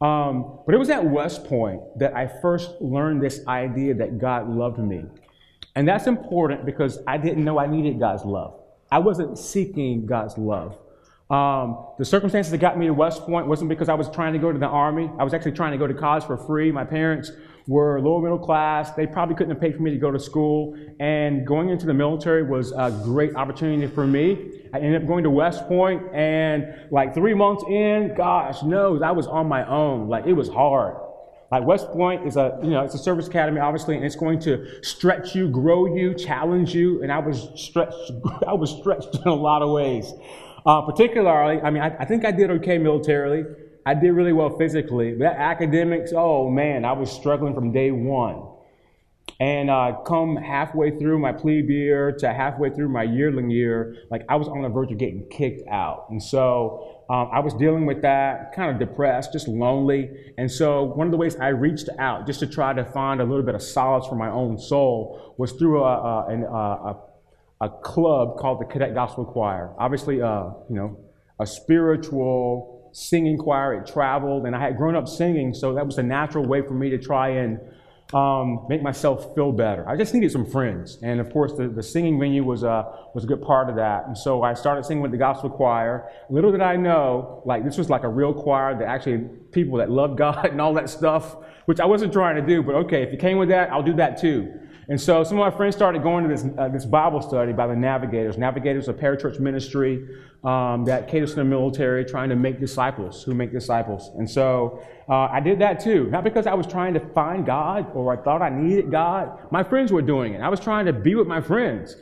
Um, 0.00 0.60
but 0.66 0.74
it 0.74 0.78
was 0.78 0.90
at 0.90 1.04
West 1.04 1.44
Point 1.44 1.80
that 1.98 2.14
I 2.14 2.26
first 2.26 2.70
learned 2.80 3.22
this 3.22 3.46
idea 3.46 3.94
that 3.94 4.18
God 4.18 4.48
loved 4.48 4.78
me. 4.78 5.04
And 5.74 5.88
that's 5.88 6.06
important 6.06 6.66
because 6.66 6.98
I 7.06 7.16
didn't 7.16 7.44
know 7.44 7.58
I 7.58 7.66
needed 7.66 7.98
God's 7.98 8.24
love. 8.24 8.60
I 8.90 8.98
wasn't 8.98 9.38
seeking 9.38 10.06
God's 10.06 10.36
love. 10.36 10.78
Um, 11.28 11.86
the 11.98 12.04
circumstances 12.04 12.50
that 12.52 12.58
got 12.58 12.78
me 12.78 12.86
to 12.86 12.94
West 12.94 13.22
Point 13.22 13.46
wasn't 13.46 13.68
because 13.68 13.88
I 13.88 13.94
was 13.94 14.08
trying 14.10 14.32
to 14.34 14.38
go 14.38 14.52
to 14.52 14.58
the 14.58 14.66
Army. 14.66 15.10
I 15.18 15.24
was 15.24 15.34
actually 15.34 15.52
trying 15.52 15.72
to 15.72 15.78
go 15.78 15.86
to 15.86 15.94
college 15.94 16.24
for 16.24 16.36
free. 16.36 16.70
My 16.70 16.84
parents 16.84 17.32
were 17.66 18.00
lower 18.00 18.22
middle 18.22 18.38
class. 18.38 18.92
They 18.92 19.06
probably 19.06 19.34
couldn't 19.34 19.50
have 19.50 19.60
paid 19.60 19.74
for 19.74 19.82
me 19.82 19.90
to 19.90 19.98
go 19.98 20.10
to 20.10 20.18
school. 20.18 20.76
And 21.00 21.46
going 21.46 21.70
into 21.70 21.86
the 21.86 21.94
military 21.94 22.42
was 22.42 22.72
a 22.72 22.90
great 23.02 23.34
opportunity 23.34 23.86
for 23.92 24.06
me. 24.06 24.62
I 24.72 24.78
ended 24.78 25.02
up 25.02 25.08
going 25.08 25.24
to 25.24 25.30
West 25.30 25.66
Point, 25.66 26.02
and 26.14 26.86
like 26.90 27.14
three 27.14 27.34
months 27.34 27.64
in, 27.68 28.14
gosh 28.16 28.62
knows, 28.62 29.02
I 29.02 29.10
was 29.10 29.26
on 29.26 29.48
my 29.48 29.66
own. 29.66 30.08
Like 30.08 30.26
it 30.26 30.32
was 30.32 30.48
hard. 30.48 30.96
Like 31.50 31.64
West 31.64 31.88
Point 31.88 32.26
is 32.26 32.36
a, 32.36 32.58
you 32.62 32.70
know, 32.70 32.82
it's 32.82 32.94
a 32.94 32.98
service 32.98 33.28
academy, 33.28 33.60
obviously, 33.60 33.96
and 33.96 34.04
it's 34.04 34.16
going 34.16 34.40
to 34.40 34.66
stretch 34.82 35.34
you, 35.34 35.48
grow 35.48 35.94
you, 35.94 36.14
challenge 36.14 36.74
you. 36.74 37.02
And 37.02 37.12
I 37.12 37.18
was 37.18 37.48
stretched, 37.54 38.12
I 38.46 38.52
was 38.52 38.70
stretched 38.70 39.14
in 39.14 39.28
a 39.28 39.34
lot 39.34 39.62
of 39.62 39.70
ways. 39.70 40.12
Uh, 40.64 40.82
particularly, 40.82 41.60
I 41.60 41.70
mean, 41.70 41.82
I, 41.82 41.96
I 41.98 42.04
think 42.04 42.24
I 42.24 42.32
did 42.32 42.50
okay 42.50 42.78
militarily. 42.78 43.44
I 43.86 43.94
did 43.94 44.10
really 44.10 44.32
well 44.32 44.58
physically. 44.58 45.14
But 45.14 45.36
academics, 45.36 46.12
oh 46.14 46.50
man, 46.50 46.84
I 46.84 46.92
was 46.92 47.10
struggling 47.10 47.54
from 47.54 47.72
day 47.72 47.92
one. 47.92 48.42
And 49.38 49.70
uh, 49.70 49.98
come 50.06 50.36
halfway 50.36 50.98
through 50.98 51.18
my 51.18 51.32
plebe 51.32 51.68
year 51.68 52.10
to 52.20 52.32
halfway 52.32 52.70
through 52.70 52.88
my 52.88 53.02
yearling 53.02 53.50
year, 53.50 53.96
like 54.10 54.24
I 54.28 54.36
was 54.36 54.48
on 54.48 54.62
the 54.62 54.68
verge 54.68 54.90
of 54.92 54.98
getting 54.98 55.28
kicked 55.30 55.68
out. 55.68 56.06
And 56.10 56.22
so 56.22 57.04
um, 57.10 57.28
I 57.32 57.40
was 57.40 57.52
dealing 57.54 57.86
with 57.86 58.02
that, 58.02 58.54
kind 58.54 58.70
of 58.70 58.78
depressed, 58.78 59.32
just 59.32 59.46
lonely. 59.46 60.10
And 60.38 60.50
so 60.50 60.84
one 60.84 61.06
of 61.06 61.10
the 61.10 61.18
ways 61.18 61.36
I 61.36 61.48
reached 61.48 61.88
out 61.98 62.26
just 62.26 62.40
to 62.40 62.46
try 62.46 62.72
to 62.72 62.84
find 62.84 63.20
a 63.20 63.24
little 63.24 63.44
bit 63.44 63.54
of 63.54 63.62
solace 63.62 64.06
for 64.06 64.16
my 64.16 64.30
own 64.30 64.58
soul 64.58 65.34
was 65.36 65.52
through 65.52 65.84
a, 65.84 66.24
a, 66.24 66.96
a, 67.60 67.66
a 67.66 67.68
club 67.82 68.38
called 68.38 68.60
the 68.60 68.64
Cadet 68.64 68.94
Gospel 68.94 69.24
Choir. 69.26 69.74
Obviously, 69.78 70.22
uh, 70.22 70.44
you 70.70 70.76
know, 70.76 70.98
a 71.38 71.46
spiritual, 71.46 72.75
singing 72.96 73.36
choir. 73.36 73.74
It 73.74 73.86
traveled, 73.86 74.46
and 74.46 74.56
I 74.56 74.60
had 74.60 74.78
grown 74.78 74.96
up 74.96 75.06
singing, 75.06 75.52
so 75.52 75.74
that 75.74 75.84
was 75.84 75.98
a 75.98 76.02
natural 76.02 76.46
way 76.46 76.62
for 76.62 76.72
me 76.72 76.88
to 76.88 76.98
try 76.98 77.28
and 77.28 77.60
um, 78.14 78.64
make 78.70 78.82
myself 78.82 79.34
feel 79.34 79.52
better. 79.52 79.86
I 79.86 79.96
just 79.96 80.14
needed 80.14 80.32
some 80.32 80.46
friends, 80.46 80.98
and 81.02 81.20
of 81.20 81.30
course, 81.30 81.52
the, 81.52 81.68
the 81.68 81.82
singing 81.82 82.18
venue 82.18 82.42
was 82.42 82.62
a 82.62 83.10
was 83.14 83.24
a 83.24 83.26
good 83.26 83.42
part 83.42 83.68
of 83.68 83.76
that. 83.76 84.06
And 84.06 84.16
so 84.16 84.42
I 84.42 84.54
started 84.54 84.86
singing 84.86 85.02
with 85.02 85.10
the 85.10 85.18
gospel 85.18 85.50
choir. 85.50 86.10
Little 86.30 86.50
did 86.50 86.62
I 86.62 86.76
know, 86.76 87.42
like 87.44 87.64
this 87.64 87.76
was 87.76 87.90
like 87.90 88.04
a 88.04 88.08
real 88.08 88.32
choir 88.32 88.78
that 88.78 88.88
actually 88.88 89.28
people 89.52 89.76
that 89.78 89.90
love 89.90 90.16
God 90.24 90.46
and 90.46 90.60
all 90.60 90.72
that 90.74 90.88
stuff, 90.88 91.36
which 91.66 91.80
I 91.80 91.84
wasn't 91.84 92.14
trying 92.14 92.36
to 92.36 92.42
do. 92.42 92.62
But 92.62 92.76
okay, 92.86 93.02
if 93.02 93.12
you 93.12 93.18
came 93.18 93.36
with 93.36 93.50
that, 93.50 93.70
I'll 93.70 93.82
do 93.82 93.94
that 93.96 94.18
too. 94.18 94.58
And 94.88 95.00
so 95.00 95.24
some 95.24 95.38
of 95.38 95.52
my 95.52 95.56
friends 95.56 95.74
started 95.74 96.02
going 96.02 96.28
to 96.28 96.30
this, 96.30 96.46
uh, 96.56 96.68
this 96.68 96.84
Bible 96.84 97.20
study 97.20 97.52
by 97.52 97.66
the 97.66 97.74
Navigators. 97.74 98.38
Navigators, 98.38 98.88
a 98.88 98.94
parachurch 98.94 99.40
ministry 99.40 100.08
um, 100.44 100.84
that 100.84 101.08
caters 101.08 101.30
to 101.30 101.36
the 101.36 101.44
military, 101.44 102.04
trying 102.04 102.28
to 102.28 102.36
make 102.36 102.60
disciples 102.60 103.24
who 103.24 103.34
make 103.34 103.50
disciples. 103.50 104.12
And 104.16 104.30
so 104.30 104.80
uh, 105.08 105.26
I 105.26 105.40
did 105.40 105.58
that 105.58 105.80
too. 105.80 106.08
Not 106.10 106.22
because 106.22 106.46
I 106.46 106.54
was 106.54 106.68
trying 106.68 106.94
to 106.94 107.00
find 107.00 107.44
God 107.44 107.90
or 107.94 108.12
I 108.12 108.22
thought 108.22 108.42
I 108.42 108.50
needed 108.50 108.92
God. 108.92 109.50
My 109.50 109.64
friends 109.64 109.90
were 109.90 110.02
doing 110.02 110.34
it. 110.34 110.40
I 110.40 110.48
was 110.48 110.60
trying 110.60 110.86
to 110.86 110.92
be 110.92 111.16
with 111.16 111.26
my 111.26 111.40
friends. 111.40 111.96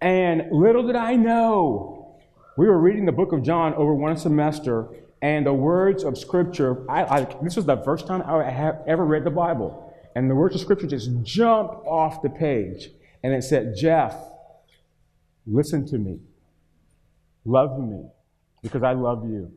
And 0.00 0.50
little 0.50 0.84
did 0.84 0.96
I 0.96 1.14
know, 1.14 2.16
we 2.58 2.66
were 2.66 2.78
reading 2.78 3.04
the 3.04 3.12
book 3.12 3.32
of 3.32 3.42
John 3.42 3.74
over 3.74 3.94
one 3.94 4.16
semester, 4.16 4.88
and 5.22 5.46
the 5.46 5.54
words 5.54 6.04
of 6.04 6.18
Scripture, 6.18 6.84
I, 6.90 7.04
I, 7.04 7.36
this 7.42 7.56
was 7.56 7.64
the 7.64 7.78
first 7.78 8.06
time 8.06 8.22
I 8.22 8.50
have 8.50 8.82
ever 8.86 9.04
read 9.04 9.24
the 9.24 9.30
Bible. 9.30 9.93
And 10.14 10.30
the 10.30 10.34
words 10.34 10.54
of 10.54 10.60
Scripture 10.60 10.86
just 10.86 11.10
jumped 11.22 11.74
off 11.86 12.22
the 12.22 12.30
page. 12.30 12.90
And 13.22 13.32
it 13.32 13.42
said, 13.42 13.74
Jeff, 13.76 14.14
listen 15.46 15.86
to 15.86 15.98
me. 15.98 16.18
Love 17.44 17.78
me 17.78 18.06
because 18.62 18.82
I 18.82 18.92
love 18.92 19.24
you. 19.28 19.52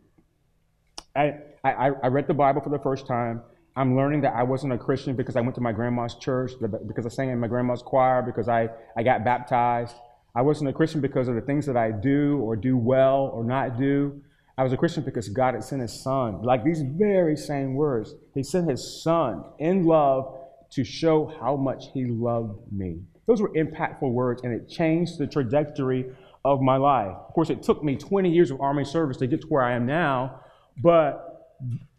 I, 1.15 1.35
I, 1.63 1.91
I 2.03 2.07
read 2.07 2.27
the 2.27 2.33
Bible 2.33 2.61
for 2.61 2.69
the 2.69 2.79
first 2.79 3.07
time. 3.07 3.41
I'm 3.75 3.95
learning 3.95 4.21
that 4.21 4.33
I 4.35 4.43
wasn't 4.43 4.73
a 4.73 4.77
Christian 4.77 5.15
because 5.15 5.35
I 5.35 5.41
went 5.41 5.55
to 5.55 5.61
my 5.61 5.71
grandma's 5.71 6.15
church, 6.15 6.51
because 6.87 7.05
I 7.05 7.09
sang 7.09 7.29
in 7.29 7.39
my 7.39 7.47
grandma's 7.47 7.83
choir, 7.83 8.21
because 8.21 8.49
I, 8.49 8.69
I 8.97 9.03
got 9.03 9.23
baptized. 9.23 9.95
I 10.35 10.41
wasn't 10.41 10.69
a 10.69 10.73
Christian 10.73 10.99
because 10.99 11.27
of 11.27 11.35
the 11.35 11.41
things 11.41 11.65
that 11.67 11.77
I 11.77 11.91
do 11.91 12.39
or 12.39 12.55
do 12.55 12.75
well 12.77 13.31
or 13.33 13.43
not 13.43 13.77
do. 13.77 14.21
I 14.57 14.63
was 14.63 14.73
a 14.73 14.77
Christian 14.77 15.03
because 15.03 15.29
God 15.29 15.53
had 15.53 15.63
sent 15.63 15.81
his 15.81 16.01
son. 16.01 16.41
Like 16.41 16.63
these 16.63 16.81
very 16.81 17.37
same 17.37 17.75
words. 17.75 18.15
He 18.33 18.41
sent 18.41 18.69
his 18.69 19.03
son 19.03 19.43
in 19.59 19.85
love 19.85 20.35
to 20.71 20.83
show 20.83 21.33
how 21.39 21.55
much 21.55 21.85
he 21.93 22.05
loved 22.05 22.71
me. 22.71 23.01
Those 23.27 23.41
were 23.41 23.49
impactful 23.49 24.11
words, 24.11 24.43
and 24.43 24.53
it 24.53 24.69
changed 24.69 25.17
the 25.17 25.27
trajectory 25.27 26.05
of 26.45 26.61
my 26.61 26.77
life. 26.77 27.15
Of 27.27 27.33
course, 27.33 27.49
it 27.49 27.61
took 27.61 27.83
me 27.83 27.95
20 27.95 28.29
years 28.29 28.51
of 28.51 28.61
Army 28.61 28.85
service 28.85 29.17
to 29.17 29.27
get 29.27 29.41
to 29.41 29.47
where 29.47 29.63
I 29.63 29.73
am 29.73 29.85
now, 29.85 30.41
but 30.81 31.27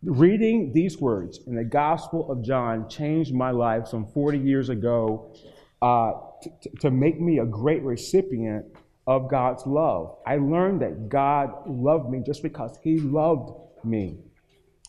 reading 0.03 0.73
these 0.73 0.99
words 0.99 1.41
in 1.47 1.55
the 1.55 1.65
Gospel 1.65 2.31
of 2.31 2.43
John 2.43 2.89
changed 2.89 3.35
my 3.35 3.51
life 3.51 3.89
some 3.89 4.07
40 4.07 4.39
years 4.39 4.69
ago 4.69 5.35
uh, 5.83 6.13
t- 6.43 6.71
to 6.81 6.91
make 6.91 7.21
me 7.21 7.39
a 7.41 7.45
great 7.45 7.83
recipient 7.83 8.65
of 9.07 9.31
God's 9.31 9.67
love. 9.67 10.17
I 10.27 10.37
learned 10.37 10.83
that 10.83 11.09
God 11.09 11.51
loved 11.67 12.11
me 12.11 12.23
just 12.25 12.43
because 12.43 12.79
He 12.83 13.01
loved 13.01 13.51
me. 13.85 14.19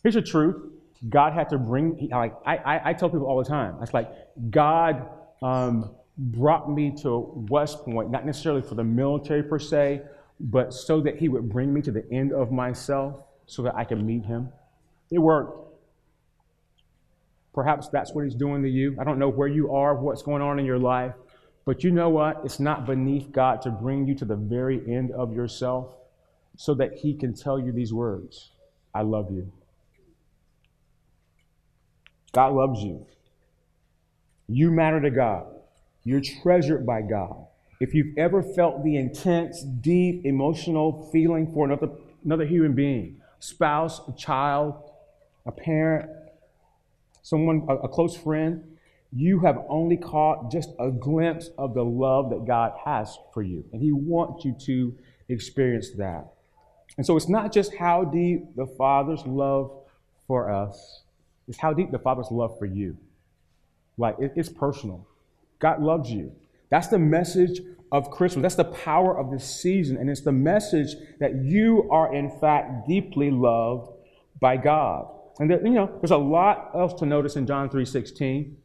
Here's 0.03 0.15
the 0.15 0.21
truth 0.21 0.71
God 1.07 1.33
had 1.33 1.49
to 1.49 1.57
bring, 1.57 2.09
like, 2.11 2.35
I, 2.45 2.81
I, 2.83 2.93
tell 2.93 3.09
people 3.09 3.25
all 3.25 3.41
the 3.41 3.49
time, 3.49 3.77
it's 3.81 3.93
like 3.93 4.11
God 4.49 5.07
um, 5.41 5.95
brought 6.17 6.69
me 6.69 6.93
to 7.03 7.45
West 7.49 7.85
Point, 7.85 8.11
not 8.11 8.25
necessarily 8.25 8.61
for 8.61 8.75
the 8.75 8.83
military 8.83 9.43
per 9.43 9.59
se, 9.59 10.01
but 10.41 10.73
so 10.73 10.99
that 11.01 11.17
He 11.17 11.29
would 11.29 11.49
bring 11.49 11.73
me 11.73 11.81
to 11.83 11.91
the 11.91 12.05
end 12.11 12.33
of 12.33 12.51
myself 12.51 13.23
so 13.45 13.61
that 13.63 13.75
I 13.75 13.85
could 13.85 14.03
meet 14.03 14.25
Him. 14.25 14.49
It 15.09 15.19
worked. 15.19 15.57
Perhaps 17.53 17.87
that's 17.89 18.13
what 18.13 18.25
He's 18.25 18.35
doing 18.35 18.61
to 18.63 18.69
you. 18.69 18.97
I 18.99 19.05
don't 19.05 19.19
know 19.19 19.29
where 19.29 19.47
you 19.47 19.73
are, 19.73 19.95
what's 19.95 20.21
going 20.21 20.41
on 20.41 20.59
in 20.59 20.65
your 20.65 20.79
life, 20.79 21.13
but 21.65 21.81
you 21.81 21.91
know 21.91 22.09
what? 22.09 22.41
It's 22.43 22.59
not 22.59 22.85
beneath 22.85 23.31
God 23.31 23.61
to 23.61 23.69
bring 23.69 24.05
you 24.05 24.15
to 24.15 24.25
the 24.25 24.35
very 24.35 24.81
end 24.93 25.11
of 25.11 25.33
yourself 25.33 25.95
so 26.57 26.73
that 26.73 26.95
He 26.95 27.13
can 27.13 27.33
tell 27.33 27.57
you 27.57 27.71
these 27.71 27.93
words 27.93 28.51
I 28.93 29.03
love 29.03 29.31
you. 29.31 29.49
God 32.33 32.53
loves 32.53 32.81
you. 32.81 33.05
You 34.47 34.71
matter 34.71 35.01
to 35.01 35.11
God. 35.11 35.47
You're 36.03 36.21
treasured 36.21 36.85
by 36.85 37.01
God. 37.01 37.45
If 37.79 37.93
you've 37.93 38.17
ever 38.17 38.43
felt 38.43 38.83
the 38.83 38.97
intense, 38.97 39.63
deep 39.63 40.25
emotional 40.25 41.09
feeling 41.11 41.51
for 41.53 41.65
another, 41.65 41.89
another 42.25 42.45
human 42.45 42.73
being, 42.73 43.21
spouse, 43.39 44.01
a 44.07 44.11
child, 44.13 44.91
a 45.45 45.51
parent, 45.51 46.09
someone, 47.21 47.65
a, 47.69 47.75
a 47.77 47.87
close 47.87 48.17
friend, 48.17 48.63
you 49.11 49.39
have 49.39 49.63
only 49.69 49.97
caught 49.97 50.51
just 50.51 50.69
a 50.79 50.91
glimpse 50.91 51.49
of 51.57 51.73
the 51.73 51.83
love 51.83 52.29
that 52.31 52.45
God 52.45 52.73
has 52.83 53.17
for 53.33 53.41
you. 53.41 53.63
And 53.71 53.81
He 53.81 53.91
wants 53.91 54.45
you 54.45 54.55
to 54.65 54.95
experience 55.29 55.91
that. 55.97 56.33
And 56.97 57.05
so 57.05 57.15
it's 57.15 57.29
not 57.29 57.53
just 57.53 57.75
how 57.75 58.03
deep 58.03 58.55
the 58.55 58.67
Father's 58.67 59.25
love 59.25 59.71
for 60.27 60.51
us, 60.51 61.03
it's 61.49 61.57
how 61.57 61.73
deep 61.73 61.91
the 61.91 61.99
Father's 61.99 62.31
love 62.31 62.57
for 62.57 62.65
you. 62.65 62.95
Like, 63.97 64.15
it's 64.19 64.47
personal. 64.47 65.05
God 65.59 65.81
loves 65.81 66.09
you. 66.09 66.31
That's 66.69 66.87
the 66.87 66.99
message 66.99 67.59
of 67.91 68.09
Christmas. 68.11 68.43
That's 68.43 68.55
the 68.55 68.63
power 68.63 69.19
of 69.19 69.31
this 69.31 69.43
season. 69.43 69.97
And 69.97 70.09
it's 70.09 70.21
the 70.21 70.31
message 70.31 70.95
that 71.19 71.43
you 71.43 71.89
are, 71.91 72.15
in 72.15 72.29
fact, 72.39 72.87
deeply 72.87 73.31
loved 73.31 73.91
by 74.39 74.55
God. 74.55 75.07
And 75.39 75.49
there, 75.49 75.61
you 75.65 75.73
know, 75.73 75.97
there's 75.99 76.11
a 76.11 76.17
lot 76.17 76.71
else 76.75 76.93
to 76.99 77.05
notice 77.05 77.35
in 77.35 77.45
John 77.45 77.69
3.16. 77.69 78.55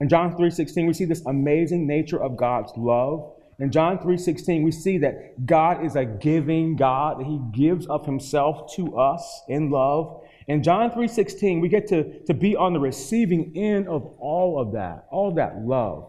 In 0.00 0.08
John 0.08 0.36
3:16, 0.36 0.86
we 0.86 0.92
see 0.92 1.06
this 1.06 1.24
amazing 1.24 1.86
nature 1.86 2.22
of 2.22 2.36
God's 2.36 2.72
love. 2.76 3.32
In 3.58 3.72
John 3.72 3.98
3:16, 3.98 4.62
we 4.62 4.70
see 4.70 4.98
that 4.98 5.46
God 5.46 5.82
is 5.84 5.96
a 5.96 6.04
giving 6.04 6.76
God, 6.76 7.20
that 7.20 7.26
He 7.26 7.40
gives 7.52 7.86
of 7.86 8.04
Himself 8.04 8.70
to 8.74 8.98
us 8.98 9.42
in 9.48 9.70
love. 9.70 10.22
In 10.48 10.62
John 10.62 10.90
3:16, 10.90 11.60
we 11.60 11.68
get 11.68 11.88
to, 11.88 12.20
to 12.20 12.34
be 12.34 12.54
on 12.54 12.72
the 12.72 12.80
receiving 12.80 13.52
end 13.56 13.88
of 13.88 14.06
all 14.18 14.60
of 14.60 14.72
that, 14.72 15.06
all 15.10 15.32
that 15.32 15.64
love. 15.64 16.08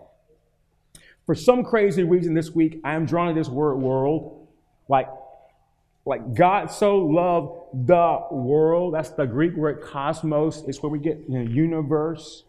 For 1.26 1.36
some 1.36 1.64
crazy 1.64 2.04
reason 2.04 2.34
this 2.34 2.52
week, 2.52 2.80
I 2.84 2.94
am 2.94 3.06
drawn 3.06 3.28
to 3.28 3.34
this 3.34 3.50
word 3.50 3.76
world. 3.76 4.48
Like, 4.88 5.10
like 6.06 6.34
God 6.34 6.72
so 6.72 7.00
loved 7.00 7.88
the 7.88 8.20
world. 8.32 8.94
That's 8.94 9.10
the 9.10 9.26
Greek 9.26 9.56
word 9.56 9.82
cosmos. 9.82 10.64
It's 10.68 10.82
where 10.82 10.90
we 10.90 11.00
get 11.00 11.20
you 11.28 11.44
know, 11.44 11.52
universe. 11.52 12.44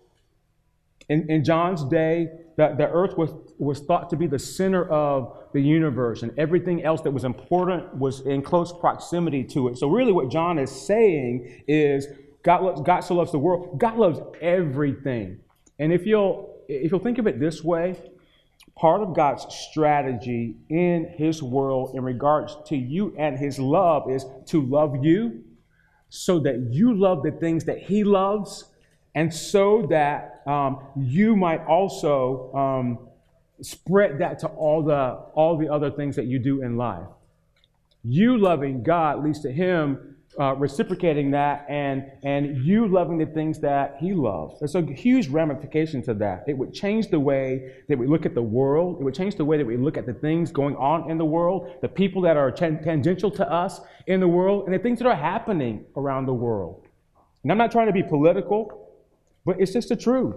In, 1.08 1.28
in 1.28 1.42
John's 1.42 1.82
day, 1.84 2.28
the, 2.58 2.74
the 2.76 2.88
earth 2.88 3.16
was, 3.16 3.30
was 3.58 3.78
thought 3.78 4.10
to 4.10 4.16
be 4.16 4.26
the 4.26 4.38
center 4.38 4.84
of 4.90 5.44
the 5.52 5.60
universe, 5.60 6.24
and 6.24 6.36
everything 6.36 6.82
else 6.82 7.00
that 7.02 7.12
was 7.12 7.22
important 7.22 7.94
was 7.94 8.26
in 8.26 8.42
close 8.42 8.72
proximity 8.72 9.44
to 9.44 9.68
it. 9.68 9.78
So, 9.78 9.88
really, 9.88 10.10
what 10.10 10.28
John 10.28 10.58
is 10.58 10.68
saying 10.68 11.62
is 11.68 12.08
God, 12.42 12.64
loves, 12.64 12.80
God 12.80 13.00
so 13.00 13.14
loves 13.14 13.30
the 13.30 13.38
world, 13.38 13.78
God 13.78 13.96
loves 13.96 14.18
everything. 14.40 15.38
And 15.78 15.92
if 15.92 16.04
you'll, 16.04 16.58
if 16.68 16.90
you'll 16.90 17.00
think 17.00 17.18
of 17.18 17.28
it 17.28 17.38
this 17.38 17.62
way, 17.62 17.94
part 18.76 19.02
of 19.02 19.14
God's 19.14 19.46
strategy 19.54 20.56
in 20.68 21.14
His 21.16 21.40
world 21.40 21.92
in 21.94 22.02
regards 22.02 22.56
to 22.66 22.76
you 22.76 23.14
and 23.16 23.38
His 23.38 23.60
love 23.60 24.10
is 24.10 24.26
to 24.46 24.62
love 24.62 24.96
you 25.04 25.44
so 26.08 26.40
that 26.40 26.70
you 26.72 26.92
love 26.92 27.22
the 27.22 27.30
things 27.30 27.64
that 27.66 27.78
He 27.78 28.02
loves 28.02 28.64
and 29.14 29.32
so 29.32 29.86
that 29.90 30.42
um, 30.46 30.82
you 30.96 31.36
might 31.36 31.64
also 31.66 32.52
um, 32.54 33.08
spread 33.62 34.18
that 34.18 34.38
to 34.40 34.46
all 34.48 34.82
the 34.82 35.18
all 35.34 35.56
the 35.56 35.68
other 35.68 35.90
things 35.90 36.16
that 36.16 36.26
you 36.26 36.38
do 36.38 36.62
in 36.62 36.76
life. 36.76 37.06
You 38.04 38.38
loving 38.38 38.82
God 38.82 39.24
leads 39.24 39.40
to 39.40 39.52
Him 39.52 40.16
uh, 40.38 40.54
reciprocating 40.54 41.32
that, 41.32 41.66
and 41.68 42.04
and 42.22 42.64
you 42.64 42.86
loving 42.86 43.18
the 43.18 43.26
things 43.26 43.58
that 43.60 43.96
He 43.98 44.12
loves. 44.12 44.60
There's 44.60 44.76
a 44.76 44.82
huge 44.82 45.28
ramification 45.28 46.02
to 46.02 46.14
that. 46.14 46.44
It 46.46 46.56
would 46.56 46.72
change 46.72 47.08
the 47.08 47.18
way 47.18 47.72
that 47.88 47.98
we 47.98 48.06
look 48.06 48.24
at 48.24 48.34
the 48.34 48.42
world. 48.42 49.00
It 49.00 49.04
would 49.04 49.14
change 49.14 49.34
the 49.34 49.44
way 49.44 49.56
that 49.56 49.66
we 49.66 49.76
look 49.76 49.96
at 49.96 50.06
the 50.06 50.14
things 50.14 50.52
going 50.52 50.76
on 50.76 51.10
in 51.10 51.18
the 51.18 51.24
world, 51.24 51.72
the 51.80 51.88
people 51.88 52.22
that 52.22 52.36
are 52.36 52.52
tan- 52.52 52.82
tangential 52.82 53.30
to 53.32 53.50
us 53.50 53.80
in 54.06 54.20
the 54.20 54.28
world, 54.28 54.66
and 54.66 54.74
the 54.74 54.78
things 54.78 54.98
that 55.00 55.08
are 55.08 55.16
happening 55.16 55.84
around 55.96 56.26
the 56.26 56.34
world. 56.34 56.86
And 57.42 57.50
I'm 57.50 57.58
not 57.58 57.72
trying 57.72 57.86
to 57.88 57.92
be 57.92 58.02
political. 58.02 58.87
But 59.44 59.60
it's 59.60 59.72
just 59.72 59.88
the 59.88 59.96
truth. 59.96 60.36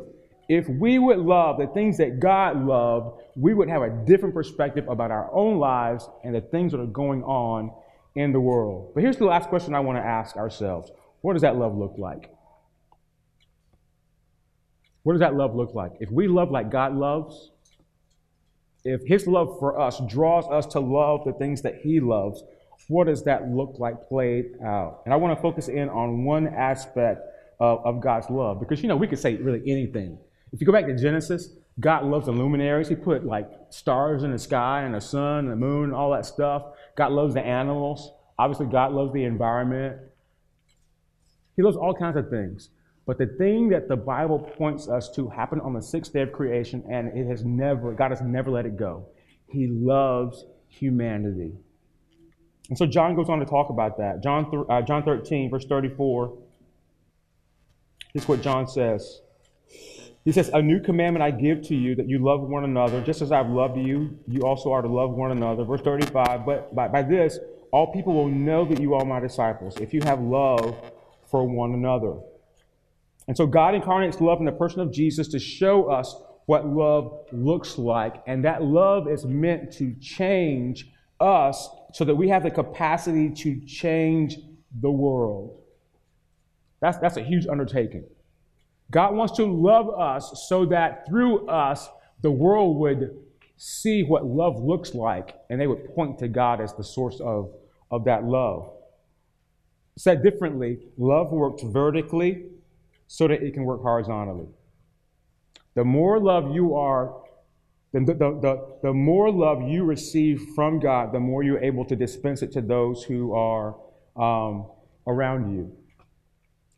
If 0.49 0.67
we 0.67 0.99
would 0.99 1.19
love 1.19 1.57
the 1.59 1.67
things 1.67 1.97
that 1.97 2.19
God 2.19 2.65
loved, 2.65 3.21
we 3.35 3.53
would 3.53 3.69
have 3.69 3.81
a 3.81 3.89
different 3.89 4.35
perspective 4.35 4.87
about 4.89 5.11
our 5.11 5.33
own 5.33 5.59
lives 5.59 6.09
and 6.23 6.35
the 6.35 6.41
things 6.41 6.73
that 6.73 6.81
are 6.81 6.87
going 6.87 7.23
on 7.23 7.71
in 8.15 8.33
the 8.33 8.39
world. 8.39 8.91
But 8.93 9.03
here's 9.03 9.17
the 9.17 9.25
last 9.25 9.49
question 9.49 9.73
I 9.73 9.79
want 9.79 9.97
to 9.97 10.03
ask 10.03 10.35
ourselves 10.35 10.91
What 11.21 11.33
does 11.33 11.41
that 11.43 11.55
love 11.55 11.77
look 11.77 11.95
like? 11.97 12.31
What 15.03 15.13
does 15.13 15.21
that 15.21 15.35
love 15.35 15.55
look 15.55 15.73
like? 15.73 15.93
If 15.99 16.11
we 16.11 16.27
love 16.27 16.51
like 16.51 16.69
God 16.69 16.95
loves, 16.95 17.51
if 18.83 19.01
His 19.07 19.27
love 19.27 19.57
for 19.59 19.79
us 19.79 20.01
draws 20.07 20.45
us 20.47 20.65
to 20.73 20.79
love 20.79 21.23
the 21.25 21.33
things 21.33 21.61
that 21.61 21.75
He 21.81 21.99
loves, 21.99 22.43
what 22.87 23.07
does 23.07 23.23
that 23.23 23.49
look 23.49 23.75
like 23.79 24.07
played 24.07 24.61
out? 24.63 25.01
And 25.05 25.13
I 25.13 25.17
want 25.17 25.37
to 25.37 25.41
focus 25.41 25.69
in 25.69 25.89
on 25.89 26.25
one 26.25 26.47
aspect 26.47 27.21
of, 27.61 27.85
of 27.85 28.01
God's 28.01 28.29
love. 28.29 28.59
Because, 28.59 28.81
you 28.81 28.89
know, 28.89 28.97
we 28.97 29.07
could 29.07 29.19
say 29.19 29.35
really 29.35 29.61
anything. 29.71 30.17
If 30.51 30.59
you 30.59 30.67
go 30.67 30.73
back 30.73 30.87
to 30.87 30.97
Genesis, 30.97 31.49
God 31.79 32.03
loves 32.03 32.25
the 32.25 32.31
luminaries. 32.31 32.89
He 32.89 32.95
put 32.95 33.23
like 33.23 33.47
stars 33.69 34.23
in 34.23 34.31
the 34.31 34.39
sky 34.39 34.81
and 34.81 34.93
the 34.93 34.99
sun 34.99 35.39
and 35.39 35.51
the 35.51 35.55
moon 35.55 35.85
and 35.85 35.93
all 35.93 36.11
that 36.11 36.25
stuff. 36.25 36.63
God 36.97 37.11
loves 37.11 37.35
the 37.35 37.41
animals. 37.41 38.11
Obviously, 38.37 38.65
God 38.65 38.91
loves 38.91 39.13
the 39.13 39.23
environment. 39.23 39.97
He 41.55 41.61
loves 41.61 41.77
all 41.77 41.93
kinds 41.93 42.17
of 42.17 42.29
things. 42.29 42.69
But 43.05 43.17
the 43.17 43.27
thing 43.27 43.69
that 43.69 43.87
the 43.87 43.95
Bible 43.95 44.39
points 44.39 44.87
us 44.87 45.09
to 45.15 45.29
happened 45.29 45.61
on 45.61 45.73
the 45.73 45.81
sixth 45.81 46.13
day 46.13 46.21
of 46.21 46.31
creation, 46.31 46.83
and 46.89 47.15
it 47.17 47.27
has 47.27 47.45
never, 47.45 47.93
God 47.93 48.09
has 48.09 48.21
never 48.21 48.49
let 48.49 48.65
it 48.65 48.77
go. 48.77 49.07
He 49.47 49.67
loves 49.67 50.45
humanity. 50.67 51.53
And 52.69 52.77
so 52.77 52.85
John 52.85 53.15
goes 53.15 53.29
on 53.29 53.39
to 53.39 53.45
talk 53.45 53.69
about 53.69 53.97
that. 53.97 54.23
John, 54.23 54.49
th- 54.49 54.63
uh, 54.69 54.81
John 54.81 55.03
13, 55.03 55.49
verse 55.49 55.65
34. 55.65 56.37
Is 58.13 58.27
what 58.27 58.41
John 58.41 58.67
says. 58.67 59.21
He 60.25 60.31
says, 60.31 60.49
A 60.53 60.61
new 60.61 60.79
commandment 60.79 61.23
I 61.23 61.31
give 61.31 61.61
to 61.63 61.75
you 61.75 61.95
that 61.95 62.07
you 62.07 62.19
love 62.19 62.41
one 62.41 62.63
another, 62.63 63.01
just 63.01 63.21
as 63.21 63.31
I've 63.31 63.49
loved 63.49 63.77
you, 63.77 64.19
you 64.27 64.41
also 64.41 64.71
are 64.71 64.81
to 64.81 64.87
love 64.87 65.11
one 65.11 65.31
another. 65.31 65.63
Verse 65.63 65.81
35, 65.81 66.45
but 66.45 66.75
by, 66.75 66.87
by 66.87 67.01
this, 67.01 67.39
all 67.71 67.91
people 67.91 68.13
will 68.13 68.27
know 68.27 68.65
that 68.65 68.79
you 68.79 68.93
are 68.93 69.05
my 69.05 69.19
disciples, 69.19 69.77
if 69.79 69.93
you 69.93 70.01
have 70.03 70.19
love 70.19 70.75
for 71.25 71.47
one 71.47 71.73
another. 71.73 72.19
And 73.27 73.37
so 73.37 73.47
God 73.47 73.73
incarnates 73.73 74.19
love 74.19 74.39
in 74.39 74.45
the 74.45 74.51
person 74.51 74.81
of 74.81 74.91
Jesus 74.91 75.29
to 75.29 75.39
show 75.39 75.89
us 75.89 76.15
what 76.45 76.67
love 76.67 77.25
looks 77.31 77.77
like. 77.77 78.21
And 78.27 78.43
that 78.43 78.61
love 78.63 79.07
is 79.07 79.25
meant 79.25 79.71
to 79.73 79.95
change 80.01 80.91
us 81.19 81.69
so 81.93 82.03
that 82.03 82.15
we 82.15 82.27
have 82.29 82.43
the 82.43 82.51
capacity 82.51 83.29
to 83.29 83.61
change 83.65 84.37
the 84.81 84.91
world. 84.91 85.60
That's, 86.81 86.97
that's 86.97 87.17
a 87.17 87.23
huge 87.23 87.47
undertaking. 87.47 88.05
God 88.89 89.15
wants 89.15 89.37
to 89.37 89.45
love 89.45 89.89
us 89.89 90.45
so 90.49 90.65
that 90.65 91.07
through 91.07 91.47
us, 91.47 91.87
the 92.21 92.31
world 92.31 92.77
would 92.77 93.15
see 93.55 94.03
what 94.03 94.25
love 94.25 94.61
looks 94.61 94.93
like 94.93 95.35
and 95.49 95.61
they 95.61 95.67
would 95.67 95.93
point 95.95 96.17
to 96.19 96.27
God 96.27 96.59
as 96.59 96.73
the 96.73 96.83
source 96.83 97.19
of, 97.21 97.53
of 97.89 98.05
that 98.05 98.25
love. 98.25 98.73
Said 99.97 100.23
differently, 100.23 100.79
love 100.97 101.31
works 101.31 101.63
vertically 101.63 102.45
so 103.07 103.27
that 103.27 103.43
it 103.43 103.53
can 103.53 103.63
work 103.63 103.81
horizontally. 103.81 104.47
The 105.75 105.85
more 105.85 106.19
love 106.19 106.53
you 106.53 106.75
are, 106.75 107.21
the, 107.93 107.99
the, 107.99 108.13
the, 108.13 108.77
the 108.83 108.93
more 108.93 109.31
love 109.31 109.61
you 109.61 109.83
receive 109.83 110.41
from 110.55 110.79
God, 110.79 111.13
the 111.13 111.19
more 111.19 111.43
you're 111.43 111.63
able 111.63 111.85
to 111.85 111.95
dispense 111.95 112.41
it 112.41 112.51
to 112.53 112.61
those 112.61 113.03
who 113.03 113.33
are 113.33 113.75
um, 114.15 114.69
around 115.07 115.53
you. 115.53 115.75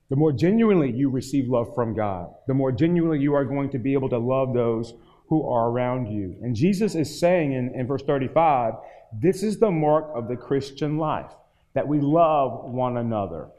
The 0.09 0.15
more 0.15 0.31
genuinely 0.31 0.91
you 0.91 1.09
receive 1.09 1.49
love 1.49 1.73
from 1.73 1.95
God, 1.95 2.33
the 2.47 2.53
more 2.53 2.71
genuinely 2.71 3.19
you 3.19 3.33
are 3.33 3.45
going 3.45 3.69
to 3.71 3.79
be 3.79 3.93
able 3.93 4.09
to 4.09 4.17
love 4.17 4.53
those 4.53 4.93
who 5.27 5.47
are 5.47 5.69
around 5.69 6.07
you. 6.07 6.35
And 6.41 6.55
Jesus 6.55 6.95
is 6.95 7.19
saying 7.19 7.53
in, 7.53 7.73
in 7.73 7.87
verse 7.87 8.03
35 8.03 8.73
this 9.21 9.43
is 9.43 9.59
the 9.59 9.71
mark 9.71 10.09
of 10.15 10.27
the 10.27 10.35
Christian 10.35 10.97
life, 10.97 11.31
that 11.73 11.87
we 11.87 11.99
love 11.99 12.65
one 12.65 12.97
another. 12.97 13.49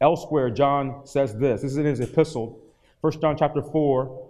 Elsewhere, 0.00 0.50
John 0.50 1.06
says 1.06 1.34
this. 1.34 1.62
This 1.62 1.72
is 1.72 1.78
in 1.78 1.86
his 1.86 2.00
epistle, 2.00 2.60
1 3.00 3.20
John 3.20 3.36
chapter 3.36 3.62
4, 3.62 4.28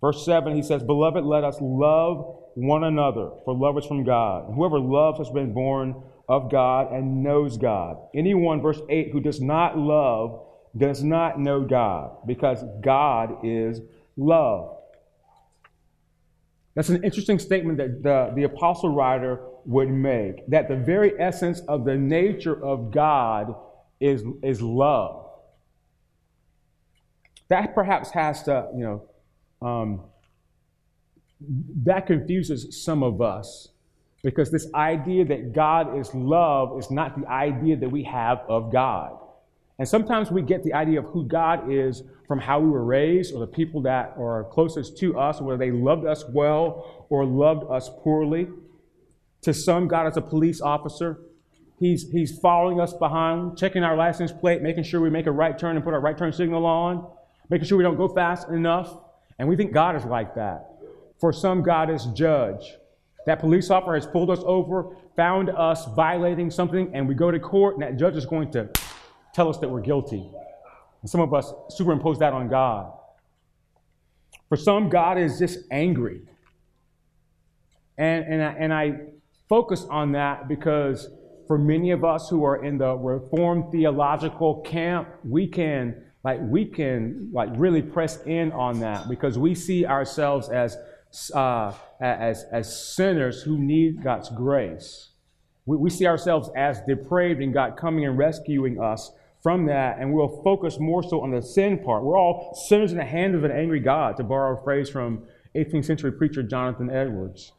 verse 0.00 0.24
7. 0.24 0.54
He 0.54 0.62
says, 0.62 0.82
Beloved, 0.82 1.24
let 1.24 1.44
us 1.44 1.56
love 1.60 2.36
one 2.54 2.84
another, 2.84 3.30
for 3.44 3.54
love 3.54 3.78
is 3.78 3.86
from 3.86 4.04
God. 4.04 4.52
Whoever 4.54 4.78
loves 4.78 5.18
has 5.18 5.30
been 5.30 5.52
born 5.52 6.02
of 6.28 6.50
God 6.50 6.92
and 6.92 7.22
knows 7.22 7.56
God. 7.56 7.96
Anyone, 8.14 8.60
verse 8.60 8.80
8, 8.88 9.10
who 9.12 9.20
does 9.20 9.40
not 9.40 9.78
love 9.78 10.44
does 10.76 11.02
not 11.02 11.40
know 11.40 11.62
God, 11.62 12.18
because 12.26 12.62
God 12.82 13.44
is 13.44 13.80
love. 14.16 14.76
That's 16.74 16.90
an 16.90 17.02
interesting 17.02 17.38
statement 17.38 17.78
that 17.78 18.02
the, 18.02 18.32
the 18.36 18.44
apostle 18.44 18.94
writer 18.94 19.40
would 19.64 19.90
make 19.90 20.46
that 20.48 20.68
the 20.68 20.76
very 20.76 21.18
essence 21.18 21.60
of 21.60 21.84
the 21.84 21.96
nature 21.96 22.62
of 22.64 22.90
God 22.92 23.54
is, 24.00 24.22
is 24.42 24.62
love. 24.62 25.26
That 27.48 27.74
perhaps 27.74 28.10
has 28.10 28.42
to, 28.44 28.68
you 28.76 28.84
know, 28.84 29.66
um, 29.66 30.02
that 31.84 32.06
confuses 32.06 32.82
some 32.82 33.02
of 33.02 33.20
us 33.20 33.68
because 34.28 34.50
this 34.50 34.66
idea 34.74 35.24
that 35.24 35.54
God 35.54 35.98
is 35.98 36.14
love 36.14 36.78
is 36.78 36.90
not 36.90 37.18
the 37.18 37.26
idea 37.26 37.78
that 37.78 37.88
we 37.88 38.04
have 38.04 38.40
of 38.46 38.70
God. 38.70 39.18
And 39.78 39.88
sometimes 39.88 40.30
we 40.30 40.42
get 40.42 40.62
the 40.62 40.74
idea 40.74 40.98
of 40.98 41.06
who 41.06 41.26
God 41.26 41.72
is 41.72 42.02
from 42.26 42.38
how 42.38 42.60
we 42.60 42.68
were 42.68 42.84
raised 42.84 43.32
or 43.32 43.40
the 43.40 43.46
people 43.46 43.80
that 43.82 44.12
are 44.18 44.44
closest 44.52 44.98
to 44.98 45.18
us, 45.18 45.40
whether 45.40 45.56
they 45.56 45.70
loved 45.70 46.04
us 46.04 46.26
well 46.28 47.06
or 47.08 47.24
loved 47.24 47.70
us 47.70 47.88
poorly. 48.02 48.48
To 49.44 49.54
some, 49.54 49.88
God 49.88 50.06
is 50.06 50.18
a 50.18 50.20
police 50.20 50.60
officer. 50.60 51.20
He's, 51.80 52.10
he's 52.10 52.38
following 52.38 52.82
us 52.82 52.92
behind, 52.92 53.56
checking 53.56 53.82
our 53.82 53.96
license 53.96 54.30
plate, 54.30 54.60
making 54.60 54.84
sure 54.84 55.00
we 55.00 55.08
make 55.08 55.24
a 55.24 55.32
right 55.32 55.58
turn 55.58 55.76
and 55.76 55.82
put 55.82 55.94
our 55.94 56.00
right 56.00 56.18
turn 56.18 56.34
signal 56.34 56.66
on, 56.66 57.10
making 57.48 57.66
sure 57.66 57.78
we 57.78 57.84
don't 57.84 57.96
go 57.96 58.08
fast 58.08 58.50
enough. 58.50 58.94
And 59.38 59.48
we 59.48 59.56
think 59.56 59.72
God 59.72 59.96
is 59.96 60.04
like 60.04 60.34
that. 60.34 60.66
For 61.18 61.32
some, 61.32 61.62
God 61.62 61.88
is 61.88 62.04
judge. 62.12 62.74
That 63.26 63.40
police 63.40 63.70
officer 63.70 63.94
has 63.94 64.06
pulled 64.06 64.30
us 64.30 64.40
over, 64.44 64.96
found 65.16 65.50
us 65.50 65.84
violating 65.94 66.50
something, 66.50 66.90
and 66.94 67.06
we 67.06 67.14
go 67.14 67.30
to 67.30 67.38
court, 67.38 67.74
and 67.74 67.82
that 67.82 67.98
judge 67.98 68.16
is 68.16 68.26
going 68.26 68.50
to 68.52 68.70
tell 69.34 69.48
us 69.48 69.58
that 69.58 69.68
we're 69.68 69.80
guilty. 69.80 70.30
And 71.02 71.10
some 71.10 71.20
of 71.20 71.34
us 71.34 71.52
superimpose 71.70 72.18
that 72.20 72.32
on 72.32 72.48
God. 72.48 72.92
For 74.48 74.56
some, 74.56 74.88
God 74.88 75.18
is 75.18 75.38
just 75.38 75.58
angry. 75.70 76.22
And, 77.98 78.24
and, 78.24 78.42
I, 78.42 78.52
and 78.52 78.72
I 78.72 79.00
focus 79.48 79.84
on 79.90 80.12
that 80.12 80.48
because 80.48 81.08
for 81.46 81.58
many 81.58 81.90
of 81.90 82.04
us 82.04 82.28
who 82.28 82.44
are 82.44 82.64
in 82.64 82.78
the 82.78 82.94
Reformed 82.94 83.72
theological 83.72 84.60
camp, 84.60 85.08
we 85.24 85.46
can 85.46 86.04
like 86.24 86.40
we 86.42 86.64
can 86.64 87.30
like 87.32 87.48
really 87.54 87.80
press 87.80 88.20
in 88.26 88.52
on 88.52 88.80
that 88.80 89.08
because 89.08 89.38
we 89.38 89.54
see 89.54 89.86
ourselves 89.86 90.48
as 90.48 90.76
uh, 91.32 91.72
as 92.00 92.44
as 92.52 92.94
sinners 92.94 93.42
who 93.42 93.58
need 93.58 94.02
God's 94.02 94.28
grace. 94.30 95.10
We, 95.66 95.76
we 95.76 95.90
see 95.90 96.06
ourselves 96.06 96.50
as 96.56 96.80
depraved 96.82 97.40
and 97.42 97.52
God 97.52 97.76
coming 97.76 98.04
and 98.04 98.16
rescuing 98.16 98.80
us 98.80 99.12
from 99.42 99.66
that, 99.66 99.98
and 99.98 100.12
we'll 100.12 100.42
focus 100.42 100.78
more 100.80 101.02
so 101.02 101.20
on 101.20 101.30
the 101.30 101.42
sin 101.42 101.78
part. 101.78 102.02
We're 102.02 102.18
all 102.18 102.54
sinners 102.68 102.92
in 102.92 102.98
the 102.98 103.04
hand 103.04 103.34
of 103.34 103.44
an 103.44 103.52
angry 103.52 103.80
God, 103.80 104.16
to 104.16 104.24
borrow 104.24 104.58
a 104.58 104.62
phrase 104.62 104.90
from 104.90 105.24
18th 105.54 105.84
century 105.84 106.12
preacher 106.12 106.42
Jonathan 106.42 106.90
Edwards. 106.90 107.52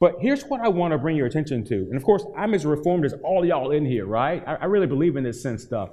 But 0.00 0.16
here's 0.20 0.42
what 0.44 0.60
I 0.60 0.68
want 0.68 0.92
to 0.92 0.98
bring 0.98 1.16
your 1.16 1.26
attention 1.26 1.64
to. 1.64 1.74
And 1.74 1.96
of 1.96 2.04
course, 2.04 2.24
I'm 2.36 2.54
as 2.54 2.66
reformed 2.66 3.04
as 3.04 3.14
all 3.24 3.44
y'all 3.44 3.70
in 3.70 3.84
here, 3.84 4.06
right? 4.06 4.42
I, 4.46 4.54
I 4.56 4.64
really 4.66 4.86
believe 4.86 5.16
in 5.16 5.24
this 5.24 5.42
sin 5.42 5.58
stuff. 5.58 5.90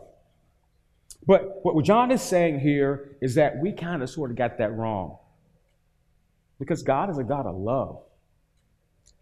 But 1.28 1.64
what 1.64 1.86
John 1.86 2.12
is 2.12 2.22
saying 2.22 2.60
here 2.60 3.16
is 3.22 3.36
that 3.36 3.60
we 3.62 3.72
kind 3.72 4.02
of 4.02 4.10
sort 4.10 4.32
of 4.32 4.38
got 4.38 4.58
that 4.58 4.76
wrong. 4.76 5.18
Because 6.62 6.82
God 6.82 7.10
is 7.10 7.18
a 7.18 7.24
God 7.24 7.46
of 7.46 7.56
love. 7.58 8.04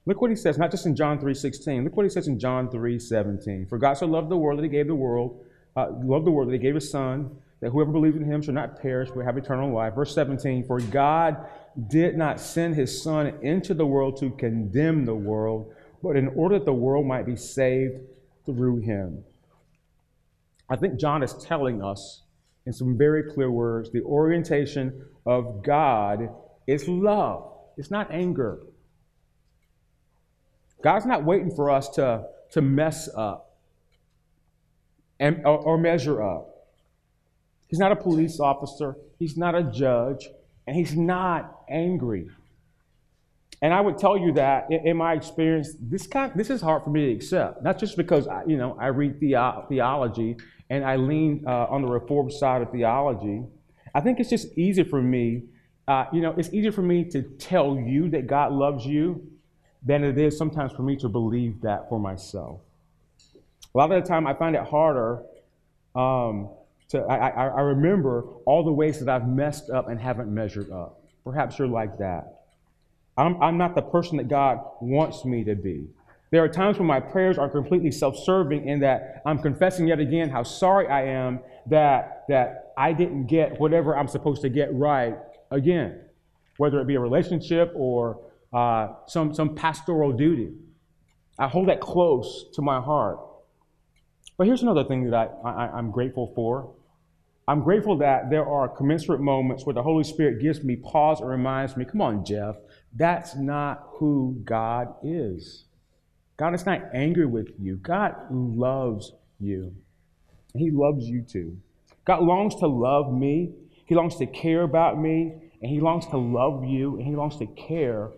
Look 0.06 0.22
what 0.22 0.30
he 0.30 0.36
says, 0.36 0.58
not 0.58 0.72
just 0.72 0.86
in 0.86 0.96
John 0.96 1.20
3.16. 1.20 1.84
Look 1.84 1.96
what 1.96 2.04
he 2.04 2.10
says 2.10 2.28
in 2.28 2.38
John 2.40 2.68
3.17. 2.68 3.68
For 3.68 3.78
God 3.78 3.94
so 3.94 4.06
loved 4.06 4.30
the 4.30 4.38
world 4.38 4.60
that 4.60 4.64
he 4.64 4.70
gave 4.70 4.88
the 4.88 4.96
world 4.96 5.44
uh, 5.76 5.88
loved 6.04 6.26
the 6.26 6.32
world 6.32 6.50
that 6.50 6.54
he 6.54 6.60
gave 6.60 6.76
his 6.76 6.90
son, 6.90 7.32
that 7.62 7.70
whoever 7.70 7.92
believes 7.92 8.16
in 8.16 8.26
him 8.26 8.42
shall 8.42 8.54
not 8.54 8.82
perish 8.82 9.10
but 9.14 9.24
have 9.24 9.38
eternal 9.38 9.74
life. 9.74 9.94
Verse 9.96 10.14
17, 10.14 10.66
for 10.66 10.80
God 10.80 11.38
did 11.88 12.18
not 12.18 12.40
send 12.40 12.76
his 12.76 13.02
son 13.02 13.34
into 13.42 13.74
the 13.74 13.86
world 13.86 14.18
to 14.18 14.30
condemn 14.32 15.06
the 15.06 15.16
world, 15.16 15.72
but 16.02 16.16
in 16.16 16.28
order 16.30 16.58
that 16.58 16.66
the 16.66 16.74
world 16.74 17.06
might 17.06 17.26
be 17.26 17.36
saved 17.36 18.00
through 18.46 18.78
him. 18.78 19.24
I 20.70 20.76
think 20.76 21.00
John 21.00 21.24
is 21.24 21.34
telling 21.34 21.84
us 21.84 22.24
in 22.66 22.74
some 22.74 22.98
very 22.98 23.24
clear 23.24 23.50
words 23.50 23.92
the 23.92 24.02
orientation 24.02 25.06
of 25.26 25.64
God 25.64 26.30
is 26.70 26.88
love, 26.88 27.52
it's 27.78 27.92
not 27.92 28.12
anger. 28.12 28.60
God's 30.82 31.06
not 31.06 31.26
waiting 31.26 31.52
for 31.52 31.70
us 31.70 31.90
to, 31.90 32.26
to 32.52 32.62
mess 32.62 33.10
up 33.16 33.58
and, 35.20 35.46
or, 35.46 35.58
or 35.58 35.78
measure 35.78 36.24
up. 36.24 36.68
He's 37.68 37.80
not 37.80 37.92
a 37.92 37.96
police 37.96 38.40
officer, 38.40 38.96
he's 39.20 39.38
not 39.38 39.56
a 39.56 39.64
judge, 39.64 40.28
and 40.66 40.76
he's 40.76 40.96
not 40.96 41.64
angry. 41.70 42.30
And 43.62 43.74
I 43.74 43.82
would 43.82 43.98
tell 43.98 44.18
you 44.18 44.32
that 44.34 44.72
in, 44.72 44.96
my 44.96 45.14
experience, 45.14 45.74
this 45.82 46.08
kind, 46.08 46.32
this 46.34 46.50
is 46.50 46.62
hard 46.62 46.84
for 46.84 46.92
me 46.92 47.08
to 47.08 47.12
accept. 47.12 47.62
Not 47.62 47.78
just 47.78 47.98
because 47.98 48.28
I, 48.28 48.44
you 48.48 48.58
know 48.58 48.78
I 48.80 48.88
read 48.88 49.20
the, 49.20 49.66
theology 49.68 50.38
and 50.70 50.86
I 50.86 50.96
lean 50.96 51.44
uh, 51.46 51.66
on 51.66 51.82
the 51.82 51.90
reform 51.90 52.32
side 52.32 52.62
of 52.62 52.72
theology. 52.72 53.44
I 53.94 54.00
think 54.02 54.20
it's 54.20 54.30
just 54.30 54.58
easier 54.58 54.86
for 54.86 55.02
me. 55.02 55.44
Uh, 55.90 56.06
you 56.14 56.22
know, 56.22 56.36
it's 56.38 56.54
easier 56.54 56.72
for 56.72 56.84
me 56.84 57.04
to 57.04 57.24
tell 57.24 57.76
you 57.76 58.10
that 58.10 58.28
God 58.28 58.52
loves 58.52 58.86
you 58.86 59.28
than 59.82 60.04
it 60.04 60.20
is 60.20 60.38
sometimes 60.38 60.72
for 60.72 60.84
me 60.84 60.96
to 60.98 61.10
believe 61.10 61.62
that 61.62 61.90
for 61.90 62.00
myself. 62.00 62.62
A 63.74 63.78
lot 63.78 63.92
of 63.92 64.04
the 64.04 64.08
time, 64.08 64.28
I 64.28 64.36
find 64.36 64.56
it 64.56 64.62
harder 64.62 65.24
um, 65.96 66.50
to. 66.90 67.00
I, 67.00 67.30
I, 67.30 67.48
I 67.48 67.62
remember 67.62 68.22
all 68.46 68.64
the 68.64 68.72
ways 68.72 69.00
that 69.00 69.10
I've 69.10 69.28
messed 69.28 69.72
up 69.72 69.90
and 69.90 70.00
haven't 70.00 70.32
measured 70.32 70.70
up. 70.70 71.02
Perhaps 71.24 71.58
you're 71.58 71.68
like 71.68 71.98
that. 71.98 72.42
I'm, 73.18 73.42
I'm 73.42 73.58
not 73.58 73.74
the 73.74 73.82
person 73.82 74.18
that 74.18 74.28
God 74.28 74.60
wants 74.82 75.26
me 75.26 75.44
to 75.46 75.56
be. 75.56 75.88
There 76.30 76.44
are 76.44 76.50
times 76.50 76.78
when 76.78 76.86
my 76.86 77.00
prayers 77.00 77.40
are 77.40 77.50
completely 77.50 77.90
self-serving 77.90 78.68
in 78.68 78.82
that 78.82 79.24
I'm 79.26 79.40
confessing 79.40 79.88
yet 79.88 80.00
again 80.00 80.30
how 80.30 80.44
sorry 80.44 80.88
I 80.88 81.06
am 81.06 81.40
that, 81.66 82.26
that 82.30 82.74
I 82.78 82.94
didn't 82.94 83.26
get 83.26 83.60
whatever 83.60 83.98
I'm 83.98 84.08
supposed 84.08 84.44
to 84.44 84.50
get 84.50 84.72
right 84.76 85.18
again, 85.52 86.02
whether 86.58 86.80
it 86.80 86.88
be 86.88 86.96
a 86.96 87.00
relationship 87.00 87.72
or 87.76 88.20
uh, 88.54 88.90
some, 89.08 89.34
some 89.34 89.56
pastoral 89.56 90.12
duty. 90.12 90.52
I 91.38 91.48
hold 91.48 91.70
that 91.70 91.80
close 91.80 92.46
to 92.54 92.62
my 92.62 92.82
heart. 92.82 93.20
But 94.38 94.48
here's 94.48 94.62
another 94.62 94.84
thing 94.84 95.10
that 95.10 95.16
I, 95.44 95.50
I, 95.50 95.78
I'm 95.78 95.92
grateful 95.92 96.32
for. 96.36 96.74
I'm 97.48 97.64
grateful 97.64 97.98
that 97.98 98.30
there 98.30 98.46
are 98.46 98.68
commensurate 98.68 99.22
moments 99.22 99.66
where 99.66 99.74
the 99.74 99.82
Holy 99.82 100.04
Spirit 100.04 100.40
gives 100.40 100.64
me 100.64 100.76
pause 100.76 101.20
and 101.20 101.30
reminds 101.30 101.76
me, 101.76 101.84
come 101.84 102.02
on, 102.02 102.24
Jeff, 102.24 102.56
that's 102.96 103.36
not 103.36 103.88
who 103.94 104.40
God 104.44 104.94
is. 105.04 105.66
God 106.38 106.54
is 106.54 106.66
not 106.66 106.82
angry 106.94 107.26
with 107.26 107.50
you. 107.60 107.78
God 107.78 108.16
loves 108.30 109.14
you. 109.40 109.74
He 110.56 110.72
loves 110.72 111.06
you 111.06 111.22
too. 111.22 111.58
God 112.06 112.24
longs 112.24 112.56
to 112.58 112.68
love 112.68 113.12
me. 113.12 113.52
He 113.90 113.96
longs 113.96 114.18
to 114.18 114.28
care 114.28 114.62
about 114.62 115.00
me, 115.00 115.34
and 115.64 115.72
He 115.72 115.80
longs 115.80 116.06
to 116.08 116.18
love 116.18 116.64
you, 116.64 116.98
and 116.98 117.08
He 117.08 117.16
longs 117.16 117.38
to 117.38 117.48
care 117.48 118.12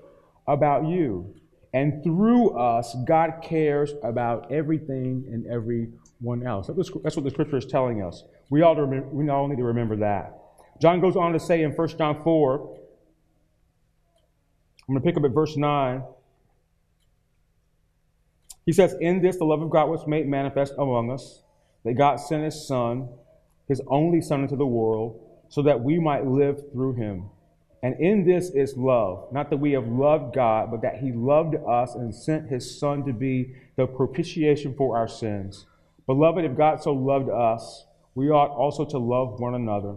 about 0.45 0.85
you. 0.85 1.33
And 1.73 2.03
through 2.03 2.59
us, 2.59 2.93
God 3.07 3.35
cares 3.41 3.93
about 4.03 4.51
everything 4.51 5.23
and 5.31 5.47
everyone 5.47 6.45
else. 6.45 6.67
That's 6.67 7.15
what 7.15 7.23
the 7.23 7.29
scripture 7.29 7.55
is 7.55 7.65
telling 7.65 8.03
us. 8.03 8.25
We 8.49 8.63
all, 8.63 8.75
remember, 8.75 9.07
we 9.07 9.29
all 9.29 9.47
need 9.47 9.59
to 9.59 9.63
remember 9.63 9.95
that. 9.95 10.37
John 10.81 10.99
goes 10.99 11.15
on 11.15 11.31
to 11.31 11.39
say 11.39 11.63
in 11.63 11.71
1 11.71 11.87
John 11.97 12.21
4, 12.21 12.77
I'm 14.89 14.95
going 14.95 15.01
to 15.01 15.05
pick 15.05 15.15
up 15.15 15.23
at 15.23 15.31
verse 15.31 15.55
9. 15.55 16.03
He 18.65 18.73
says, 18.73 18.93
In 18.99 19.21
this 19.21 19.37
the 19.37 19.45
love 19.45 19.61
of 19.61 19.69
God 19.69 19.87
was 19.87 20.05
made 20.05 20.27
manifest 20.27 20.73
among 20.77 21.11
us, 21.11 21.43
that 21.85 21.93
God 21.93 22.17
sent 22.17 22.43
his 22.43 22.67
Son, 22.67 23.07
his 23.69 23.81
only 23.87 24.19
Son, 24.19 24.41
into 24.41 24.57
the 24.57 24.65
world, 24.65 25.30
so 25.51 25.61
that 25.61 25.83
we 25.83 25.99
might 25.99 26.25
live 26.25 26.71
through 26.71 26.93
him. 26.93 27.29
And 27.83 27.99
in 27.99 28.25
this 28.25 28.51
is 28.51 28.77
love, 28.77 29.27
not 29.33 29.49
that 29.49 29.57
we 29.57 29.73
have 29.73 29.87
loved 29.87 30.33
God, 30.33 30.71
but 30.71 30.81
that 30.81 30.99
he 30.99 31.11
loved 31.11 31.55
us 31.67 31.93
and 31.93 32.15
sent 32.15 32.49
his 32.49 32.79
Son 32.79 33.03
to 33.05 33.11
be 33.11 33.53
the 33.75 33.85
propitiation 33.85 34.73
for 34.75 34.97
our 34.97 35.09
sins. 35.09 35.65
Beloved, 36.07 36.45
if 36.45 36.55
God 36.55 36.81
so 36.81 36.93
loved 36.93 37.29
us, 37.29 37.85
we 38.15 38.29
ought 38.29 38.51
also 38.51 38.85
to 38.85 38.97
love 38.97 39.41
one 39.41 39.55
another. 39.55 39.95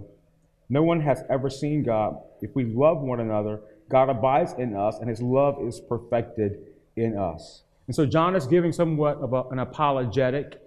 No 0.69 0.83
one 0.83 1.01
has 1.03 1.23
ever 1.31 1.49
seen 1.49 1.85
God. 1.85 2.17
If 2.41 2.57
we 2.57 2.65
love 2.65 3.01
one 3.01 3.21
another, 3.21 3.61
God 3.89 4.09
abides 4.09 4.55
in 4.55 4.75
us, 4.75 4.99
and 4.99 5.09
his 5.09 5.23
love 5.23 5.65
is 5.65 5.79
perfected 5.79 6.67
in 6.97 7.17
us. 7.17 7.63
And 7.87 7.95
so 7.95 8.07
John 8.07 8.35
is 8.35 8.49
giving 8.49 8.73
somewhat 8.73 9.19
of 9.19 9.33
a, 9.35 9.45
an 9.51 9.61
apologetic. 9.61 10.61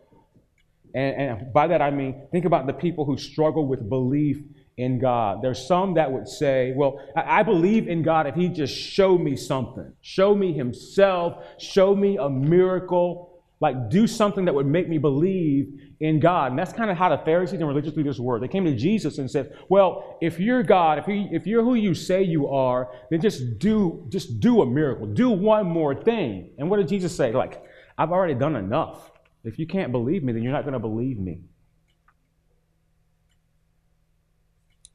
And, 0.93 1.15
and 1.15 1.53
by 1.53 1.67
that 1.67 1.81
I 1.81 1.91
mean, 1.91 2.21
think 2.31 2.45
about 2.45 2.67
the 2.67 2.73
people 2.73 3.03
who 3.03 3.17
struggle 3.17 3.65
with 3.67 3.89
belief 3.89 4.39
in 4.77 4.99
God. 4.99 5.41
There's 5.41 5.65
some 5.65 5.95
that 5.95 6.11
would 6.11 6.27
say, 6.27 6.73
well, 6.75 6.99
I 7.15 7.43
believe 7.43 7.87
in 7.87 8.03
God 8.03 8.27
if 8.27 8.35
He 8.35 8.47
just 8.47 8.75
showed 8.75 9.19
me 9.19 9.35
something, 9.35 9.91
show 10.01 10.35
me 10.35 10.53
Himself, 10.53 11.43
show 11.57 11.95
me 11.95 12.17
a 12.17 12.29
miracle, 12.29 13.43
like 13.59 13.89
do 13.89 14.05
something 14.05 14.45
that 14.45 14.53
would 14.53 14.67
make 14.67 14.87
me 14.87 14.99
believe 14.99 15.67
in 15.99 16.19
God. 16.19 16.51
And 16.51 16.59
that's 16.59 16.73
kind 16.73 16.91
of 16.91 16.97
how 16.97 17.09
the 17.09 17.17
Pharisees 17.23 17.59
and 17.59 17.67
religious 17.67 17.95
leaders 17.95 18.19
were. 18.19 18.39
They 18.39 18.47
came 18.47 18.65
to 18.65 18.75
Jesus 18.75 19.17
and 19.17 19.29
said, 19.29 19.57
well, 19.67 20.17
if 20.21 20.39
you're 20.39 20.61
God, 20.61 20.99
if, 20.99 21.05
if 21.07 21.47
you're 21.47 21.63
who 21.63 21.73
you 21.73 21.95
say 21.95 22.21
you 22.21 22.47
are, 22.49 22.91
then 23.09 23.19
just 23.19 23.57
do, 23.57 24.05
just 24.09 24.39
do 24.39 24.61
a 24.61 24.65
miracle. 24.65 25.07
Do 25.07 25.31
one 25.31 25.65
more 25.65 25.95
thing. 25.95 26.51
And 26.59 26.69
what 26.69 26.77
did 26.77 26.87
Jesus 26.87 27.15
say? 27.15 27.31
Like, 27.31 27.63
I've 27.97 28.11
already 28.11 28.35
done 28.35 28.55
enough. 28.55 29.11
If 29.43 29.57
you 29.57 29.65
can't 29.65 29.91
believe 29.91 30.23
me, 30.23 30.33
then 30.33 30.43
you're 30.43 30.53
not 30.53 30.63
going 30.63 30.73
to 30.73 30.79
believe 30.79 31.17
me. 31.17 31.39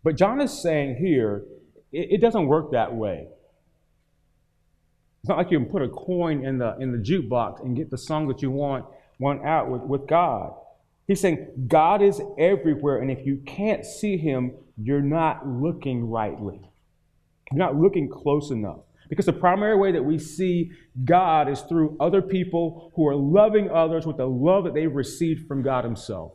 But 0.04 0.16
John 0.16 0.40
is 0.40 0.62
saying 0.62 0.96
here, 0.96 1.44
it, 1.92 2.12
it 2.12 2.20
doesn't 2.20 2.46
work 2.46 2.72
that 2.72 2.94
way. 2.94 3.28
It's 5.22 5.28
not 5.28 5.38
like 5.38 5.50
you 5.50 5.58
can 5.60 5.68
put 5.68 5.82
a 5.82 5.88
coin 5.88 6.44
in 6.44 6.58
the 6.58 6.76
in 6.80 6.90
the 6.90 6.98
jukebox 6.98 7.64
and 7.64 7.76
get 7.76 7.90
the 7.90 7.98
song 7.98 8.26
that 8.28 8.42
you 8.42 8.50
want 8.50 8.84
want 9.20 9.44
out 9.44 9.70
with, 9.70 9.82
with 9.82 10.08
God. 10.08 10.52
He's 11.06 11.20
saying 11.20 11.66
God 11.68 12.02
is 12.02 12.20
everywhere, 12.38 12.98
and 12.98 13.10
if 13.10 13.24
you 13.24 13.40
can't 13.46 13.84
see 13.84 14.16
him, 14.16 14.52
you're 14.76 15.00
not 15.00 15.46
looking 15.46 16.08
rightly. 16.08 16.60
You're 17.52 17.58
not 17.58 17.76
looking 17.76 18.08
close 18.08 18.50
enough. 18.50 18.80
Because 19.08 19.26
the 19.26 19.32
primary 19.32 19.76
way 19.76 19.92
that 19.92 20.02
we 20.02 20.18
see 20.18 20.70
God 21.04 21.48
is 21.48 21.60
through 21.62 21.96
other 22.00 22.22
people 22.22 22.90
who 22.96 23.06
are 23.06 23.14
loving 23.14 23.70
others 23.70 24.06
with 24.06 24.16
the 24.16 24.26
love 24.26 24.64
that 24.64 24.74
they've 24.74 24.92
received 24.92 25.46
from 25.46 25.62
God 25.62 25.84
Himself. 25.84 26.32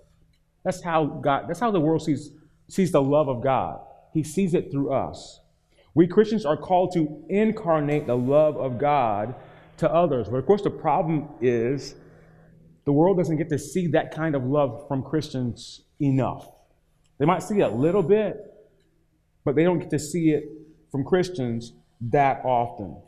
That's 0.64 0.84
how 0.84 1.06
God, 1.06 1.46
that's 1.48 1.60
how 1.60 1.72
the 1.72 1.80
world 1.80 2.04
sees 2.04 2.32
sees 2.68 2.92
the 2.92 3.02
love 3.02 3.28
of 3.28 3.42
God. 3.42 3.80
He 4.14 4.24
sees 4.24 4.54
it 4.54 4.72
through 4.72 4.92
us. 4.94 5.40
We 5.94 6.08
Christians 6.08 6.46
are 6.46 6.58
called 6.58 6.94
to 6.94 7.24
incarnate 7.30 8.08
the 8.08 8.18
love 8.18 8.58
of 8.58 8.78
God 8.78 9.36
to 9.78 9.92
others. 9.92 10.28
But 10.30 10.38
of 10.38 10.46
course, 10.46 10.62
the 10.62 10.70
problem 10.70 11.30
is 11.42 11.96
the 12.86 12.92
world 12.92 13.18
doesn't 13.18 13.38
get 13.38 13.50
to 13.50 13.60
see 13.60 13.88
that 13.88 14.14
kind 14.14 14.36
of 14.36 14.44
love 14.44 14.88
from 14.88 15.04
Christians 15.04 15.82
enough. 16.00 16.50
They 17.18 17.26
might 17.26 17.44
see 17.44 17.60
it 17.60 17.72
a 17.72 17.76
little 17.76 18.04
bit, 18.04 18.38
but 19.44 19.56
they 19.56 19.64
don't 19.64 19.80
get 19.80 19.90
to 19.90 20.00
see 20.00 20.30
it 20.30 20.44
from 20.92 21.04
Christians 21.04 21.74
that 22.02 22.42
often. 22.46 23.02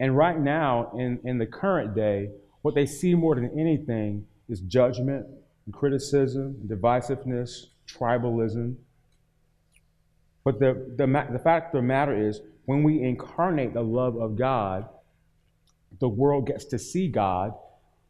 And 0.00 0.16
right 0.16 0.38
now, 0.38 0.92
in, 0.98 1.20
in 1.24 1.38
the 1.38 1.46
current 1.46 1.94
day, 1.94 2.30
what 2.62 2.74
they 2.74 2.86
see 2.86 3.14
more 3.14 3.34
than 3.34 3.58
anything 3.58 4.26
is 4.48 4.60
judgment 4.60 5.26
and 5.66 5.74
criticism, 5.74 6.56
and 6.60 6.68
divisiveness, 6.68 7.66
tribalism. 7.94 8.76
But 10.44 10.58
the, 10.58 10.94
the, 10.96 11.06
the 11.32 11.38
fact 11.38 11.74
of 11.74 11.80
the 11.80 11.86
matter 11.86 12.28
is, 12.28 12.40
when 12.64 12.82
we 12.82 13.02
incarnate 13.02 13.74
the 13.74 13.82
love 13.82 14.16
of 14.16 14.36
God, 14.36 14.88
the 15.98 16.08
world 16.08 16.46
gets 16.46 16.64
to 16.66 16.78
see 16.78 17.08
God. 17.08 17.52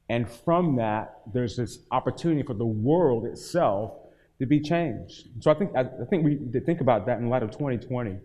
And 0.08 0.28
from 0.28 0.76
that, 0.76 1.20
there's 1.32 1.56
this 1.56 1.78
opportunity 1.90 2.42
for 2.42 2.54
the 2.54 2.66
world 2.66 3.24
itself 3.26 3.94
to 4.38 4.46
be 4.46 4.60
changed. 4.60 5.28
So 5.40 5.50
I 5.50 5.54
think, 5.54 5.76
I, 5.76 5.84
think 6.08 6.24
we 6.24 6.34
need 6.34 6.52
to 6.52 6.60
think 6.60 6.80
about 6.80 7.06
that 7.06 7.18
in 7.18 7.28
light 7.28 7.42
of 7.42 7.50
2020. 7.50 8.10
In 8.10 8.20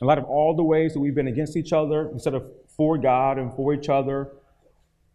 light 0.00 0.18
of 0.18 0.24
all 0.24 0.56
the 0.56 0.64
ways 0.64 0.94
that 0.94 1.00
we've 1.00 1.14
been 1.14 1.28
against 1.28 1.56
each 1.56 1.72
other 1.72 2.10
instead 2.10 2.34
of 2.34 2.50
for 2.76 2.98
God 2.98 3.38
and 3.38 3.54
for 3.54 3.72
each 3.74 3.88
other, 3.88 4.32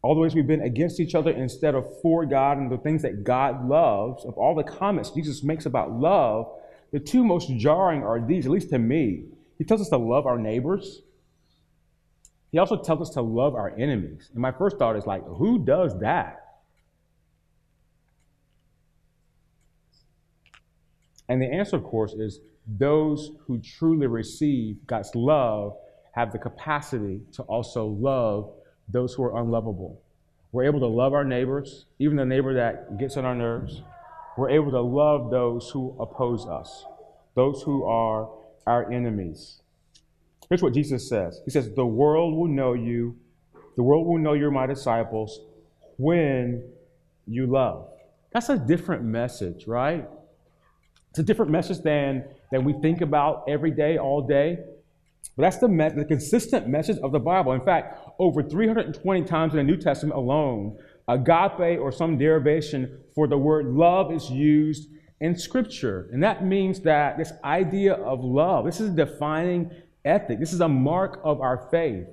all 0.01 0.15
the 0.15 0.21
ways 0.21 0.33
we've 0.33 0.47
been 0.47 0.61
against 0.61 0.99
each 0.99 1.13
other 1.13 1.31
instead 1.31 1.75
of 1.75 1.85
for 2.01 2.25
God 2.25 2.57
and 2.57 2.71
the 2.71 2.77
things 2.77 3.01
that 3.01 3.23
God 3.23 3.67
loves, 3.67 4.25
of 4.25 4.35
all 4.35 4.55
the 4.55 4.63
comments 4.63 5.11
Jesus 5.11 5.43
makes 5.43 5.65
about 5.65 5.91
love, 5.91 6.47
the 6.91 6.99
two 6.99 7.23
most 7.23 7.51
jarring 7.57 8.03
are 8.03 8.25
these, 8.25 8.45
at 8.45 8.51
least 8.51 8.69
to 8.69 8.79
me. 8.79 9.25
He 9.57 9.65
tells 9.65 9.81
us 9.81 9.89
to 9.89 9.97
love 9.97 10.25
our 10.25 10.37
neighbors. 10.37 11.01
He 12.51 12.57
also 12.57 12.81
tells 12.81 13.01
us 13.01 13.09
to 13.11 13.21
love 13.21 13.55
our 13.55 13.77
enemies. 13.77 14.29
And 14.33 14.41
my 14.41 14.51
first 14.51 14.77
thought 14.77 14.95
is 14.95 15.05
like, 15.05 15.23
who 15.25 15.63
does 15.65 15.99
that? 15.99 16.37
And 21.27 21.41
the 21.41 21.45
answer, 21.45 21.75
of 21.75 21.83
course, 21.83 22.13
is 22.13 22.39
those 22.65 23.31
who 23.45 23.59
truly 23.59 24.07
receive 24.07 24.77
God's 24.87 25.13
love 25.13 25.75
have 26.13 26.31
the 26.31 26.39
capacity 26.39 27.21
to 27.33 27.43
also 27.43 27.85
love 27.85 28.51
those 28.89 29.13
who 29.13 29.23
are 29.23 29.41
unlovable. 29.41 30.01
We're 30.51 30.65
able 30.65 30.79
to 30.79 30.87
love 30.87 31.13
our 31.13 31.23
neighbors, 31.23 31.85
even 31.99 32.17
the 32.17 32.25
neighbor 32.25 32.55
that 32.55 32.97
gets 32.97 33.17
on 33.17 33.25
our 33.25 33.35
nerves. 33.35 33.83
We're 34.37 34.49
able 34.49 34.71
to 34.71 34.81
love 34.81 35.29
those 35.29 35.69
who 35.69 35.95
oppose 35.99 36.47
us, 36.47 36.85
those 37.35 37.61
who 37.61 37.83
are 37.83 38.29
our 38.65 38.91
enemies. 38.91 39.61
Here's 40.49 40.63
what 40.63 40.73
Jesus 40.73 41.07
says 41.07 41.41
He 41.45 41.51
says, 41.51 41.69
The 41.75 41.85
world 41.85 42.35
will 42.35 42.47
know 42.47 42.73
you, 42.73 43.15
the 43.75 43.83
world 43.83 44.07
will 44.07 44.17
know 44.17 44.33
you're 44.33 44.51
my 44.51 44.65
disciples 44.65 45.39
when 45.97 46.63
you 47.27 47.45
love. 47.45 47.87
That's 48.31 48.49
a 48.49 48.57
different 48.57 49.03
message, 49.03 49.67
right? 49.67 50.07
It's 51.11 51.19
a 51.19 51.23
different 51.23 51.51
message 51.51 51.79
than, 51.79 52.23
than 52.51 52.63
we 52.63 52.73
think 52.73 53.01
about 53.01 53.45
every 53.47 53.71
day, 53.71 53.97
all 53.97 54.21
day. 54.21 54.59
But 55.35 55.43
that's 55.43 55.57
the, 55.57 55.67
me- 55.67 55.89
the 55.89 56.05
consistent 56.05 56.67
message 56.67 56.97
of 56.99 57.11
the 57.11 57.19
Bible. 57.19 57.53
In 57.53 57.61
fact, 57.61 57.97
over 58.19 58.43
320 58.43 59.23
times 59.23 59.53
in 59.53 59.57
the 59.57 59.63
New 59.63 59.77
Testament 59.77 60.17
alone, 60.17 60.77
agape 61.07 61.79
or 61.79 61.91
some 61.91 62.17
derivation 62.17 62.99
for 63.15 63.27
the 63.27 63.37
word 63.37 63.65
love 63.65 64.11
is 64.11 64.29
used 64.29 64.89
in 65.21 65.35
Scripture. 65.35 66.09
And 66.11 66.23
that 66.23 66.45
means 66.45 66.81
that 66.81 67.17
this 67.17 67.33
idea 67.43 67.93
of 67.93 68.23
love, 68.23 68.65
this 68.65 68.79
is 68.79 68.89
a 68.89 68.93
defining 68.93 69.71
ethic, 70.05 70.39
this 70.39 70.53
is 70.53 70.61
a 70.61 70.69
mark 70.69 71.19
of 71.23 71.41
our 71.41 71.67
faith. 71.71 72.07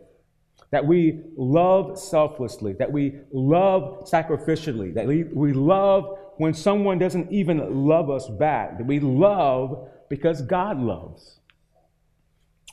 That 0.72 0.84
we 0.84 1.22
love 1.36 1.98
selflessly, 1.98 2.72
that 2.74 2.90
we 2.90 3.20
love 3.32 4.08
sacrificially, 4.10 4.94
that 4.94 5.06
we, 5.06 5.24
we 5.24 5.52
love 5.52 6.18
when 6.38 6.54
someone 6.54 6.98
doesn't 6.98 7.30
even 7.32 7.86
love 7.86 8.10
us 8.10 8.28
back, 8.28 8.78
that 8.78 8.86
we 8.86 8.98
love 8.98 9.88
because 10.10 10.42
God 10.42 10.78
loves. 10.78 11.40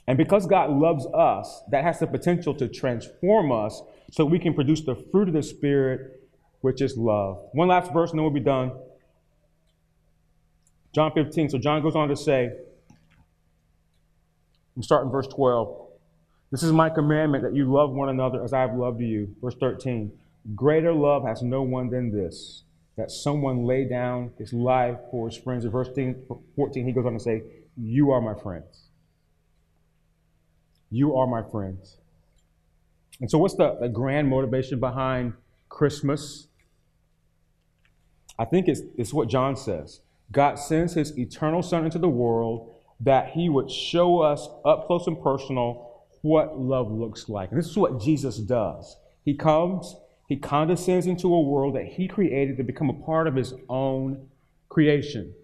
And 0.06 0.18
because 0.18 0.46
God 0.46 0.70
loves 0.70 1.06
us, 1.06 1.62
that 1.70 1.84
has 1.84 1.98
the 1.98 2.06
potential 2.06 2.54
to 2.54 2.68
transform 2.68 3.50
us 3.50 3.82
so 4.10 4.24
we 4.24 4.38
can 4.38 4.54
produce 4.54 4.82
the 4.82 4.94
fruit 5.10 5.28
of 5.28 5.34
the 5.34 5.42
Spirit, 5.42 6.20
which 6.60 6.82
is 6.82 6.96
love. 6.96 7.38
One 7.52 7.68
last 7.68 7.92
verse, 7.92 8.10
and 8.10 8.18
then 8.18 8.24
we'll 8.24 8.32
be 8.32 8.40
done. 8.40 8.72
John 10.94 11.12
15. 11.12 11.50
So 11.50 11.58
John 11.58 11.82
goes 11.82 11.96
on 11.96 12.08
to 12.08 12.16
say, 12.16 12.50
I'm 14.76 14.82
starting 14.82 15.10
verse 15.10 15.26
12. 15.28 15.88
This 16.50 16.62
is 16.62 16.72
my 16.72 16.90
commandment 16.90 17.42
that 17.42 17.54
you 17.54 17.72
love 17.72 17.90
one 17.90 18.08
another 18.08 18.44
as 18.44 18.52
I 18.52 18.60
have 18.60 18.74
loved 18.74 19.00
you. 19.00 19.34
Verse 19.42 19.56
13. 19.58 20.12
Greater 20.54 20.92
love 20.92 21.24
has 21.26 21.42
no 21.42 21.62
one 21.62 21.88
than 21.88 22.12
this, 22.12 22.64
that 22.96 23.10
someone 23.10 23.64
lay 23.64 23.88
down 23.88 24.32
his 24.38 24.52
life 24.52 24.98
for 25.10 25.28
his 25.28 25.38
friends. 25.38 25.64
In 25.64 25.70
verse 25.70 25.88
14, 25.88 26.86
he 26.86 26.92
goes 26.92 27.06
on 27.06 27.14
to 27.14 27.20
say, 27.20 27.42
You 27.76 28.10
are 28.10 28.20
my 28.20 28.40
friends. 28.40 28.83
You 30.94 31.16
are 31.16 31.26
my 31.26 31.42
friends. 31.42 31.96
And 33.20 33.28
so, 33.28 33.36
what's 33.36 33.56
the, 33.56 33.76
the 33.80 33.88
grand 33.88 34.28
motivation 34.28 34.78
behind 34.78 35.32
Christmas? 35.68 36.46
I 38.38 38.44
think 38.44 38.68
it's, 38.68 38.82
it's 38.96 39.12
what 39.12 39.28
John 39.28 39.56
says 39.56 40.02
God 40.30 40.54
sends 40.54 40.94
his 40.94 41.18
eternal 41.18 41.62
Son 41.64 41.84
into 41.84 41.98
the 41.98 42.08
world 42.08 42.76
that 43.00 43.30
he 43.30 43.48
would 43.48 43.72
show 43.72 44.20
us 44.20 44.48
up 44.64 44.86
close 44.86 45.08
and 45.08 45.20
personal 45.20 46.04
what 46.22 46.60
love 46.60 46.92
looks 46.92 47.28
like. 47.28 47.50
And 47.50 47.58
this 47.58 47.66
is 47.66 47.76
what 47.76 48.00
Jesus 48.00 48.38
does. 48.38 48.96
He 49.24 49.34
comes, 49.34 49.96
he 50.28 50.36
condescends 50.36 51.08
into 51.08 51.34
a 51.34 51.40
world 51.40 51.74
that 51.74 51.86
he 51.86 52.06
created 52.06 52.56
to 52.58 52.62
become 52.62 52.88
a 52.88 53.04
part 53.04 53.26
of 53.26 53.34
his 53.34 53.52
own 53.68 54.28
creation. 54.68 55.34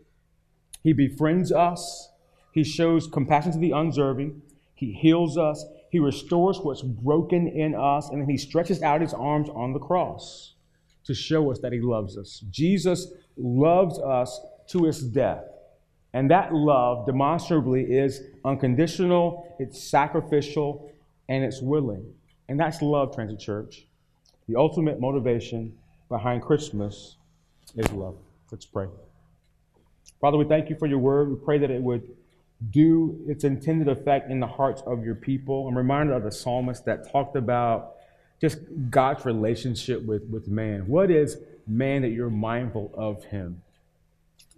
He 0.84 0.92
befriends 0.92 1.50
us, 1.50 2.08
he 2.52 2.62
shows 2.62 3.08
compassion 3.08 3.50
to 3.50 3.58
the 3.58 3.72
undeserving, 3.72 4.42
he 4.80 4.92
heals 4.94 5.36
us, 5.36 5.62
he 5.90 5.98
restores 5.98 6.58
what's 6.58 6.80
broken 6.80 7.46
in 7.46 7.74
us, 7.74 8.08
and 8.08 8.22
then 8.22 8.30
he 8.30 8.38
stretches 8.38 8.82
out 8.82 9.02
his 9.02 9.12
arms 9.12 9.50
on 9.50 9.74
the 9.74 9.78
cross 9.78 10.54
to 11.04 11.12
show 11.12 11.50
us 11.50 11.58
that 11.58 11.70
he 11.70 11.82
loves 11.82 12.16
us. 12.16 12.42
Jesus 12.50 13.12
loves 13.36 13.98
us 13.98 14.40
to 14.68 14.84
his 14.84 15.02
death. 15.02 15.44
And 16.14 16.30
that 16.30 16.54
love 16.54 17.04
demonstrably 17.04 17.82
is 17.82 18.22
unconditional, 18.42 19.54
it's 19.58 19.84
sacrificial, 19.84 20.90
and 21.28 21.44
it's 21.44 21.60
willing. 21.60 22.14
And 22.48 22.58
that's 22.58 22.80
love, 22.80 23.14
Transit 23.14 23.38
Church. 23.38 23.86
The 24.48 24.56
ultimate 24.56 24.98
motivation 24.98 25.76
behind 26.08 26.40
Christmas 26.40 27.16
is 27.76 27.92
love. 27.92 28.16
Let's 28.50 28.64
pray. 28.64 28.86
Father, 30.22 30.38
we 30.38 30.46
thank 30.46 30.70
you 30.70 30.76
for 30.76 30.86
your 30.86 30.98
word. 30.98 31.28
We 31.28 31.36
pray 31.36 31.58
that 31.58 31.70
it 31.70 31.82
would 31.82 32.02
do 32.68 33.18
its 33.26 33.44
intended 33.44 33.88
effect 33.88 34.30
in 34.30 34.38
the 34.38 34.46
hearts 34.46 34.82
of 34.86 35.04
your 35.04 35.14
people. 35.14 35.66
I'm 35.66 35.76
reminded 35.76 36.14
of 36.14 36.24
the 36.24 36.32
psalmist 36.32 36.84
that 36.84 37.10
talked 37.10 37.36
about 37.36 37.94
just 38.40 38.58
God's 38.90 39.24
relationship 39.24 40.04
with, 40.04 40.24
with 40.24 40.48
man. 40.48 40.86
What 40.86 41.10
is 41.10 41.38
man 41.66 42.02
that 42.02 42.10
you're 42.10 42.30
mindful 42.30 42.90
of 42.94 43.24
him? 43.24 43.62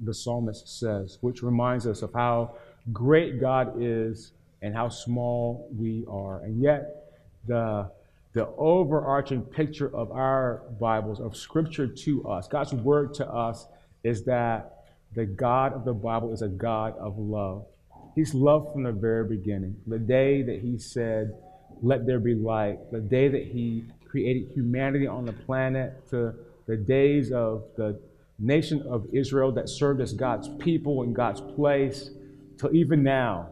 The 0.00 0.14
psalmist 0.14 0.80
says, 0.80 1.18
which 1.20 1.42
reminds 1.42 1.86
us 1.86 2.02
of 2.02 2.12
how 2.12 2.56
great 2.92 3.40
God 3.40 3.74
is 3.80 4.32
and 4.62 4.74
how 4.74 4.88
small 4.88 5.68
we 5.76 6.04
are. 6.08 6.40
And 6.40 6.60
yet, 6.60 7.14
the, 7.46 7.90
the 8.32 8.48
overarching 8.56 9.42
picture 9.42 9.94
of 9.94 10.10
our 10.10 10.62
Bibles, 10.80 11.20
of 11.20 11.36
Scripture 11.36 11.86
to 11.86 12.28
us, 12.28 12.48
God's 12.48 12.72
word 12.72 13.14
to 13.14 13.28
us, 13.28 13.66
is 14.02 14.24
that 14.24 14.84
the 15.14 15.26
God 15.26 15.72
of 15.72 15.84
the 15.84 15.92
Bible 15.92 16.32
is 16.32 16.42
a 16.42 16.48
God 16.48 16.96
of 16.98 17.18
love. 17.18 17.66
He's 18.14 18.34
loved 18.34 18.72
from 18.72 18.82
the 18.82 18.92
very 18.92 19.26
beginning. 19.26 19.76
The 19.86 19.98
day 19.98 20.42
that 20.42 20.60
He 20.60 20.78
said, 20.78 21.34
Let 21.82 22.06
there 22.06 22.20
be 22.20 22.34
light, 22.34 22.78
the 22.90 23.00
day 23.00 23.28
that 23.28 23.44
He 23.44 23.84
created 24.06 24.52
humanity 24.52 25.06
on 25.06 25.24
the 25.24 25.32
planet, 25.32 26.08
to 26.10 26.34
the 26.66 26.76
days 26.76 27.32
of 27.32 27.64
the 27.76 27.98
nation 28.38 28.82
of 28.82 29.06
Israel 29.12 29.52
that 29.52 29.68
served 29.68 30.00
as 30.00 30.12
God's 30.12 30.48
people 30.58 31.02
in 31.02 31.12
God's 31.12 31.40
place, 31.40 32.10
till 32.58 32.74
even 32.74 33.02
now. 33.02 33.48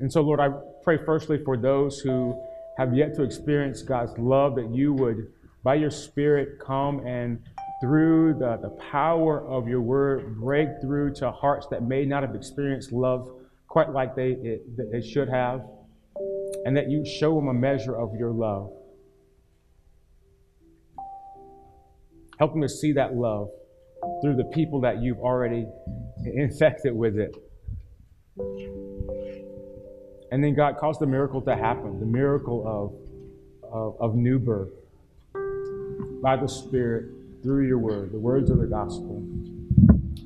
And 0.00 0.12
so, 0.12 0.20
Lord, 0.20 0.40
I 0.40 0.50
pray 0.82 0.98
firstly 0.98 1.42
for 1.42 1.56
those 1.56 2.00
who 2.00 2.38
have 2.76 2.94
yet 2.94 3.14
to 3.14 3.22
experience 3.22 3.80
God's 3.80 4.18
love, 4.18 4.56
that 4.56 4.70
you 4.70 4.92
would, 4.92 5.32
by 5.62 5.76
your 5.76 5.90
Spirit, 5.90 6.58
come 6.58 7.06
and 7.06 7.40
through 7.80 8.34
the, 8.34 8.58
the 8.62 8.70
power 8.90 9.46
of 9.46 9.68
your 9.68 9.80
word, 9.80 10.36
break 10.40 10.68
through 10.80 11.14
to 11.14 11.30
hearts 11.30 11.66
that 11.70 11.82
may 11.82 12.04
not 12.04 12.22
have 12.22 12.34
experienced 12.34 12.92
love 12.92 13.28
quite 13.68 13.90
like 13.90 14.14
they, 14.14 14.30
it, 14.30 14.92
they 14.92 15.00
should 15.00 15.28
have, 15.28 15.62
and 16.64 16.76
that 16.76 16.88
you 16.88 17.04
show 17.04 17.34
them 17.34 17.48
a 17.48 17.54
measure 17.54 17.96
of 17.96 18.14
your 18.14 18.30
love. 18.30 18.70
Help 22.38 22.52
them 22.52 22.62
to 22.62 22.68
see 22.68 22.92
that 22.92 23.14
love 23.14 23.48
through 24.22 24.36
the 24.36 24.44
people 24.44 24.80
that 24.82 25.02
you've 25.02 25.18
already 25.18 25.66
infected 26.24 26.94
with 26.94 27.16
it. 27.18 27.34
And 30.30 30.42
then 30.42 30.54
God 30.54 30.76
caused 30.78 31.00
the 31.00 31.06
miracle 31.06 31.42
to 31.42 31.54
happen 31.54 32.00
the 32.00 32.06
miracle 32.06 32.64
of, 33.64 33.72
of, 33.72 33.96
of 34.00 34.14
new 34.16 34.38
birth 34.38 34.70
by 36.22 36.36
the 36.36 36.48
Spirit 36.48 37.13
through 37.44 37.66
your 37.66 37.76
word, 37.76 38.10
the 38.10 38.18
words 38.18 38.48
of 38.48 38.58
the 38.58 38.66
gospel. 38.66 39.22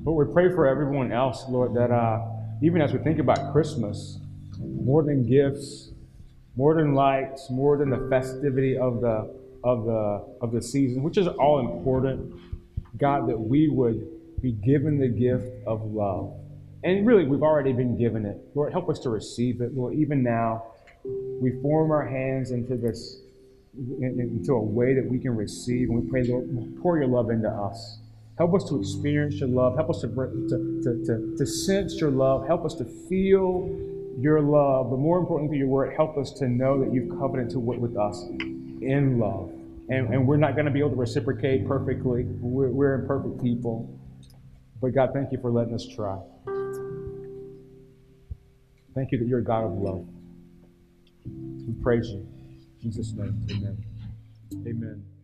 But 0.04 0.12
we 0.12 0.24
pray 0.32 0.54
for 0.54 0.68
everyone 0.68 1.10
else, 1.10 1.44
Lord, 1.48 1.74
that 1.74 1.90
uh, 1.90 2.24
even 2.62 2.80
as 2.80 2.92
we 2.92 3.00
think 3.00 3.18
about 3.18 3.52
Christmas, 3.52 4.20
more 4.60 5.02
than 5.02 5.28
gifts, 5.28 5.90
more 6.56 6.76
than 6.76 6.94
lights, 6.94 7.50
more 7.50 7.76
than 7.76 7.90
the 7.90 8.06
festivity 8.08 8.78
of 8.78 9.00
the 9.00 9.34
of 9.64 9.84
the 9.84 10.24
of 10.40 10.52
the 10.52 10.62
season, 10.62 11.02
which 11.02 11.18
is 11.18 11.26
all 11.26 11.58
important, 11.58 12.32
God, 12.96 13.28
that 13.28 13.38
we 13.38 13.68
would 13.68 14.40
be 14.40 14.52
given 14.52 14.98
the 14.98 15.08
gift 15.08 15.66
of 15.66 15.82
love. 15.92 16.32
And 16.84 17.04
really, 17.04 17.24
we've 17.24 17.42
already 17.42 17.72
been 17.72 17.98
given 17.98 18.24
it. 18.24 18.38
Lord, 18.54 18.72
help 18.72 18.88
us 18.88 19.00
to 19.00 19.10
receive 19.10 19.60
it. 19.60 19.74
Lord, 19.74 19.94
even 19.94 20.22
now, 20.22 20.62
we 21.04 21.60
form 21.62 21.90
our 21.90 22.06
hands 22.06 22.52
into 22.52 22.76
this 22.76 23.18
into 23.76 24.52
a 24.52 24.62
way 24.62 24.94
that 24.94 25.06
we 25.08 25.18
can 25.18 25.36
receive. 25.36 25.88
And 25.88 26.02
we 26.02 26.10
pray, 26.10 26.24
Lord, 26.24 26.46
pour 26.82 26.98
your 26.98 27.08
love 27.08 27.30
into 27.30 27.48
us. 27.48 27.98
Help 28.36 28.54
us 28.54 28.68
to 28.68 28.78
experience 28.78 29.34
your 29.36 29.48
love. 29.48 29.74
Help 29.74 29.90
us 29.90 30.00
to, 30.02 30.08
to, 30.08 30.80
to, 30.84 31.04
to, 31.06 31.36
to 31.36 31.46
sense 31.46 32.00
your 32.00 32.10
love. 32.10 32.46
Help 32.46 32.64
us 32.64 32.74
to 32.74 32.84
feel 33.08 33.68
your 34.18 34.40
love. 34.40 34.90
But 34.90 34.98
more 34.98 35.18
importantly, 35.18 35.58
your 35.58 35.66
word, 35.66 35.94
help 35.96 36.16
us 36.16 36.30
to 36.38 36.48
know 36.48 36.82
that 36.82 36.92
you've 36.92 37.10
covenanted 37.18 37.56
with 37.56 37.96
us 37.96 38.24
in 38.80 39.18
love. 39.18 39.50
And, 39.88 40.12
and 40.12 40.26
we're 40.26 40.36
not 40.36 40.54
going 40.54 40.66
to 40.66 40.70
be 40.70 40.80
able 40.80 40.90
to 40.90 40.96
reciprocate 40.96 41.66
perfectly. 41.66 42.24
We're, 42.24 42.68
we're 42.68 42.94
imperfect 42.94 43.42
people. 43.42 43.88
But 44.80 44.94
God, 44.94 45.10
thank 45.12 45.32
you 45.32 45.38
for 45.40 45.50
letting 45.50 45.74
us 45.74 45.86
try. 45.86 46.18
Thank 48.94 49.12
you 49.12 49.18
that 49.18 49.26
you're 49.26 49.40
a 49.40 49.44
God 49.44 49.64
of 49.64 49.72
love. 49.72 50.06
We 51.26 51.74
praise 51.82 52.08
you. 52.08 52.37
Jesus' 52.82 53.12
name, 53.14 53.46
amen. 53.50 53.84
Amen. 54.66 55.17